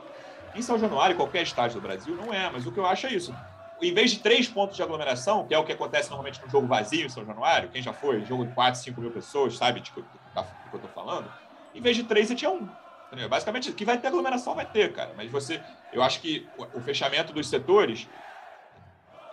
Em 0.55 0.63
São 0.63 0.79
Januário, 0.79 1.17
qualquer 1.17 1.43
estádio 1.43 1.81
do 1.81 1.87
Brasil, 1.87 2.15
não 2.15 2.33
é, 2.33 2.51
mas 2.51 2.67
o 2.67 2.73
que 2.73 2.79
eu 2.79 2.87
acho 2.87 3.07
é 3.07 3.13
isso. 3.13 3.35
Em 3.81 3.95
vez 3.95 4.11
de 4.11 4.19
três 4.19 4.49
pontos 4.49 4.77
de 4.77 4.83
aglomeração, 4.83 5.47
que 5.47 5.55
é 5.55 5.59
o 5.59 5.65
que 5.65 5.73
acontece 5.73 6.11
normalmente 6.11 6.41
no 6.45 6.51
jogo 6.51 6.67
vazio 6.67 7.07
em 7.07 7.09
São 7.09 7.25
Januário, 7.25 7.69
quem 7.69 7.81
já 7.81 7.93
foi, 7.93 8.25
jogo 8.25 8.45
de 8.45 8.53
4, 8.53 8.81
5 8.81 9.01
mil 9.01 9.11
pessoas, 9.11 9.57
sabe 9.57 9.81
de 9.81 9.93
que, 9.93 10.03
que 10.03 10.75
eu 10.75 10.81
tô 10.81 10.89
falando? 10.89 11.31
Em 11.79 11.81
vez 11.81 11.97
de 11.97 12.03
três, 12.03 12.27
você 12.27 12.35
tinha 12.35 12.51
um. 12.51 12.69
Entendeu? 13.07 13.29
Basicamente, 13.29 13.73
que 13.73 13.85
vai 13.85 13.97
ter 13.99 14.09
aglomeração, 14.09 14.55
vai 14.55 14.67
ter, 14.67 14.93
cara. 14.93 15.13
Mas 15.17 15.31
você, 15.31 15.63
eu 15.93 16.03
acho 16.03 16.21
que 16.21 16.47
o, 16.75 16.81
fechamento 16.81 17.33
dos 17.33 17.49
setores 17.49 18.09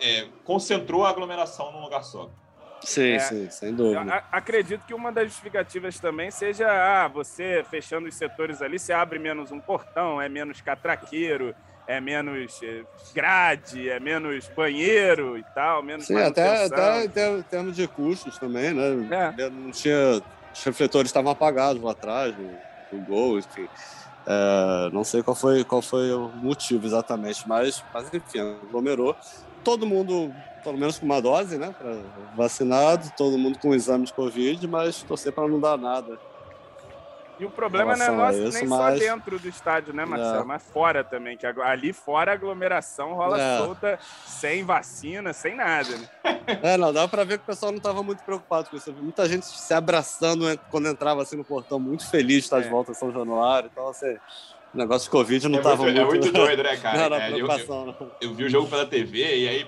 é, 0.00 0.28
concentrou 0.44 1.04
a 1.04 1.10
aglomeração 1.10 1.72
num 1.72 1.80
lugar 1.80 2.04
só. 2.04 2.30
Sim, 2.82 3.12
é, 3.14 3.18
sim, 3.18 3.50
sem 3.50 3.74
dúvida. 3.74 4.24
acredito 4.30 4.86
que 4.86 4.94
uma 4.94 5.10
das 5.10 5.24
justificativas 5.28 5.98
também 5.98 6.30
seja 6.30 6.68
ah, 6.68 7.08
você 7.08 7.64
fechando 7.68 8.06
os 8.06 8.14
setores 8.14 8.62
ali, 8.62 8.78
você 8.78 8.92
abre 8.92 9.18
menos 9.18 9.50
um 9.50 9.58
portão, 9.58 10.22
é 10.22 10.28
menos 10.28 10.60
catraqueiro, 10.60 11.54
é 11.86 12.00
menos 12.00 12.60
é, 12.62 12.82
grade, 13.14 13.88
é 13.88 13.98
menos 13.98 14.48
banheiro 14.48 15.38
e 15.38 15.44
tal, 15.54 15.82
menos 15.82 16.06
Sim, 16.06 16.16
até, 16.16 16.64
até 16.64 17.34
em 17.34 17.42
termos 17.42 17.74
de 17.74 17.88
custos 17.88 18.38
também, 18.38 18.72
né? 18.72 19.34
É. 19.36 19.50
Não 19.50 19.70
tinha. 19.70 20.22
Os 20.56 20.64
refletores 20.64 21.10
estavam 21.10 21.30
apagados 21.30 21.82
lá 21.82 21.92
atrás, 21.92 22.34
o 22.92 22.98
gol, 22.98 23.38
enfim. 23.38 23.68
É, 24.26 24.90
não 24.92 25.04
sei 25.04 25.22
qual 25.22 25.34
foi, 25.36 25.62
qual 25.64 25.82
foi 25.82 26.12
o 26.12 26.28
motivo 26.28 26.86
exatamente, 26.86 27.46
mas, 27.46 27.84
mas 27.92 28.12
enfim, 28.12 28.40
aglomerou. 28.40 29.14
Todo 29.62 29.86
mundo, 29.86 30.32
pelo 30.64 30.78
menos 30.78 30.98
com 30.98 31.06
uma 31.06 31.20
dose, 31.20 31.58
né? 31.58 31.74
vacinado, 32.34 33.12
todo 33.16 33.38
mundo 33.38 33.58
com 33.58 33.74
exame 33.74 34.04
de 34.04 34.12
Covid, 34.12 34.66
mas 34.66 35.02
torcer 35.02 35.32
para 35.32 35.46
não 35.46 35.60
dar 35.60 35.76
nada. 35.76 36.18
E 37.38 37.44
o 37.44 37.50
problema 37.50 37.96
não 37.96 38.06
é 38.06 38.10
nosso, 38.10 38.58
nem 38.58 38.66
mas... 38.66 38.68
só 38.68 38.90
dentro 38.90 39.38
do 39.38 39.48
estádio, 39.48 39.92
né, 39.92 40.06
Marcelo? 40.06 40.42
É. 40.42 40.44
Mas 40.44 40.62
fora 40.62 41.04
também, 41.04 41.36
que 41.36 41.46
ali 41.46 41.92
fora 41.92 42.32
a 42.32 42.34
aglomeração 42.34 43.12
rola 43.12 43.38
é. 43.38 43.58
solta, 43.58 43.98
sem 44.24 44.64
vacina, 44.64 45.32
sem 45.32 45.54
nada. 45.54 45.90
Né? 45.96 46.08
É, 46.62 46.76
não, 46.76 46.92
dá 46.92 47.06
para 47.06 47.24
ver 47.24 47.38
que 47.38 47.44
o 47.44 47.46
pessoal 47.46 47.72
não 47.72 47.78
estava 47.78 48.02
muito 48.02 48.22
preocupado 48.22 48.70
com 48.70 48.76
isso. 48.76 48.90
Muita 48.92 49.28
gente 49.28 49.44
se 49.44 49.74
abraçando 49.74 50.44
quando 50.70 50.88
entrava 50.88 51.22
assim 51.22 51.36
no 51.36 51.44
portão, 51.44 51.78
muito 51.78 52.08
feliz 52.08 52.38
de 52.38 52.44
estar 52.44 52.60
de 52.60 52.68
é. 52.68 52.70
volta 52.70 52.92
em 52.92 52.94
São 52.94 53.12
Januário. 53.12 53.68
Então, 53.70 53.88
assim, 53.88 54.16
o 54.72 54.78
negócio 54.78 55.04
de 55.04 55.10
Covid 55.10 55.48
não 55.48 55.58
estava 55.58 55.82
é 55.88 55.92
muito, 55.92 56.06
muito... 56.06 56.28
É 56.28 56.30
muito 56.30 56.32
doido, 56.32 56.62
né, 56.62 56.76
cara? 56.80 56.98
Não, 56.98 57.10
não, 57.10 57.16
é, 57.16 57.32
eu, 57.32 57.46
eu, 57.46 58.12
eu, 58.20 58.34
vi 58.34 58.44
o 58.44 58.48
jogo 58.48 58.68
pela 58.68 58.86
TV 58.86 59.18
e 59.18 59.48
aí 59.48 59.66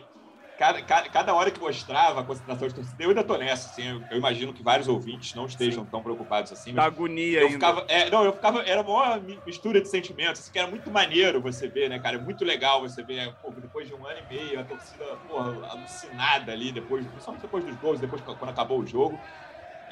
cada, 0.59 0.83
cada, 0.83 1.09
cada 1.09 1.35
hora 1.35 1.53
que 1.53 1.61
mostrava 1.61 2.21
a 2.21 2.25
concentração 2.25 2.67
de 2.67 2.75
torcida, 2.75 3.01
eu 3.05 3.11
ainda 3.11 3.23
tô 3.23 3.37
nessa, 3.37 3.71
assim, 3.71 3.89
eu, 3.89 4.03
eu 4.11 4.19
imagino 4.19 4.53
que 4.53 4.61
vários 4.61 4.89
ouvintes 4.89 5.33
não 5.33 5.47
estejam 5.47 5.85
Sim. 5.85 5.91
tão 5.91 6.03
preocupados 6.03 6.51
assim. 6.51 6.75
Da 6.75 6.85
agonia 6.85 7.43
eu 7.43 7.51
ficava, 7.51 7.85
é, 7.87 8.11
Não, 8.11 8.25
eu 8.25 8.33
ficava, 8.33 8.63
era 8.63 8.83
uma 8.83 9.19
mistura 9.47 9.81
de 9.81 9.89
sentimentos, 9.89 10.43
assim, 10.43 10.51
que 10.51 10.59
era 10.59 10.69
muito 10.69 10.91
maneiro 10.91 11.41
você 11.41 11.69
ver, 11.69 11.89
né, 11.89 12.01
cara, 12.01 12.17
é 12.17 12.21
muito 12.21 12.45
legal 12.45 12.81
você 12.81 13.05
ver, 13.05 13.33
pô, 13.41 13.53
depois 13.53 13.87
de 13.87 13.95
um 13.95 14.05
ano 14.05 14.19
e 14.29 14.35
meio, 14.35 14.59
a 14.59 14.65
torcida, 14.65 15.05
porra, 15.29 15.69
alucinada 15.69 16.51
ali, 16.51 16.73
depois, 16.73 17.07
principalmente 17.07 17.43
depois 17.43 17.65
dos 17.65 17.77
gols, 17.77 18.01
depois 18.01 18.21
quando 18.21 18.51
acabou 18.51 18.81
o 18.81 18.87
jogo, 18.87 19.17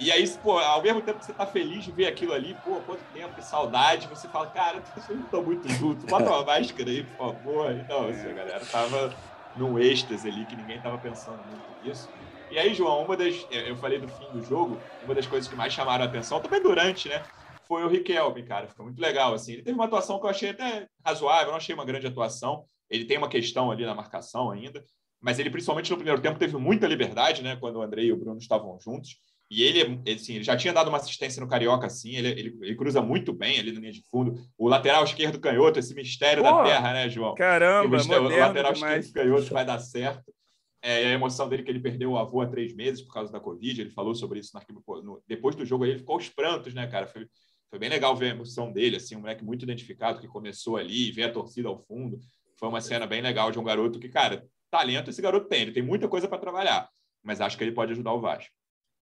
e 0.01 0.11
aí, 0.11 0.29
pô, 0.43 0.59
ao 0.59 0.83
mesmo 0.83 1.01
tempo 1.01 1.21
que 1.21 1.27
você 1.27 1.33
tá 1.33 1.47
feliz 1.47 1.85
de 1.85 1.93
ver 1.93 2.07
aquilo 2.09 2.33
ali, 2.33 2.57
pô, 2.65 2.81
quanto 2.81 3.05
tempo, 3.15 3.37
que 3.37 3.45
saudade, 3.45 4.09
você 4.09 4.27
fala, 4.27 4.49
cara, 4.49 4.83
vocês 4.97 5.17
não 5.17 5.25
estão 5.25 5.43
muito 5.45 5.69
juntos, 5.69 6.05
bota 6.05 6.29
uma 6.29 6.45
máscara 6.45 6.91
aí, 6.91 7.05
por 7.05 7.17
favor. 7.17 7.71
Então, 7.71 8.09
assim, 8.09 8.29
a 8.29 8.35
galera 8.35 8.67
tava 8.67 9.15
num 9.59 9.79
êxtase 9.79 10.29
ali 10.29 10.45
que 10.47 10.57
ninguém 10.57 10.77
estava 10.77 10.99
pensando 10.99 11.39
muito 11.45 11.85
nisso. 11.85 12.09
E 12.51 12.59
aí, 12.59 12.75
João, 12.75 13.05
uma 13.05 13.17
das. 13.17 13.35
Eu 13.51 13.77
falei 13.77 13.99
do 13.99 14.09
fim 14.09 14.31
do 14.33 14.43
jogo, 14.43 14.79
uma 15.03 15.15
das 15.15 15.27
coisas 15.27 15.49
que 15.49 15.57
mais 15.57 15.73
chamaram 15.73 16.05
a 16.05 16.09
atenção, 16.09 16.41
também 16.41 16.63
durante, 16.63 17.09
né? 17.09 17.23
Foi 17.67 17.83
o 17.85 17.89
Riquelme, 17.89 18.45
cara. 18.45 18.69
Ficou 18.69 18.87
muito 18.87 19.01
legal, 19.01 19.35
assim. 19.35 19.55
Ele 19.55 19.63
teve 19.63 19.75
uma 19.75 19.87
atuação 19.87 20.21
que 20.21 20.27
eu 20.27 20.31
achei 20.31 20.51
até 20.51 20.87
razoável, 21.05 21.49
não 21.49 21.57
achei 21.57 21.75
uma 21.75 21.85
grande 21.85 22.07
atuação. 22.07 22.65
Ele 22.89 23.05
tem 23.05 23.19
uma 23.19 23.29
questão 23.29 23.71
ali 23.71 23.85
na 23.85 23.95
marcação 23.95 24.51
ainda, 24.51 24.85
mas 25.21 25.41
ele, 25.41 25.51
principalmente 25.51 25.91
no 25.91 25.97
primeiro 25.97 26.23
tempo, 26.23 26.39
teve 26.39 26.57
muita 26.57 26.87
liberdade, 26.87 27.43
né? 27.43 27.57
Quando 27.57 27.77
o 27.77 27.83
André 27.83 28.05
e 28.05 28.13
o 28.13 28.17
Bruno 28.17 28.39
estavam 28.39 28.79
juntos. 28.79 29.19
E 29.49 29.63
ele, 29.63 30.03
assim, 30.13 30.35
ele 30.35 30.45
já 30.45 30.57
tinha 30.57 30.73
dado 30.73 30.89
uma 30.89 30.97
assistência 30.97 31.41
no 31.41 31.49
Carioca, 31.49 31.87
assim, 31.87 32.17
ele, 32.17 32.29
ele, 32.29 32.59
ele, 32.61 32.75
cruza 32.75 33.01
muito 33.01 33.33
bem 33.33 33.61
ali 33.61 33.71
na 33.71 33.81
linha 33.81 33.93
de 33.93 34.03
fundo. 34.11 34.35
O 34.59 34.69
lateral 34.69 35.05
esquerdo 35.05 35.39
canhoto, 35.39 35.79
esse 35.79 35.95
mistério 35.95 36.43
Pô, 36.43 36.51
da 36.51 36.65
terra, 36.65 36.93
né, 36.93 37.09
João? 37.09 37.35
Caramba, 37.35 37.97
o, 37.97 38.01
o 38.01 38.39
lateral 38.39 38.73
demais. 38.73 39.07
esquerdo 39.07 39.29
canhoto 39.29 39.53
vai 39.53 39.65
dar 39.65 39.79
certo. 39.79 40.35
É, 40.83 41.07
a 41.07 41.13
emoção 41.13 41.49
dele 41.49 41.63
que 41.63 41.71
ele 41.71 41.81
perdeu 41.81 42.13
o 42.13 42.19
avô 42.19 42.41
há 42.41 42.47
três 42.47 42.75
meses 42.75 43.03
por 43.03 43.13
causa 43.13 43.33
da 43.33 43.41
Covid, 43.41 43.81
ele 43.81 43.91
falou 43.91 44.15
sobre 44.15 44.41
isso 44.41 44.53
no, 44.69 45.03
no, 45.03 45.23
depois 45.27 45.55
do 45.57 45.65
jogo, 45.65 45.85
ele 45.85 45.99
ficou 45.99 46.17
aos 46.17 46.29
prantos, 46.29 46.75
né, 46.75 46.87
cara? 46.87 47.07
Foi, 47.07 47.27
foi 47.71 47.79
bem 47.79 47.89
legal 47.89 48.17
ver 48.17 48.27
a 48.27 48.35
emoção 48.35 48.73
dele, 48.73 48.97
assim, 48.97 49.17
um 49.17 49.21
moleque 49.21 49.45
muito 49.45 49.63
identificado 49.63 50.21
que 50.21 50.29
começou 50.29 50.77
ali, 50.77 51.11
ver 51.13 51.25
a 51.25 51.33
torcida 51.33 51.69
ao 51.69 51.79
fundo. 51.79 52.19
Foi 52.59 52.69
uma 52.69 52.81
cena 52.81 53.07
bem 53.07 53.21
legal 53.21 53.51
de 53.51 53.59
um 53.59 53.65
garoto 53.65 53.99
que, 53.99 54.09
cara, 54.09 54.45
talento 54.71 55.11
esse 55.11 55.23
garoto 55.23 55.49
tem, 55.49 55.63
ele 55.63 55.73
tem 55.73 55.83
muita 55.83 56.09
coisa 56.09 56.29
para 56.29 56.39
trabalhar, 56.39 56.89
mas 57.23 57.41
acho 57.41 57.57
que 57.57 57.65
ele 57.65 57.73
pode 57.73 57.93
ajudar 57.93 58.13
o 58.13 58.21
Vasco. 58.21 58.56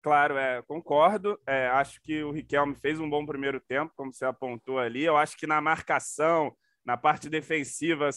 Claro, 0.01 0.35
é, 0.37 0.61
concordo. 0.63 1.39
É, 1.45 1.67
acho 1.67 2.01
que 2.01 2.23
o 2.23 2.31
Riquelme 2.31 2.75
fez 2.75 2.99
um 2.99 3.09
bom 3.09 3.25
primeiro 3.25 3.59
tempo, 3.59 3.93
como 3.95 4.11
você 4.11 4.25
apontou 4.25 4.79
ali. 4.79 5.03
Eu 5.03 5.15
acho 5.15 5.37
que 5.37 5.45
na 5.45 5.61
marcação, 5.61 6.55
na 6.83 6.97
parte 6.97 7.29
defensiva, 7.29 8.09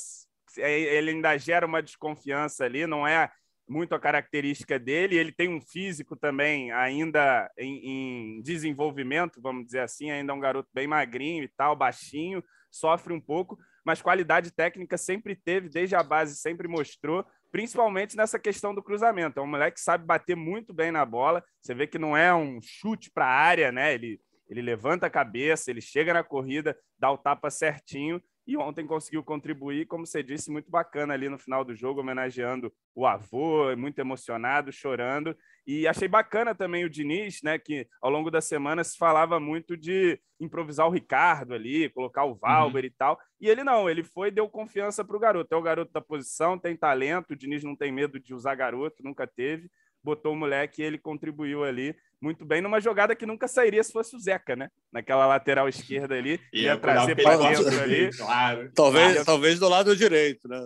é, 0.59 0.81
ele 0.81 1.11
ainda 1.11 1.37
gera 1.37 1.67
uma 1.67 1.83
desconfiança 1.83 2.65
ali, 2.65 2.87
não 2.87 3.07
é 3.07 3.31
muito 3.69 3.95
a 3.95 4.01
característica 4.01 4.79
dele. 4.79 5.17
Ele 5.17 5.31
tem 5.31 5.49
um 5.49 5.61
físico 5.61 6.17
também 6.17 6.73
ainda 6.73 7.51
em, 7.59 8.39
em 8.39 8.43
desenvolvimento, 8.43 9.41
vamos 9.43 9.67
dizer 9.67 9.81
assim, 9.81 10.11
ainda 10.11 10.33
é 10.33 10.37
um 10.37 10.41
garoto 10.41 10.71
bem 10.73 10.87
magrinho 10.87 11.45
e 11.45 11.49
tal, 11.49 11.77
baixinho, 11.77 12.43
sofre 12.71 13.13
um 13.13 13.21
pouco, 13.21 13.59
mas 13.85 14.01
qualidade 14.01 14.51
técnica 14.51 14.97
sempre 14.97 15.37
teve, 15.37 15.69
desde 15.69 15.95
a 15.95 16.03
base 16.03 16.37
sempre 16.37 16.67
mostrou 16.67 17.27
principalmente 17.55 18.17
nessa 18.17 18.37
questão 18.37 18.75
do 18.75 18.83
cruzamento. 18.83 19.39
É 19.39 19.43
um 19.43 19.47
moleque 19.47 19.77
que 19.77 19.81
sabe 19.81 20.05
bater 20.05 20.35
muito 20.35 20.75
bem 20.75 20.91
na 20.91 21.07
bola. 21.07 21.41
Você 21.63 21.73
vê 21.73 21.87
que 21.87 22.01
não 22.01 22.17
é 22.17 22.35
um 22.35 22.61
chute 22.61 23.13
para 23.13 23.27
a 23.27 23.33
área, 23.33 23.71
né? 23.71 23.95
Ele, 23.95 24.21
ele 24.49 24.61
levanta 24.61 25.07
a 25.07 25.11
cabeça, 25.11 25.71
ele 25.71 25.81
chega 25.81 26.13
na 26.13 26.25
corrida, 26.25 26.77
dá 26.99 27.13
o 27.13 27.17
tapa 27.17 27.51
certinho 27.51 28.21
e 28.47 28.57
ontem 28.57 28.87
conseguiu 28.87 29.23
contribuir, 29.25 29.87
como 29.87 30.07
você 30.07 30.23
disse, 30.23 30.51
muito 30.51 30.71
bacana 30.71 31.15
ali 31.15 31.29
no 31.29 31.39
final 31.39 31.65
do 31.65 31.75
jogo, 31.75 32.01
homenageando 32.01 32.73
o 32.95 33.07
avô, 33.07 33.75
muito 33.77 33.99
emocionado, 33.99 34.71
chorando. 34.71 35.37
E 35.67 35.87
achei 35.89 36.07
bacana 36.07 36.55
também 36.55 36.85
o 36.85 36.91
Diniz, 36.91 37.41
né, 37.43 37.59
que 37.59 37.89
ao 38.03 38.11
longo 38.11 38.31
da 38.31 38.43
semana 38.43 38.85
se 38.85 38.99
falava 38.99 39.41
muito 39.41 39.77
de 39.77 40.21
improvisar 40.39 40.87
o 40.87 40.91
Ricardo 40.91 41.55
ali, 41.55 41.89
colocar 41.89 42.25
o 42.25 42.35
Valber 42.35 42.83
uhum. 42.83 42.87
e 42.87 42.91
tal. 42.91 43.19
E 43.41 43.49
ele 43.49 43.65
não, 43.65 43.89
ele 43.89 44.05
foi 44.05 44.31
deu 44.31 44.49
confiança 44.49 45.03
para 45.03 45.17
o 45.17 45.21
garoto. 45.21 45.55
É 45.55 45.57
o 45.57 45.63
garoto 45.63 45.93
da 45.93 46.03
posição, 46.03 46.59
tem 46.59 46.77
talento, 46.77 47.31
o 47.31 47.37
Diniz 47.37 47.65
não 47.65 47.75
tem 47.75 47.91
medo 47.91 48.21
de 48.21 48.35
usar 48.35 48.55
garoto, 48.55 49.03
nunca 49.03 49.27
teve. 49.27 49.71
Botou 50.03 50.35
o 50.35 50.37
moleque 50.37 50.83
e 50.83 50.85
ele 50.85 50.99
contribuiu 50.99 51.65
ali 51.65 51.97
muito 52.21 52.45
bem 52.45 52.61
numa 52.61 52.81
jogada 52.81 53.15
que 53.15 53.27
nunca 53.27 53.47
sairia 53.49 53.83
se 53.83 53.93
fosse 53.93 54.17
o 54.17 54.19
Zeca, 54.19 54.57
né? 54.57 54.71
Naquela 54.93 55.27
lateral 55.27 55.69
esquerda 55.69 56.15
ali, 56.15 56.41
ia, 56.53 56.63
ia 56.63 56.77
trazer 56.77 57.17
para 57.17 57.37
dentro 57.37 57.81
ali. 57.81 58.11
Claro. 58.17 58.71
Talvez, 58.75 59.13
claro. 59.13 59.27
talvez 59.27 59.59
do 59.59 59.69
lado 59.69 59.97
direito, 59.97 60.49
né? 60.49 60.61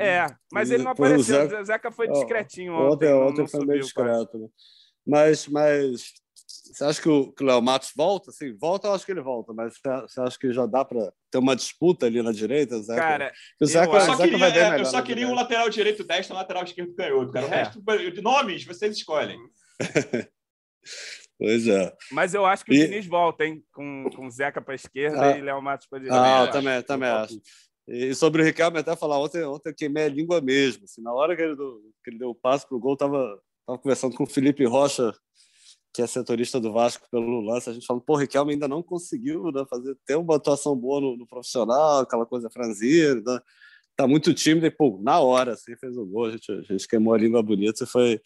É, 0.00 0.26
mas 0.52 0.70
ele 0.70 0.82
não 0.82 0.92
apareceu. 0.92 1.18
O 1.18 1.48
Zeca, 1.48 1.64
Zeca 1.64 1.92
foi 1.92 2.08
discretinho 2.08 2.74
ontem. 2.74 3.12
Ontem, 3.12 3.12
ontem 3.12 3.40
não, 3.42 3.48
foi 3.48 3.66
meio 3.66 3.80
discreto. 3.80 4.38
Né? 4.38 4.48
Mas, 5.06 5.46
mas 5.46 6.14
você 6.76 6.84
acha 6.84 7.00
que 7.00 7.08
o, 7.08 7.32
que 7.32 7.42
o 7.42 7.46
Léo 7.46 7.62
Matos 7.62 7.92
volta? 7.96 8.30
Sim, 8.32 8.54
volta, 8.54 8.88
eu 8.88 8.94
acho 8.94 9.06
que 9.06 9.12
ele 9.12 9.20
volta, 9.20 9.52
mas 9.52 9.74
você 9.82 10.20
acha 10.20 10.38
que 10.38 10.52
já 10.52 10.66
dá 10.66 10.84
para 10.84 11.12
ter 11.30 11.38
uma 11.38 11.56
disputa 11.56 12.06
ali 12.06 12.22
na 12.22 12.32
direita, 12.32 12.80
Zeca? 12.82 13.00
Cara, 13.00 13.32
o 13.60 13.66
Zeca, 13.66 13.92
eu 13.92 14.00
só 14.00 14.16
queria, 14.16 14.46
é, 14.46 14.80
eu 14.80 14.84
só 14.84 15.02
queria 15.02 15.28
um 15.28 15.34
lateral 15.34 15.70
direito 15.70 16.04
destro 16.04 16.34
e 16.34 16.36
um 16.36 16.38
lateral 16.38 16.64
esquerdo 16.64 16.94
canhoto, 16.94 17.32
cara. 17.32 17.46
O 17.46 17.52
é. 17.52 17.56
resto, 17.56 17.82
de 18.12 18.20
nomes, 18.20 18.64
vocês 18.64 18.96
escolhem. 18.96 19.38
Pois 21.38 21.66
é. 21.66 21.92
Mas 22.12 22.34
eu 22.34 22.46
acho 22.46 22.64
que 22.64 22.74
e... 22.74 22.82
o 22.82 22.88
Diniz 22.88 23.06
volta, 23.06 23.44
hein? 23.44 23.62
Com, 23.72 24.08
com 24.14 24.30
Zeca 24.30 24.60
para 24.60 24.74
a 24.74 24.76
esquerda 24.76 25.34
ah. 25.34 25.38
e 25.38 25.42
Léo 25.42 25.60
Matos 25.60 25.86
para 25.86 25.98
a 25.98 26.02
direita. 26.02 26.42
Ah, 26.42 26.46
também, 26.48 26.82
também 26.82 27.08
acho. 27.08 27.40
E 27.88 28.14
sobre 28.14 28.42
o 28.42 28.44
Ricardo, 28.44 28.78
até 28.78 28.96
falar, 28.96 29.18
ontem, 29.18 29.44
ontem 29.44 29.70
eu 29.70 29.74
queimei 29.74 30.04
a 30.04 30.08
língua 30.08 30.40
mesmo. 30.40 30.84
Assim, 30.84 31.02
na 31.02 31.12
hora 31.12 31.36
que 31.36 31.42
ele, 31.42 31.54
deu, 31.54 31.80
que 32.02 32.10
ele 32.10 32.18
deu 32.18 32.30
o 32.30 32.34
passo 32.34 32.66
para 32.66 32.76
o 32.76 32.80
gol, 32.80 32.94
estava 32.94 33.38
tava 33.66 33.78
conversando 33.78 34.14
com 34.14 34.24
o 34.24 34.28
Felipe 34.28 34.64
Rocha, 34.64 35.12
que 35.92 36.00
é 36.00 36.06
setorista 36.06 36.60
do 36.60 36.72
Vasco 36.72 37.08
pelo 37.10 37.40
lance, 37.40 37.68
a 37.68 37.72
gente 37.72 37.86
falando, 37.86 38.04
pô, 38.04 38.14
o 38.14 38.16
Riquelme 38.16 38.52
ainda 38.52 38.68
não 38.68 38.82
conseguiu 38.82 39.50
né, 39.50 39.64
fazer, 39.68 39.96
ter 40.06 40.14
uma 40.14 40.36
atuação 40.36 40.76
boa 40.76 41.00
no, 41.00 41.16
no 41.16 41.26
profissional, 41.26 42.00
aquela 42.00 42.24
coisa 42.24 42.48
franzina, 42.50 43.14
né? 43.26 43.40
tá 43.96 44.06
muito 44.06 44.32
tímido, 44.34 44.66
e 44.66 44.70
pô, 44.70 45.00
na 45.02 45.18
hora, 45.20 45.54
assim, 45.54 45.74
fez 45.76 45.96
o 45.96 46.04
gol, 46.04 46.26
a 46.26 46.30
gente, 46.32 46.52
a 46.52 46.60
gente 46.60 46.86
queimou 46.86 47.14
a 47.14 47.18
língua 47.18 47.42
bonita 47.42 47.82
e 47.82 47.86
foi, 47.86 48.20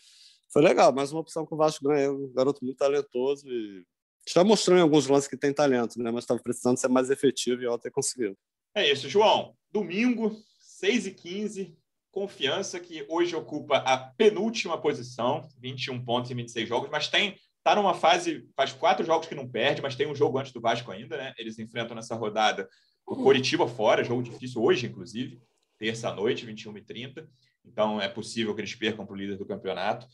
foi 0.52 0.62
legal, 0.62 0.92
mais 0.92 1.12
uma 1.12 1.20
opção 1.20 1.46
que 1.46 1.54
o 1.54 1.56
Vasco 1.56 1.84
ganhou, 1.84 2.16
um 2.16 2.32
garoto 2.32 2.64
muito 2.64 2.76
talentoso 2.76 3.48
e 3.48 3.84
está 4.26 4.44
mostrando 4.44 4.78
em 4.78 4.82
alguns 4.82 5.06
lances 5.06 5.28
que 5.28 5.36
tem 5.36 5.52
talento, 5.52 5.98
né? 5.98 6.10
Mas 6.10 6.24
estava 6.24 6.40
precisando 6.40 6.76
ser 6.76 6.88
mais 6.88 7.10
efetivo 7.10 7.62
e 7.62 7.68
ontem 7.68 7.90
conseguiu. 7.90 8.36
É 8.74 8.90
isso, 8.90 9.08
João. 9.08 9.54
Domingo, 9.70 10.36
6 10.60 11.06
e 11.06 11.10
15 11.12 11.76
Confiança, 12.10 12.80
que 12.80 13.06
hoje 13.08 13.36
ocupa 13.36 13.76
a 13.76 13.96
penúltima 13.96 14.76
posição, 14.76 15.48
21 15.60 16.04
pontos 16.04 16.28
em 16.30 16.34
26 16.34 16.68
jogos, 16.68 16.90
mas 16.90 17.06
tem 17.06 17.36
está 17.58 17.74
numa 17.76 17.94
fase, 17.94 18.48
faz 18.56 18.72
quatro 18.72 19.04
jogos 19.04 19.28
que 19.28 19.34
não 19.34 19.48
perde, 19.48 19.82
mas 19.82 19.94
tem 19.94 20.08
um 20.08 20.14
jogo 20.14 20.38
antes 20.38 20.50
do 20.50 20.60
Vasco 20.60 20.90
ainda, 20.90 21.16
né? 21.16 21.32
Eles 21.38 21.58
enfrentam 21.58 21.94
nessa 21.94 22.16
rodada 22.16 22.68
o 23.06 23.14
Coritiba 23.14 23.68
fora, 23.68 24.02
jogo 24.02 24.22
difícil 24.22 24.62
hoje, 24.62 24.86
inclusive, 24.86 25.40
terça-noite, 25.78 26.46
21h30. 26.46 27.28
Então 27.64 28.00
é 28.00 28.08
possível 28.08 28.54
que 28.54 28.60
eles 28.60 28.74
percam 28.74 29.06
para 29.06 29.14
o 29.14 29.16
líder 29.16 29.36
do 29.36 29.46
campeonato. 29.46 30.06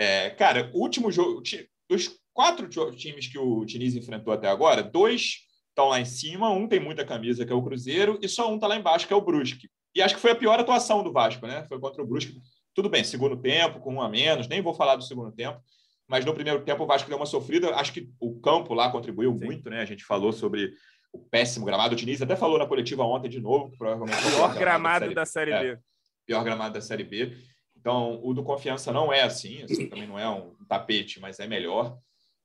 É, 0.00 0.30
cara, 0.30 0.70
o 0.72 0.80
último 0.80 1.10
jogo, 1.10 1.42
dos 1.90 2.20
quatro 2.32 2.68
times 2.68 3.26
que 3.26 3.36
o 3.36 3.64
Diniz 3.64 3.96
enfrentou 3.96 4.32
até 4.32 4.46
agora, 4.48 4.80
dois 4.80 5.38
estão 5.70 5.88
lá 5.88 6.00
em 6.00 6.04
cima, 6.04 6.48
um 6.50 6.68
tem 6.68 6.78
muita 6.78 7.04
camisa, 7.04 7.44
que 7.44 7.52
é 7.52 7.54
o 7.54 7.62
Cruzeiro, 7.62 8.16
e 8.22 8.28
só 8.28 8.48
um 8.48 8.54
está 8.54 8.68
lá 8.68 8.76
embaixo, 8.76 9.08
que 9.08 9.12
é 9.12 9.16
o 9.16 9.20
Brusque. 9.20 9.68
E 9.92 10.00
acho 10.00 10.14
que 10.14 10.20
foi 10.20 10.30
a 10.30 10.36
pior 10.36 10.58
atuação 10.60 11.02
do 11.02 11.12
Vasco, 11.12 11.48
né? 11.48 11.64
Foi 11.68 11.80
contra 11.80 12.00
o 12.00 12.06
Brusque. 12.06 12.40
Tudo 12.72 12.88
bem, 12.88 13.02
segundo 13.02 13.36
tempo, 13.36 13.80
com 13.80 13.94
um 13.94 14.00
a 14.00 14.08
menos, 14.08 14.46
nem 14.46 14.62
vou 14.62 14.72
falar 14.72 14.94
do 14.94 15.02
segundo 15.02 15.32
tempo, 15.32 15.60
mas 16.06 16.24
no 16.24 16.32
primeiro 16.32 16.64
tempo 16.64 16.84
o 16.84 16.86
Vasco 16.86 17.08
deu 17.08 17.18
uma 17.18 17.26
sofrida. 17.26 17.74
Acho 17.74 17.92
que 17.92 18.08
o 18.20 18.38
campo 18.40 18.74
lá 18.74 18.92
contribuiu 18.92 19.36
Sim. 19.36 19.44
muito, 19.44 19.68
né? 19.68 19.80
A 19.80 19.84
gente 19.84 20.04
falou 20.04 20.32
sobre 20.32 20.72
o 21.12 21.18
péssimo 21.18 21.66
gramado. 21.66 21.94
O 21.94 21.96
Diniz 21.96 22.22
até 22.22 22.36
falou 22.36 22.56
na 22.56 22.66
coletiva 22.66 23.02
ontem 23.02 23.28
de 23.28 23.40
novo, 23.40 23.76
provavelmente. 23.76 24.16
O 24.28 24.30
pior 24.30 24.54
gramado 24.54 25.12
da 25.12 25.26
Série, 25.26 25.50
da 25.50 25.58
série 25.58 25.70
B. 25.70 25.72
É, 25.72 25.78
pior 26.24 26.44
gramado 26.44 26.74
da 26.74 26.80
Série 26.80 27.04
B. 27.04 27.36
Então, 27.88 28.20
o 28.22 28.34
do 28.34 28.42
Confiança 28.42 28.92
não 28.92 29.10
é 29.10 29.22
assim, 29.22 29.62
assim 29.62 29.86
também 29.88 30.06
não 30.06 30.18
é 30.18 30.28
um 30.28 30.54
tapete, 30.68 31.18
mas 31.18 31.40
é 31.40 31.46
melhor. 31.46 31.96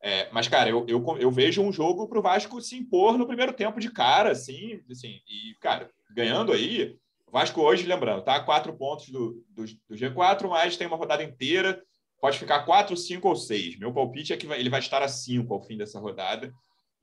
É, 0.01 0.29
mas, 0.31 0.47
cara, 0.47 0.69
eu, 0.69 0.85
eu, 0.87 1.03
eu 1.19 1.29
vejo 1.29 1.61
um 1.61 1.71
jogo 1.71 2.07
para 2.07 2.17
o 2.17 2.21
Vasco 2.21 2.61
se 2.61 2.77
impor 2.77 3.17
no 3.17 3.27
primeiro 3.27 3.51
tempo 3.51 3.77
de 3.77 3.91
cara, 3.91 4.31
assim, 4.31 4.79
assim, 4.89 5.19
e, 5.27 5.53
cara, 5.59 5.89
ganhando 6.15 6.53
aí. 6.53 6.95
O 7.27 7.31
Vasco 7.33 7.59
hoje, 7.61 7.85
lembrando, 7.85 8.23
tá? 8.23 8.39
Quatro 8.39 8.73
pontos 8.77 9.09
do, 9.09 9.43
do, 9.49 9.65
do 9.65 9.95
G4, 9.95 10.47
mas 10.47 10.77
tem 10.77 10.87
uma 10.87 10.95
rodada 10.95 11.23
inteira, 11.23 11.81
pode 12.21 12.39
ficar 12.39 12.63
quatro, 12.63 12.95
cinco 12.95 13.27
ou 13.27 13.35
seis. 13.35 13.77
Meu 13.77 13.93
palpite 13.93 14.31
é 14.31 14.37
que 14.37 14.47
vai, 14.47 14.61
ele 14.61 14.69
vai 14.69 14.79
estar 14.79 15.03
a 15.03 15.09
cinco 15.09 15.53
ao 15.53 15.61
fim 15.61 15.75
dessa 15.75 15.99
rodada. 15.99 16.53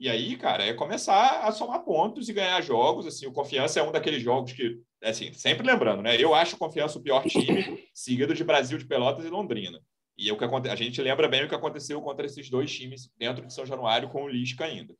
E 0.00 0.08
aí, 0.08 0.34
cara, 0.34 0.64
é 0.64 0.72
começar 0.72 1.46
a 1.46 1.52
somar 1.52 1.84
pontos 1.84 2.26
e 2.26 2.32
ganhar 2.32 2.58
jogos. 2.62 3.06
Assim, 3.06 3.26
o 3.26 3.32
Confiança 3.32 3.80
é 3.80 3.82
um 3.82 3.92
daqueles 3.92 4.22
jogos 4.22 4.50
que, 4.50 4.80
assim, 5.02 5.30
sempre 5.34 5.66
lembrando, 5.66 6.00
né? 6.00 6.16
Eu 6.18 6.34
acho 6.34 6.56
o 6.56 6.58
Confiança 6.58 6.98
o 6.98 7.02
pior 7.02 7.22
time, 7.24 7.84
seguido 7.92 8.32
de 8.34 8.42
Brasil 8.42 8.78
de 8.78 8.86
Pelotas 8.86 9.26
e 9.26 9.28
Londrina. 9.28 9.78
E 10.16 10.30
é 10.30 10.32
o 10.32 10.38
que 10.38 10.44
a 10.44 10.74
gente 10.74 11.02
lembra 11.02 11.28
bem 11.28 11.44
o 11.44 11.48
que 11.50 11.54
aconteceu 11.54 12.00
contra 12.00 12.24
esses 12.24 12.48
dois 12.48 12.74
times 12.74 13.10
dentro 13.18 13.46
de 13.46 13.52
São 13.52 13.66
Januário 13.66 14.08
com 14.08 14.24
o 14.24 14.28
Lisca 14.28 14.64
ainda. 14.64 14.94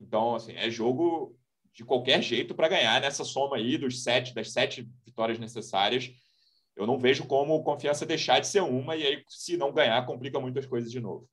Então, 0.00 0.34
assim, 0.34 0.54
é 0.54 0.70
jogo 0.70 1.36
de 1.74 1.84
qualquer 1.84 2.22
jeito 2.22 2.54
para 2.54 2.68
ganhar 2.68 3.02
nessa 3.02 3.24
soma 3.24 3.56
aí 3.56 3.76
dos 3.76 4.02
sete, 4.02 4.34
das 4.34 4.50
sete 4.50 4.88
vitórias 5.04 5.38
necessárias. 5.38 6.10
Eu 6.74 6.86
não 6.86 6.98
vejo 6.98 7.26
como 7.26 7.54
o 7.54 7.62
Confiança 7.62 8.06
deixar 8.06 8.40
de 8.40 8.46
ser 8.46 8.62
uma 8.62 8.96
e 8.96 9.06
aí, 9.06 9.22
se 9.28 9.58
não 9.58 9.72
ganhar, 9.72 10.06
complica 10.06 10.40
muitas 10.40 10.64
coisas 10.64 10.90
de 10.90 11.00
novo. 11.00 11.28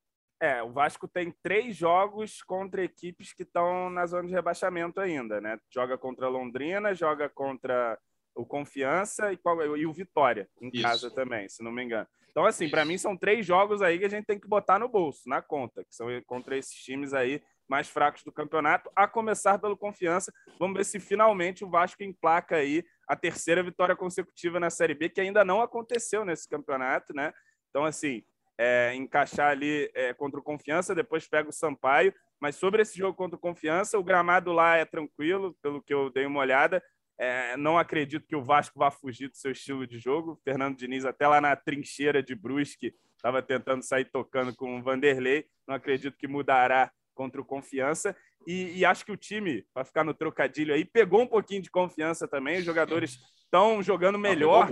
É, 0.45 0.61
o 0.61 0.69
Vasco 0.69 1.07
tem 1.07 1.31
três 1.41 1.75
jogos 1.75 2.43
contra 2.43 2.83
equipes 2.83 3.33
que 3.33 3.41
estão 3.41 3.89
na 3.89 4.05
zona 4.05 4.27
de 4.27 4.33
rebaixamento 4.33 5.01
ainda, 5.01 5.41
né? 5.41 5.59
Joga 5.73 5.97
contra 5.97 6.27
Londrina, 6.27 6.93
joga 6.93 7.27
contra 7.27 7.97
o 8.35 8.45
Confiança 8.45 9.33
e, 9.33 9.39
e 9.77 9.87
o 9.87 9.93
Vitória, 9.93 10.47
em 10.61 10.69
Isso. 10.71 10.83
casa 10.83 11.09
também, 11.09 11.49
se 11.49 11.63
não 11.63 11.71
me 11.71 11.83
engano. 11.83 12.05
Então, 12.29 12.45
assim, 12.45 12.69
para 12.69 12.85
mim 12.85 12.95
são 12.95 13.17
três 13.17 13.43
jogos 13.43 13.81
aí 13.81 13.97
que 13.97 14.05
a 14.05 14.09
gente 14.09 14.25
tem 14.25 14.39
que 14.39 14.47
botar 14.47 14.77
no 14.77 14.87
bolso, 14.87 15.27
na 15.27 15.41
conta, 15.41 15.83
que 15.83 15.95
são 15.95 16.07
contra 16.27 16.55
esses 16.55 16.75
times 16.75 17.11
aí 17.11 17.41
mais 17.67 17.89
fracos 17.89 18.23
do 18.23 18.31
campeonato, 18.31 18.91
a 18.95 19.07
começar 19.07 19.57
pelo 19.57 19.75
Confiança. 19.75 20.31
Vamos 20.59 20.77
ver 20.77 20.85
se 20.85 20.99
finalmente 20.99 21.65
o 21.65 21.69
Vasco 21.71 22.03
emplaca 22.03 22.57
aí 22.57 22.85
a 23.07 23.15
terceira 23.15 23.63
vitória 23.63 23.95
consecutiva 23.95 24.59
na 24.59 24.69
Série 24.69 24.93
B, 24.93 25.09
que 25.09 25.21
ainda 25.21 25.43
não 25.43 25.59
aconteceu 25.59 26.23
nesse 26.23 26.47
campeonato, 26.47 27.15
né? 27.15 27.33
Então, 27.71 27.83
assim, 27.83 28.23
é, 28.57 28.93
encaixar 28.95 29.51
ali 29.51 29.89
é, 29.93 30.13
contra 30.13 30.39
o 30.39 30.43
Confiança, 30.43 30.95
depois 30.95 31.27
pega 31.27 31.49
o 31.49 31.53
Sampaio. 31.53 32.13
Mas 32.39 32.55
sobre 32.55 32.81
esse 32.81 32.97
jogo 32.97 33.15
contra 33.15 33.37
o 33.37 33.39
Confiança, 33.39 33.97
o 33.97 34.03
gramado 34.03 34.51
lá 34.51 34.75
é 34.75 34.85
tranquilo, 34.85 35.55
pelo 35.61 35.81
que 35.81 35.93
eu 35.93 36.09
dei 36.09 36.25
uma 36.25 36.39
olhada. 36.39 36.83
É, 37.17 37.55
não 37.55 37.77
acredito 37.77 38.27
que 38.27 38.35
o 38.35 38.43
Vasco 38.43 38.77
vá 38.77 38.91
fugir 38.91 39.29
do 39.29 39.37
seu 39.37 39.51
estilo 39.51 39.87
de 39.87 39.97
jogo. 39.97 40.39
Fernando 40.43 40.77
Diniz, 40.77 41.05
até 41.05 41.27
lá 41.27 41.39
na 41.39 41.55
trincheira 41.55 42.21
de 42.21 42.35
Brusque, 42.35 42.93
estava 43.15 43.41
tentando 43.41 43.83
sair 43.83 44.05
tocando 44.05 44.53
com 44.55 44.77
o 44.77 44.83
Vanderlei. 44.83 45.45
Não 45.67 45.75
acredito 45.75 46.17
que 46.17 46.27
mudará 46.27 46.91
contra 47.13 47.39
o 47.39 47.45
Confiança. 47.45 48.15
E, 48.45 48.77
e 48.77 48.85
acho 48.85 49.05
que 49.05 49.11
o 49.11 49.17
time, 49.17 49.65
para 49.73 49.85
ficar 49.85 50.03
no 50.03 50.13
trocadilho 50.13 50.73
aí, 50.73 50.85
pegou 50.85 51.21
um 51.21 51.27
pouquinho 51.27 51.61
de 51.61 51.71
confiança 51.71 52.27
também. 52.27 52.59
Os 52.59 52.65
jogadores 52.65 53.17
estão 53.45 53.81
jogando 53.81 54.19
melhor, 54.19 54.67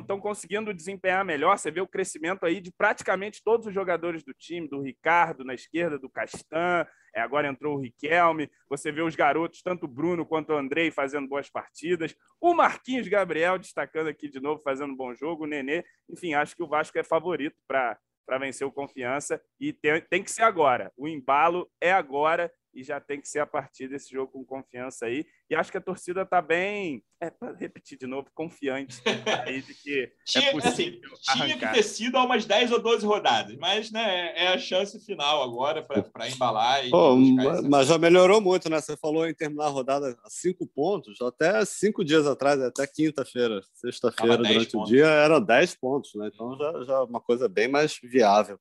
estão 0.00 0.16
é. 0.16 0.20
conseguindo 0.20 0.74
desempenhar 0.74 1.24
melhor. 1.24 1.56
Você 1.56 1.70
vê 1.70 1.80
o 1.80 1.86
crescimento 1.86 2.44
aí 2.44 2.60
de 2.60 2.72
praticamente 2.72 3.42
todos 3.44 3.66
os 3.66 3.74
jogadores 3.74 4.24
do 4.24 4.34
time, 4.34 4.68
do 4.68 4.80
Ricardo 4.80 5.44
na 5.44 5.54
esquerda, 5.54 5.98
do 5.98 6.10
Castan, 6.10 6.86
é, 7.16 7.20
agora 7.22 7.48
entrou 7.48 7.76
o 7.76 7.80
Riquelme. 7.80 8.50
Você 8.68 8.92
vê 8.92 9.00
os 9.00 9.16
garotos, 9.16 9.62
tanto 9.62 9.84
o 9.84 9.88
Bruno 9.88 10.26
quanto 10.26 10.52
o 10.52 10.56
Andrei, 10.56 10.90
fazendo 10.90 11.26
boas 11.26 11.48
partidas. 11.48 12.14
O 12.38 12.52
Marquinhos 12.52 13.08
Gabriel 13.08 13.58
destacando 13.58 14.08
aqui 14.08 14.28
de 14.28 14.38
novo, 14.38 14.60
fazendo 14.62 14.92
um 14.92 14.96
bom 14.96 15.14
jogo. 15.14 15.44
O 15.44 15.46
Nenê, 15.46 15.82
enfim, 16.10 16.34
acho 16.34 16.54
que 16.54 16.62
o 16.62 16.68
Vasco 16.68 16.98
é 16.98 17.02
favorito 17.02 17.56
para 17.66 17.98
vencer 18.38 18.66
o 18.66 18.72
Confiança 18.72 19.40
e 19.58 19.72
tem, 19.72 20.00
tem 20.02 20.22
que 20.22 20.30
ser 20.30 20.42
agora. 20.42 20.92
O 20.94 21.08
embalo 21.08 21.70
é 21.80 21.90
agora 21.90 22.52
e 22.76 22.84
já 22.84 23.00
tem 23.00 23.18
que 23.18 23.26
ser 23.26 23.38
a 23.38 23.46
partir 23.46 23.88
desse 23.88 24.12
jogo 24.12 24.30
com 24.30 24.44
confiança 24.44 25.06
aí. 25.06 25.24
E 25.48 25.54
acho 25.54 25.72
que 25.72 25.78
a 25.78 25.80
torcida 25.80 26.22
está 26.22 26.42
bem, 26.42 27.02
é, 27.18 27.30
para 27.30 27.56
repetir 27.56 27.96
de 27.96 28.06
novo, 28.06 28.28
confiante 28.34 29.00
aí 29.46 29.62
de 29.62 29.74
que 29.74 30.00
é 30.00 30.12
tinha, 30.26 30.50
é 30.50 30.52
possível 30.52 31.00
assim, 31.14 31.38
Tinha 31.38 31.58
que 31.58 31.66
ter 31.72 31.82
sido 31.82 32.18
há 32.18 32.24
umas 32.24 32.44
10 32.44 32.72
ou 32.72 32.82
12 32.82 33.06
rodadas, 33.06 33.56
mas 33.56 33.90
né, 33.90 34.32
é 34.36 34.48
a 34.48 34.58
chance 34.58 35.02
final 35.06 35.42
agora 35.42 35.82
para 35.82 36.28
embalar. 36.28 36.86
E 36.86 36.90
Pô, 36.90 37.16
mas 37.16 37.88
já 37.88 37.96
melhorou 37.96 38.42
muito, 38.42 38.68
né? 38.68 38.78
Você 38.78 38.94
falou 38.94 39.26
em 39.26 39.34
terminar 39.34 39.66
a 39.66 39.70
rodada 39.70 40.14
a 40.22 40.28
cinco 40.28 40.66
pontos, 40.66 41.22
até 41.22 41.64
cinco 41.64 42.04
dias 42.04 42.26
atrás, 42.26 42.60
até 42.60 42.86
quinta-feira, 42.86 43.62
sexta-feira, 43.72 44.36
durante 44.36 44.72
pontos. 44.72 44.90
o 44.90 44.94
dia, 44.94 45.06
era 45.06 45.40
10 45.40 45.74
pontos, 45.76 46.14
né? 46.14 46.30
Então 46.32 46.58
já, 46.58 46.84
já 46.84 46.94
é 46.94 47.00
uma 47.00 47.20
coisa 47.20 47.48
bem 47.48 47.68
mais 47.68 47.98
viável. 48.02 48.60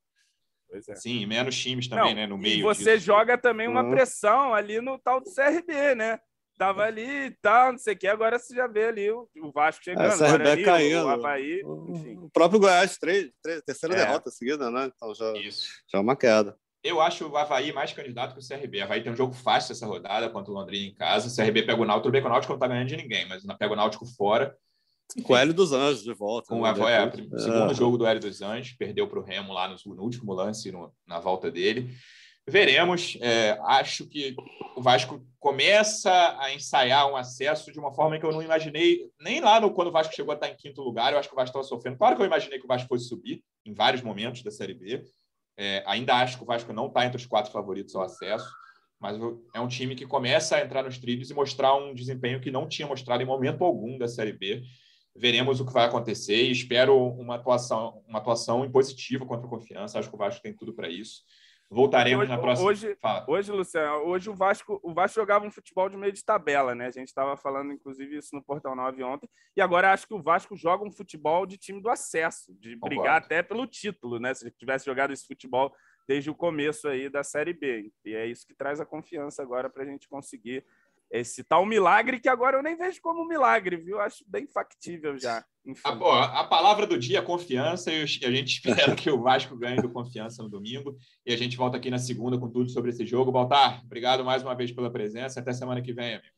É. 0.88 0.96
Sim, 0.96 1.26
menos 1.26 1.58
times 1.58 1.88
também, 1.88 2.14
não, 2.14 2.22
né? 2.22 2.28
No 2.28 2.38
meio. 2.38 2.60
E 2.60 2.62
você 2.62 2.96
disso. 2.96 3.06
joga 3.06 3.38
também 3.38 3.68
uma 3.68 3.84
uhum. 3.84 3.92
pressão 3.92 4.54
ali 4.54 4.82
no 4.82 4.98
tal 5.00 5.22
do 5.22 5.34
CRB, 5.34 5.96
né? 5.96 6.20
Tava 6.58 6.84
ali 6.84 7.28
e 7.28 7.32
tal, 7.42 7.74
não 7.74 7.78
sei 7.78 7.94
o 7.94 7.98
que. 7.98 8.08
Agora 8.08 8.40
você 8.40 8.56
já 8.56 8.66
vê 8.66 8.86
ali 8.86 9.12
o, 9.12 9.28
o 9.42 9.52
Vasco 9.52 9.82
é, 9.82 9.84
chegando. 9.84 10.24
É, 10.24 10.32
CRB 10.32 10.50
ali, 10.50 10.64
caindo. 10.64 11.06
O 11.06 11.10
Havaí, 11.10 11.62
enfim. 11.90 12.18
O 12.18 12.30
próprio 12.30 12.60
Goiás, 12.60 12.98
três, 12.98 13.30
três 13.42 13.62
terceira 13.62 13.96
é. 13.96 14.06
derrota 14.06 14.32
seguida, 14.32 14.72
né? 14.72 14.90
Então 14.96 15.14
já, 15.14 15.34
Isso. 15.34 15.68
já 15.92 15.98
é 15.98 16.02
uma 16.02 16.16
queda. 16.16 16.58
Eu 16.82 17.02
acho 17.02 17.28
o 17.28 17.36
Havaí 17.36 17.74
mais 17.74 17.92
candidato 17.92 18.36
que 18.36 18.40
o 18.40 18.48
CRB. 18.48 18.80
O 18.80 18.84
Havaí 18.84 19.04
tem 19.04 19.12
um 19.12 19.16
jogo 19.18 19.34
fácil 19.34 19.74
essa 19.74 19.86
rodada 19.86 20.30
contra 20.30 20.52
o 20.52 20.56
Londrina 20.56 20.92
em 20.92 20.96
casa. 20.96 21.28
O 21.28 21.36
CRB 21.36 21.64
pega 21.64 21.82
o 21.82 21.86
Náutico. 21.86 22.04
Tudo 22.04 22.12
bem 22.12 22.22
que 22.22 22.28
o 22.28 22.32
Náutico 22.32 22.54
não 22.54 22.60
tá 22.60 22.68
ganhando 22.68 22.88
de 22.88 22.98
ninguém, 22.98 23.28
mas 23.28 23.44
pega 23.58 23.74
o 23.74 23.76
Náutico 23.76 24.06
fora. 24.06 24.56
Com 25.24 25.34
o 25.34 25.38
Hélio 25.38 25.54
dos 25.54 25.72
Anjos 25.72 26.04
de 26.04 26.14
volta. 26.14 26.48
Com 26.50 26.62
né? 26.62 26.74
o 26.74 26.90
é, 26.90 27.04
é, 27.06 27.40
segundo 27.40 27.74
jogo 27.74 27.98
do 27.98 28.06
Hélio 28.06 28.22
dos 28.22 28.42
Anjos, 28.42 28.74
perdeu 28.74 29.08
para 29.08 29.20
o 29.20 29.24
Remo 29.24 29.54
lá 29.54 29.68
no, 29.68 29.96
no 29.96 30.04
último 30.04 30.34
lance, 30.34 30.72
no, 30.72 30.92
na 31.08 31.20
volta 31.20 31.50
dele. 31.50 31.90
Veremos. 32.48 33.18
É, 33.22 33.58
acho 33.64 34.08
que 34.08 34.36
o 34.76 34.82
Vasco 34.82 35.26
começa 35.40 36.38
a 36.40 36.54
ensaiar 36.54 37.10
um 37.10 37.16
acesso 37.16 37.72
de 37.72 37.80
uma 37.80 37.94
forma 37.94 38.20
que 38.20 38.26
eu 38.26 38.32
não 38.32 38.42
imaginei, 38.42 39.10
nem 39.20 39.42
lá 39.42 39.60
no, 39.60 39.72
quando 39.72 39.88
o 39.88 39.92
Vasco 39.92 40.14
chegou 40.14 40.32
a 40.32 40.36
estar 40.36 40.50
em 40.50 40.56
quinto 40.56 40.82
lugar, 40.82 41.12
eu 41.12 41.20
acho 41.20 41.28
que 41.28 41.34
o 41.34 41.38
Vasco 41.38 41.58
estava 41.58 41.64
sofrendo. 41.64 41.98
Claro 41.98 42.16
que 42.16 42.22
eu 42.22 42.26
imaginei 42.26 42.60
que 42.60 42.66
o 42.66 42.68
Vasco 42.68 42.88
fosse 42.88 43.08
subir 43.08 43.44
em 43.66 43.74
vários 43.74 44.04
momentos 44.04 44.44
da 44.44 44.52
Série 44.52 44.76
B. 44.76 45.04
É, 45.58 45.84
ainda 45.88 46.16
acho 46.16 46.38
que 46.38 46.44
o 46.44 46.48
Vasco 46.48 46.72
não 46.72 46.88
está 46.88 47.06
entre 47.06 47.18
os 47.18 47.26
quatro 47.26 47.52
favoritos 47.52 47.96
ao 47.96 48.04
acesso, 48.04 48.48
mas 49.00 49.18
é 49.54 49.60
um 49.60 49.68
time 49.68 49.96
que 49.96 50.06
começa 50.06 50.58
a 50.58 50.62
entrar 50.62 50.84
nos 50.84 51.00
trilhos 51.00 51.32
e 51.32 51.34
mostrar 51.34 51.76
um 51.76 51.94
desempenho 51.94 52.42
que 52.42 52.52
não 52.52 52.68
tinha 52.68 52.88
mostrado 52.88 53.24
em 53.24 53.26
momento 53.26 53.64
algum 53.64 53.98
da 53.98 54.08
Série 54.08 54.34
B 54.34 54.62
veremos 55.16 55.60
o 55.60 55.66
que 55.66 55.74
vai 55.74 55.86
acontecer 55.86 56.44
e 56.44 56.52
espero 56.52 56.96
uma 57.10 57.36
atuação, 57.36 58.04
uma 58.08 58.20
atuação 58.20 58.70
positiva 58.70 59.26
contra 59.26 59.48
o 59.48 59.50
Confiança. 59.50 59.98
Acho 59.98 60.10
que 60.10 60.16
o 60.16 60.20
Vasco 60.20 60.42
tem 60.42 60.54
tudo 60.54 60.74
para 60.74 60.90
isso. 60.90 61.24
Voltaremos 61.70 62.24
hoje, 62.24 62.32
na 62.32 62.38
próxima. 62.38 62.70
Hoje, 62.70 62.98
hoje, 63.28 63.52
Luciano, 63.52 63.98
hoje 64.04 64.30
o 64.30 64.36
Vasco, 64.36 64.80
o 64.84 64.94
Vasco 64.94 65.20
jogava 65.20 65.46
um 65.46 65.52
futebol 65.52 65.90
de 65.90 65.98
meio 65.98 66.14
de 66.14 66.24
tabela, 66.24 66.76
né? 66.76 66.86
A 66.88 66.92
gente 66.92 67.08
estava 67.08 67.36
falando, 67.36 67.74
inclusive, 67.74 68.18
isso 68.18 68.36
no 68.36 68.44
Portal 68.44 68.76
9 68.76 69.04
ontem. 69.04 69.28
E 69.58 69.62
agora 69.62 69.92
acho 69.92 70.08
que 70.08 70.14
o 70.14 70.22
Vasco 70.22 70.56
joga 70.56 70.86
um 70.86 70.92
futebol 70.92 71.46
de 71.46 71.58
time 71.58 71.82
do 71.82 71.90
acesso, 71.90 72.54
de 72.60 72.76
Concordo. 72.76 72.96
brigar 72.96 73.18
até 73.18 73.42
pelo 73.42 73.66
título, 73.66 74.20
né? 74.20 74.34
Se 74.34 74.50
tivesse 74.52 74.86
jogado 74.86 75.12
esse 75.12 75.26
futebol 75.26 75.74
desde 76.08 76.30
o 76.30 76.36
começo 76.36 76.88
aí 76.88 77.10
da 77.10 77.24
Série 77.24 77.54
B. 77.54 77.92
E 78.06 78.14
é 78.14 78.28
isso 78.28 78.46
que 78.46 78.54
traz 78.54 78.80
a 78.80 78.86
confiança 78.86 79.42
agora 79.42 79.70
para 79.70 79.84
a 79.84 79.88
gente 79.88 80.08
conseguir 80.08 80.64
esse 81.12 81.44
tal 81.44 81.66
milagre 81.66 82.20
que 82.20 82.30
agora 82.30 82.58
eu 82.58 82.64
nem 82.64 82.76
vejo 82.76 83.02
como 83.02 83.28
milagre, 83.28 83.78
viu? 83.78 84.00
Acho 84.00 84.24
bem 84.28 84.48
factível 84.48 85.18
já. 85.18 85.44
A, 85.84 86.42
a, 86.42 86.44
palavra 86.44 86.86
do 86.86 86.98
dia 86.98 87.20
é 87.20 87.22
confiança 87.22 87.92
e 87.92 88.04
a 88.04 88.06
gente 88.06 88.54
espera 88.62 88.96
que 88.96 89.10
o 89.10 89.22
Vasco 89.22 89.56
ganhe 89.56 89.82
do 89.82 89.90
confiança 89.90 90.44
no 90.44 90.50
domingo. 90.50 90.96
E 91.26 91.34
a 91.34 91.38
gente 91.38 91.58
volta 91.58 91.78
aqui 91.78 91.90
na 91.90 91.98
segunda 91.98 92.38
com 92.38 92.50
tudo 92.50 92.70
sobre 92.70 92.92
esse 92.92 93.06
jogo. 93.06 93.32
Baltar, 93.32 93.82
obrigado 93.84 94.24
mais 94.24 94.44
uma 94.44 94.56
vez 94.56 94.72
pela 94.72 94.92
presença. 94.92 95.40
Até 95.40 95.54
semana 95.54 95.82
que 95.82 95.94
vem, 95.94 96.16
amigo. 96.16 96.35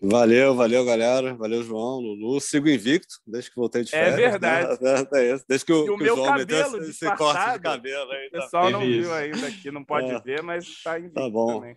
Valeu, 0.00 0.54
valeu, 0.54 0.84
galera. 0.84 1.34
Valeu, 1.34 1.62
João, 1.64 1.98
Lulu. 1.98 2.40
Sigo 2.40 2.68
invicto 2.68 3.16
desde 3.26 3.50
que 3.50 3.56
voltei 3.56 3.82
de 3.82 3.92
é 3.94 4.04
férias. 4.04 4.18
É 4.28 4.30
verdade. 4.30 4.82
Né? 4.82 5.40
Desde 5.48 5.66
que 5.66 5.72
o, 5.72 5.94
o 5.94 5.98
que 5.98 6.04
meu 6.04 6.12
o 6.12 6.16
João 6.16 6.28
cabelo 6.28 6.72
meteu 6.72 6.88
esse 6.88 7.16
corte 7.16 7.52
de 7.52 7.58
cabelo. 7.58 8.10
Aí, 8.12 8.28
o 8.28 8.30
tá 8.30 8.40
pessoal 8.40 8.70
não 8.70 8.80
viu 8.80 9.12
ainda 9.12 9.46
aqui, 9.48 9.70
não 9.72 9.84
pode 9.84 10.08
é. 10.08 10.20
ver, 10.20 10.40
mas 10.42 10.64
está 10.64 10.98
invicto 10.98 11.14
Tá 11.14 11.28
bom. 11.28 11.60
Também. 11.60 11.76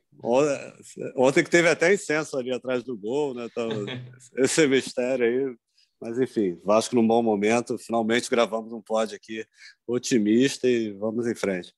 Ontem 1.16 1.44
que 1.44 1.50
teve 1.50 1.68
até 1.68 1.92
incenso 1.92 2.38
ali 2.38 2.54
atrás 2.54 2.84
do 2.84 2.96
gol, 2.96 3.34
né? 3.34 3.48
Então, 3.50 3.70
esse 4.38 4.68
mistério 4.68 5.26
aí. 5.26 5.56
Mas, 6.00 6.20
enfim, 6.20 6.60
Vasco 6.64 6.96
num 6.96 7.06
bom 7.06 7.24
momento. 7.24 7.78
Finalmente 7.80 8.30
gravamos 8.30 8.72
um 8.72 8.82
pod 8.82 9.16
aqui 9.16 9.46
otimista 9.88 10.68
e 10.68 10.92
vamos 10.92 11.26
em 11.26 11.36
frente. 11.36 11.74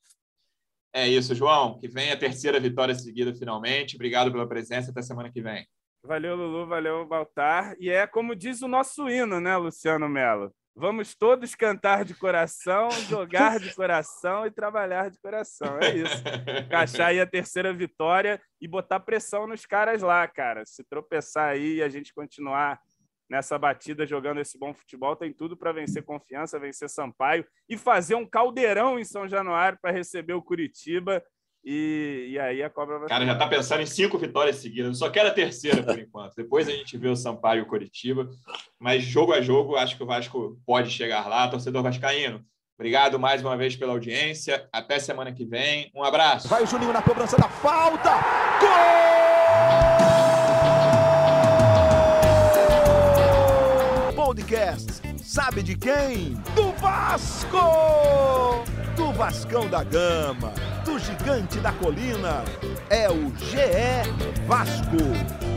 É 0.92 1.08
isso, 1.08 1.34
João. 1.34 1.78
Que 1.78 1.88
venha 1.88 2.12
a 2.12 2.18
terceira 2.18 2.60
vitória 2.60 2.94
seguida 2.94 3.34
finalmente. 3.34 3.96
Obrigado 3.96 4.30
pela 4.30 4.48
presença. 4.48 4.90
Até 4.90 5.00
semana 5.00 5.30
que 5.32 5.40
vem. 5.40 5.66
Valeu, 6.06 6.36
Lulu, 6.36 6.66
valeu, 6.66 7.06
Baltar. 7.06 7.74
E 7.78 7.88
é 7.88 8.06
como 8.06 8.36
diz 8.36 8.60
o 8.60 8.68
nosso 8.68 9.08
hino, 9.08 9.40
né, 9.40 9.56
Luciano 9.56 10.06
Melo? 10.06 10.54
Vamos 10.76 11.14
todos 11.14 11.54
cantar 11.54 12.04
de 12.04 12.14
coração, 12.14 12.90
jogar 13.08 13.58
de 13.58 13.74
coração 13.74 14.44
e 14.44 14.50
trabalhar 14.50 15.10
de 15.10 15.18
coração. 15.18 15.78
É 15.78 15.96
isso. 15.96 16.22
Encaixar 16.66 17.06
aí 17.06 17.20
a 17.20 17.26
terceira 17.26 17.72
vitória 17.72 18.38
e 18.60 18.68
botar 18.68 19.00
pressão 19.00 19.46
nos 19.46 19.64
caras 19.64 20.02
lá, 20.02 20.28
cara. 20.28 20.66
Se 20.66 20.84
tropeçar 20.84 21.48
aí 21.48 21.76
e 21.76 21.82
a 21.82 21.88
gente 21.88 22.12
continuar 22.12 22.78
nessa 23.30 23.58
batida 23.58 24.06
jogando 24.06 24.40
esse 24.40 24.58
bom 24.58 24.74
futebol, 24.74 25.16
tem 25.16 25.32
tudo 25.32 25.56
para 25.56 25.72
vencer 25.72 26.02
confiança, 26.02 26.58
vencer 26.58 26.90
Sampaio 26.90 27.46
e 27.66 27.78
fazer 27.78 28.14
um 28.14 28.26
caldeirão 28.26 28.98
em 28.98 29.04
São 29.04 29.26
Januário 29.26 29.78
para 29.80 29.90
receber 29.90 30.34
o 30.34 30.42
Curitiba 30.42 31.24
e, 31.64 32.28
e 32.32 32.38
aí 32.38 32.62
a 32.62 32.68
cobra 32.68 32.98
vai. 32.98 33.08
Cara, 33.08 33.24
já 33.24 33.34
tá 33.34 33.46
pensando 33.46 33.80
em 33.80 33.86
cinco 33.86 34.18
vitórias 34.18 34.56
seguidas. 34.56 34.98
Só 34.98 35.08
quero 35.08 35.28
a 35.28 35.32
terceira 35.32 35.82
por 35.82 35.98
enquanto. 35.98 36.34
Depois 36.36 36.68
a 36.68 36.72
gente 36.72 36.98
vê 36.98 37.08
o 37.08 37.16
Sampaio 37.16 37.60
e 37.60 37.62
o 37.62 37.66
Curitiba. 37.66 38.28
Mas 38.78 39.02
jogo 39.02 39.32
a 39.32 39.40
jogo, 39.40 39.76
acho 39.76 39.96
que 39.96 40.02
o 40.02 40.06
Vasco 40.06 40.60
pode 40.66 40.90
chegar 40.90 41.26
lá. 41.26 41.48
Torcedor 41.48 41.82
Vascaíno. 41.82 42.44
Obrigado 42.76 43.18
mais 43.18 43.40
uma 43.40 43.56
vez 43.56 43.76
pela 43.76 43.92
audiência. 43.92 44.68
Até 44.72 44.98
semana 44.98 45.32
que 45.32 45.46
vem. 45.46 45.90
Um 45.94 46.02
abraço. 46.02 46.48
Vai 46.48 46.62
o 46.62 46.66
Juninho 46.66 46.92
na 46.92 47.00
cobrança 47.00 47.36
da 47.36 47.48
falta. 47.48 48.10
Gol! 54.14 54.14
Podcasts. 54.14 55.00
Sabe 55.22 55.62
de 55.62 55.76
quem? 55.76 56.34
Do 56.54 56.72
Vasco! 56.72 57.56
Do 58.96 59.12
Vascão 59.12 59.68
da 59.68 59.82
Gama. 59.82 60.52
Gigante 60.98 61.58
da 61.60 61.72
Colina 61.72 62.44
é 62.88 63.08
o 63.10 63.32
GE 63.36 64.46
Vasco. 64.46 65.53